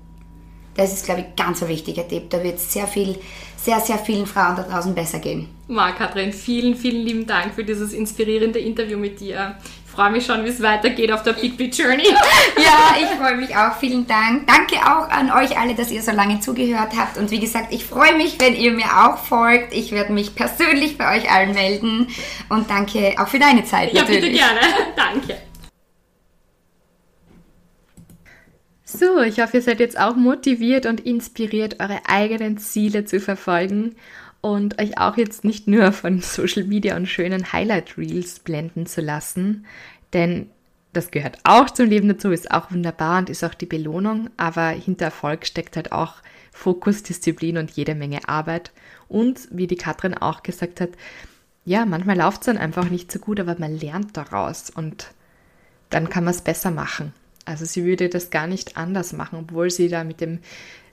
Das 0.77 0.93
ist, 0.93 1.05
glaube 1.05 1.21
ich, 1.21 1.35
ganz 1.35 1.61
ein 1.63 1.69
wichtiger 1.69 2.07
Tipp. 2.07 2.29
Da 2.29 2.43
wird 2.43 2.59
sehr 2.59 2.87
viel, 2.87 3.17
sehr, 3.57 3.79
sehr 3.79 3.97
vielen 3.97 4.27
Frauen 4.27 4.55
da 4.55 4.63
draußen 4.63 4.93
besser 4.93 5.19
gehen. 5.19 5.49
Marc-Kathrin, 5.67 6.31
vielen, 6.31 6.75
vielen 6.75 7.03
lieben 7.03 7.27
Dank 7.27 7.55
für 7.55 7.63
dieses 7.63 7.93
inspirierende 7.93 8.59
Interview 8.59 8.97
mit 8.97 9.19
dir. 9.19 9.57
Ich 9.85 9.91
freue 9.91 10.11
mich 10.11 10.27
schon, 10.27 10.45
wie 10.45 10.49
es 10.49 10.61
weitergeht 10.61 11.11
auf 11.11 11.23
der 11.23 11.33
Big 11.33 11.57
Big 11.57 11.75
Journey. 11.75 12.03
ja, 12.57 12.95
ich 13.01 13.07
freue 13.19 13.35
mich 13.35 13.55
auch. 13.55 13.75
Vielen 13.79 14.05
Dank. 14.05 14.45
Danke 14.45 14.75
auch 14.75 15.09
an 15.09 15.31
euch 15.31 15.57
alle, 15.57 15.73
dass 15.73 15.89
ihr 15.89 16.03
so 16.03 16.11
lange 16.11 16.39
zugehört 16.39 16.91
habt. 16.95 17.17
Und 17.17 17.31
wie 17.31 17.39
gesagt, 17.39 17.73
ich 17.73 17.83
freue 17.83 18.15
mich, 18.15 18.39
wenn 18.39 18.55
ihr 18.55 18.71
mir 18.71 18.85
auch 18.85 19.17
folgt. 19.17 19.73
Ich 19.73 19.91
werde 19.91 20.13
mich 20.13 20.35
persönlich 20.35 20.99
bei 20.99 21.17
euch 21.17 21.31
allen 21.31 21.53
melden. 21.55 22.07
Und 22.49 22.69
danke 22.69 23.15
auch 23.17 23.27
für 23.27 23.39
deine 23.39 23.65
Zeit. 23.65 23.91
Ja, 23.91 24.01
natürlich. 24.01 24.21
bitte 24.21 24.37
gerne. 24.37 24.59
danke. 24.95 25.41
So, 28.89 29.19
ich 29.19 29.41
hoffe, 29.41 29.57
ihr 29.57 29.61
seid 29.63 29.81
jetzt 29.81 29.99
auch 29.99 30.15
motiviert 30.15 30.85
und 30.85 31.01
inspiriert, 31.01 31.81
eure 31.81 31.99
eigenen 32.07 32.57
Ziele 32.57 33.03
zu 33.03 33.19
verfolgen 33.19 33.97
und 34.39 34.81
euch 34.81 34.97
auch 34.97 35.17
jetzt 35.17 35.43
nicht 35.43 35.67
nur 35.67 35.91
von 35.91 36.21
Social 36.21 36.63
Media 36.63 36.95
und 36.95 37.05
schönen 37.05 37.51
Highlight 37.51 37.97
Reels 37.97 38.39
blenden 38.39 38.85
zu 38.85 39.01
lassen, 39.01 39.65
denn 40.13 40.49
das 40.93 41.11
gehört 41.11 41.37
auch 41.43 41.69
zum 41.69 41.89
Leben 41.89 42.07
dazu, 42.07 42.31
ist 42.31 42.49
auch 42.49 42.71
wunderbar 42.71 43.19
und 43.19 43.29
ist 43.29 43.43
auch 43.43 43.53
die 43.53 43.65
Belohnung, 43.65 44.29
aber 44.37 44.69
hinter 44.69 45.07
Erfolg 45.07 45.45
steckt 45.45 45.75
halt 45.75 45.91
auch 45.91 46.15
Fokus, 46.53 47.03
Disziplin 47.03 47.57
und 47.57 47.71
jede 47.71 47.93
Menge 47.93 48.29
Arbeit. 48.29 48.71
Und 49.09 49.49
wie 49.51 49.67
die 49.67 49.75
Katrin 49.75 50.13
auch 50.13 50.43
gesagt 50.43 50.79
hat, 50.79 50.91
ja, 51.65 51.85
manchmal 51.85 52.17
läuft 52.17 52.43
es 52.43 52.45
dann 52.45 52.57
einfach 52.57 52.89
nicht 52.89 53.11
so 53.11 53.19
gut, 53.19 53.41
aber 53.41 53.57
man 53.59 53.77
lernt 53.77 54.15
daraus 54.15 54.69
und 54.69 55.11
dann 55.89 56.07
kann 56.09 56.23
man 56.23 56.33
es 56.33 56.41
besser 56.41 56.71
machen. 56.71 57.11
Also 57.47 57.65
sie 57.65 57.85
würde 57.85 58.09
das 58.09 58.29
gar 58.29 58.47
nicht 58.47 58.77
anders 58.77 59.13
machen, 59.13 59.39
obwohl 59.39 59.71
sie 59.71 59.87
da 59.87 60.03
mit 60.03 60.21
dem 60.21 60.39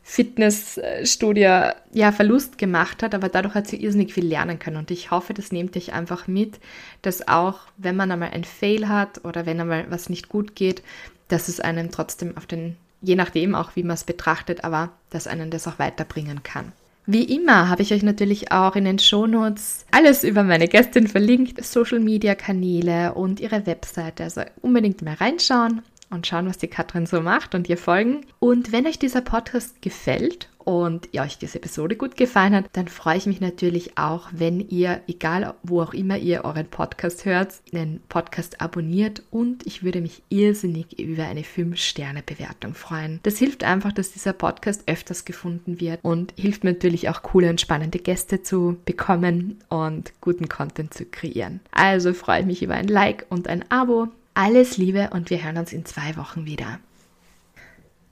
Fitnessstudio 0.06 1.72
ja 1.92 2.12
Verlust 2.12 2.58
gemacht 2.58 3.02
hat, 3.02 3.14
aber 3.14 3.30
dadurch 3.30 3.54
hat 3.54 3.66
sie 3.66 3.82
irrsinnig 3.82 4.12
viel 4.12 4.26
lernen 4.26 4.58
können. 4.58 4.76
Und 4.76 4.90
ich 4.90 5.10
hoffe, 5.10 5.32
das 5.32 5.50
nehmt 5.50 5.76
euch 5.76 5.94
einfach 5.94 6.28
mit, 6.28 6.60
dass 7.00 7.26
auch, 7.26 7.60
wenn 7.78 7.96
man 7.96 8.12
einmal 8.12 8.30
ein 8.30 8.44
Fail 8.44 8.88
hat 8.88 9.24
oder 9.24 9.46
wenn 9.46 9.60
einmal 9.60 9.86
was 9.88 10.10
nicht 10.10 10.28
gut 10.28 10.54
geht, 10.54 10.82
dass 11.28 11.48
es 11.48 11.58
einen 11.58 11.90
trotzdem 11.90 12.36
auf 12.36 12.44
den, 12.44 12.76
je 13.00 13.16
nachdem 13.16 13.54
auch, 13.54 13.76
wie 13.76 13.82
man 13.82 13.94
es 13.94 14.04
betrachtet, 14.04 14.62
aber 14.62 14.90
dass 15.08 15.26
einen 15.26 15.50
das 15.50 15.66
auch 15.66 15.78
weiterbringen 15.78 16.42
kann. 16.42 16.72
Wie 17.06 17.24
immer 17.24 17.68
habe 17.68 17.82
ich 17.82 17.92
euch 17.92 18.02
natürlich 18.02 18.50
auch 18.52 18.76
in 18.76 18.84
den 18.84 18.98
Shownotes 18.98 19.84
alles 19.90 20.24
über 20.24 20.42
meine 20.42 20.68
Gästin 20.68 21.06
verlinkt, 21.06 21.62
Social 21.62 22.00
Media 22.00 22.34
Kanäle 22.34 23.14
und 23.14 23.40
ihre 23.40 23.66
Webseite. 23.66 24.24
Also 24.24 24.42
unbedingt 24.62 25.02
mal 25.02 25.14
reinschauen 25.14 25.82
und 26.14 26.26
schauen, 26.26 26.48
was 26.48 26.58
die 26.58 26.68
Katrin 26.68 27.06
so 27.06 27.20
macht 27.20 27.54
und 27.54 27.68
ihr 27.68 27.76
folgen. 27.76 28.24
Und 28.38 28.72
wenn 28.72 28.86
euch 28.86 28.98
dieser 28.98 29.20
Podcast 29.20 29.82
gefällt 29.82 30.48
und 30.64 31.08
ihr 31.12 31.22
euch 31.22 31.38
diese 31.38 31.58
Episode 31.58 31.96
gut 31.96 32.16
gefallen 32.16 32.54
hat, 32.54 32.64
dann 32.72 32.88
freue 32.88 33.18
ich 33.18 33.26
mich 33.26 33.40
natürlich 33.40 33.98
auch, 33.98 34.28
wenn 34.32 34.60
ihr, 34.60 35.02
egal 35.06 35.54
wo 35.62 35.82
auch 35.82 35.92
immer 35.92 36.16
ihr 36.16 36.44
euren 36.44 36.66
Podcast 36.66 37.24
hört, 37.24 37.54
den 37.72 38.00
Podcast 38.08 38.60
abonniert 38.60 39.22
und 39.30 39.66
ich 39.66 39.82
würde 39.82 40.00
mich 40.00 40.22
irrsinnig 40.30 40.98
über 40.98 41.24
eine 41.24 41.42
5-Sterne-Bewertung 41.42 42.74
freuen. 42.74 43.20
Das 43.24 43.36
hilft 43.36 43.64
einfach, 43.64 43.92
dass 43.92 44.12
dieser 44.12 44.32
Podcast 44.32 44.84
öfters 44.86 45.24
gefunden 45.24 45.80
wird 45.80 46.00
und 46.02 46.32
hilft 46.36 46.64
mir 46.64 46.72
natürlich 46.72 47.08
auch 47.08 47.22
coole 47.22 47.50
und 47.50 47.60
spannende 47.60 47.98
Gäste 47.98 48.42
zu 48.42 48.78
bekommen 48.86 49.58
und 49.68 50.12
guten 50.20 50.48
Content 50.48 50.94
zu 50.94 51.04
kreieren. 51.04 51.60
Also 51.72 52.14
freue 52.14 52.40
ich 52.40 52.46
mich 52.46 52.62
über 52.62 52.74
ein 52.74 52.88
Like 52.88 53.26
und 53.28 53.48
ein 53.48 53.70
Abo. 53.70 54.08
Alles 54.34 54.76
Liebe 54.76 55.10
und 55.12 55.30
wir 55.30 55.42
hören 55.42 55.58
uns 55.58 55.72
in 55.72 55.84
zwei 55.84 56.16
Wochen 56.16 56.44
wieder. 56.44 56.80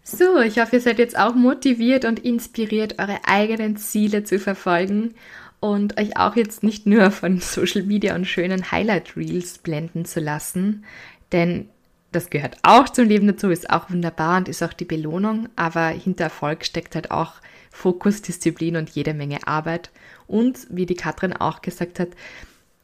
So, 0.04 0.40
ich 0.40 0.58
hoffe, 0.58 0.76
ihr 0.76 0.80
seid 0.80 0.98
jetzt 0.98 1.18
auch 1.18 1.34
motiviert 1.34 2.04
und 2.04 2.20
inspiriert, 2.20 2.98
eure 2.98 3.20
eigenen 3.26 3.76
Ziele 3.76 4.24
zu 4.24 4.38
verfolgen 4.38 5.14
und 5.60 6.00
euch 6.00 6.16
auch 6.16 6.36
jetzt 6.36 6.62
nicht 6.62 6.86
nur 6.86 7.10
von 7.10 7.40
Social 7.40 7.82
Media 7.82 8.14
und 8.14 8.26
schönen 8.26 8.70
Highlight 8.70 9.16
Reels 9.16 9.58
blenden 9.58 10.04
zu 10.04 10.20
lassen, 10.20 10.84
denn 11.32 11.68
das 12.12 12.30
gehört 12.30 12.58
auch 12.62 12.88
zum 12.88 13.08
Leben 13.08 13.26
dazu, 13.26 13.48
ist 13.50 13.70
auch 13.70 13.90
wunderbar 13.90 14.36
und 14.36 14.48
ist 14.48 14.62
auch 14.62 14.74
die 14.74 14.84
Belohnung, 14.84 15.48
aber 15.56 15.88
hinter 15.88 16.24
Erfolg 16.24 16.64
steckt 16.64 16.94
halt 16.94 17.10
auch 17.10 17.34
Fokus, 17.70 18.22
Disziplin 18.22 18.76
und 18.76 18.90
jede 18.90 19.14
Menge 19.14 19.46
Arbeit 19.46 19.90
und 20.26 20.66
wie 20.68 20.84
die 20.84 20.94
Katrin 20.94 21.32
auch 21.32 21.62
gesagt 21.62 21.98
hat, 22.00 22.10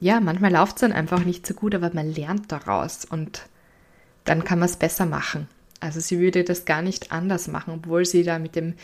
ja, 0.00 0.20
manchmal 0.20 0.52
läuft 0.52 0.76
es 0.76 0.80
dann 0.80 0.92
einfach 0.92 1.24
nicht 1.24 1.46
so 1.46 1.54
gut, 1.54 1.74
aber 1.74 1.90
man 1.92 2.12
lernt 2.12 2.52
daraus 2.52 3.04
und 3.04 3.42
dann 4.24 4.44
kann 4.44 4.58
man 4.58 4.68
es 4.68 4.76
besser 4.76 5.06
machen. 5.06 5.48
Also 5.80 6.00
sie 6.00 6.18
würde 6.18 6.44
das 6.44 6.64
gar 6.64 6.82
nicht 6.82 7.12
anders 7.12 7.48
machen, 7.48 7.74
obwohl 7.74 8.04
sie 8.04 8.22
da 8.22 8.38
mit 8.38 8.56
dem 8.56 8.74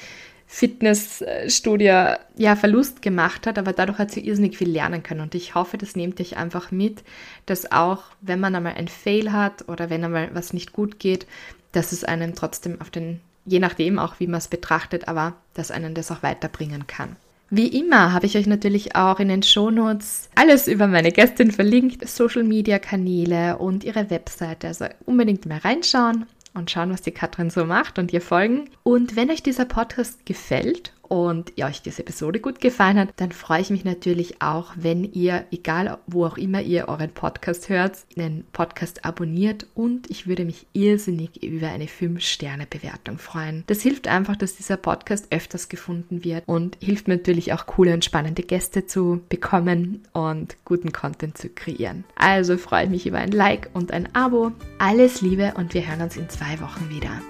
Fitnessstudio 0.47 2.17
ja 2.37 2.57
Verlust 2.57 3.03
gemacht 3.03 3.47
hat, 3.47 3.59
aber 3.59 3.73
dadurch 3.73 3.99
hat 3.99 4.11
sie 4.11 4.27
irrsinnig 4.27 4.57
viel 4.57 4.71
lernen 4.71 5.03
können. 5.03 5.21
Und 5.21 5.35
ich 5.35 5.55
hoffe, 5.55 5.79
das 5.79 5.97
nehmt 5.97 6.21
euch 6.21 6.37
einfach 6.37 6.71
mit, 6.71 7.03
dass 7.47 7.73
auch, 7.73 8.05
wenn 8.21 8.41
man 8.41 8.55
einmal 8.55 8.75
ein 8.75 8.89
Fail 8.89 9.33
hat 9.33 9.69
oder 9.69 9.91
wenn 9.91 10.05
einmal 10.05 10.31
was 10.35 10.53
nicht 10.53 10.73
gut 10.73 10.99
geht, 10.99 11.27
dass 11.73 11.93
es 11.93 12.05
einem 12.05 12.35
trotzdem 12.35 12.81
auf 12.81 12.91
den, 12.91 13.21
je 13.45 13.59
nachdem 13.59 13.99
auch, 13.99 14.21
wie 14.21 14.27
man 14.27 14.39
es 14.39 14.49
betrachtet, 14.49 15.09
aber 15.09 15.35
dass 15.55 15.71
einen 15.71 15.95
das 15.95 16.11
auch 16.11 16.23
weiterbringen 16.23 16.87
kann. 16.87 17.17
Wie 17.57 17.69
immer 17.69 18.13
habe 18.13 18.27
ich 18.27 18.37
euch 18.37 18.49
natürlich 18.49 18.97
auch 18.97 19.21
in 19.21 19.29
den 19.29 19.45
Shownotes 19.45 20.29
alles 20.35 20.67
über 20.67 20.89
meine 20.89 21.13
Gästin 21.13 21.53
verlinkt, 21.53 22.09
Social 22.09 22.43
Media 22.43 22.81
Kanäle 22.81 23.59
und 23.59 23.85
ihre 23.85 24.11
Webseite. 24.11 24.67
Also 24.67 24.87
unbedingt 25.07 25.47
mal 25.47 25.59
reinschauen 25.59 26.27
und 26.55 26.73
schauen, 26.73 26.91
was 26.91 27.03
die 27.03 27.13
Katrin 27.13 27.51
so 27.51 27.65
macht 27.65 28.01
und 28.01 28.13
ihr 28.13 28.23
folgen. 28.23 28.71
Und 28.83 29.15
wenn 29.15 29.31
euch 29.31 29.45
dieser 29.45 29.67
Podcast 29.67 30.27
gefällt 30.27 30.95
und 31.09 31.53
ihr 31.57 31.67
euch 31.67 31.83
diese 31.83 32.03
Episode 32.03 32.41
gut 32.41 32.61
gefallen 32.61 32.99
hat, 32.99 33.11
dann 33.17 33.33
freue 33.33 33.61
ich 33.61 33.71
mich 33.71 33.85
natürlich 33.85 34.41
auch, 34.41 34.73
wenn 34.77 35.05
ihr, 35.05 35.45
egal 35.51 35.99
wo 36.07 36.27
auch 36.27 36.37
immer 36.37 36.63
ihr 36.63 36.89
euren 36.89 37.11
Podcast 37.11 37.69
hört, 37.69 37.99
den 38.17 38.45
Podcast 38.53 39.05
abonniert 39.05 39.67
und 39.75 40.11
ich 40.11 40.27
würde 40.27 40.45
mich 40.45 40.67
irrsinnig 40.73 41.43
über 41.43 41.69
eine 41.69 41.87
5-Sterne-Bewertung 41.87 43.19
freuen. 43.19 43.65
Das 43.67 43.83
hilft 43.83 44.09
einfach, 44.09 44.37
dass 44.37 44.57
dieser 44.57 44.77
Podcast 44.77 45.27
öfters 45.31 45.69
gefunden 45.69 46.25
wird 46.25 46.45
und 46.47 46.77
hilft 46.81 47.09
mir 47.09 47.17
natürlich 47.17 47.53
auch 47.53 47.67
coole 47.67 47.95
und 47.95 48.05
spannende 48.05 48.43
Gäste 48.43 48.87
zu 48.87 49.21
bekommen 49.29 50.03
und 50.13 50.57
guten 50.65 50.93
Content 50.93 51.39
zu 51.39 51.49
kreieren. 51.49 52.05
Also 52.17 52.57
freue 52.57 52.85
ich 52.85 52.91
mich 52.91 53.07
über 53.07 53.19
ein 53.19 53.33
Like 53.33 53.71
und 53.75 53.93
ein 53.93 54.15
Abo. 54.15 54.53
Alles 54.79 55.21
Liebe 55.21 55.55
und 55.57 55.75
wir 55.75 55.87
hören 55.87 56.03
uns 56.03 56.17
in 56.17 56.29
zwei 56.29 56.61
Wochen 56.61 56.91
wieder. 56.91 57.21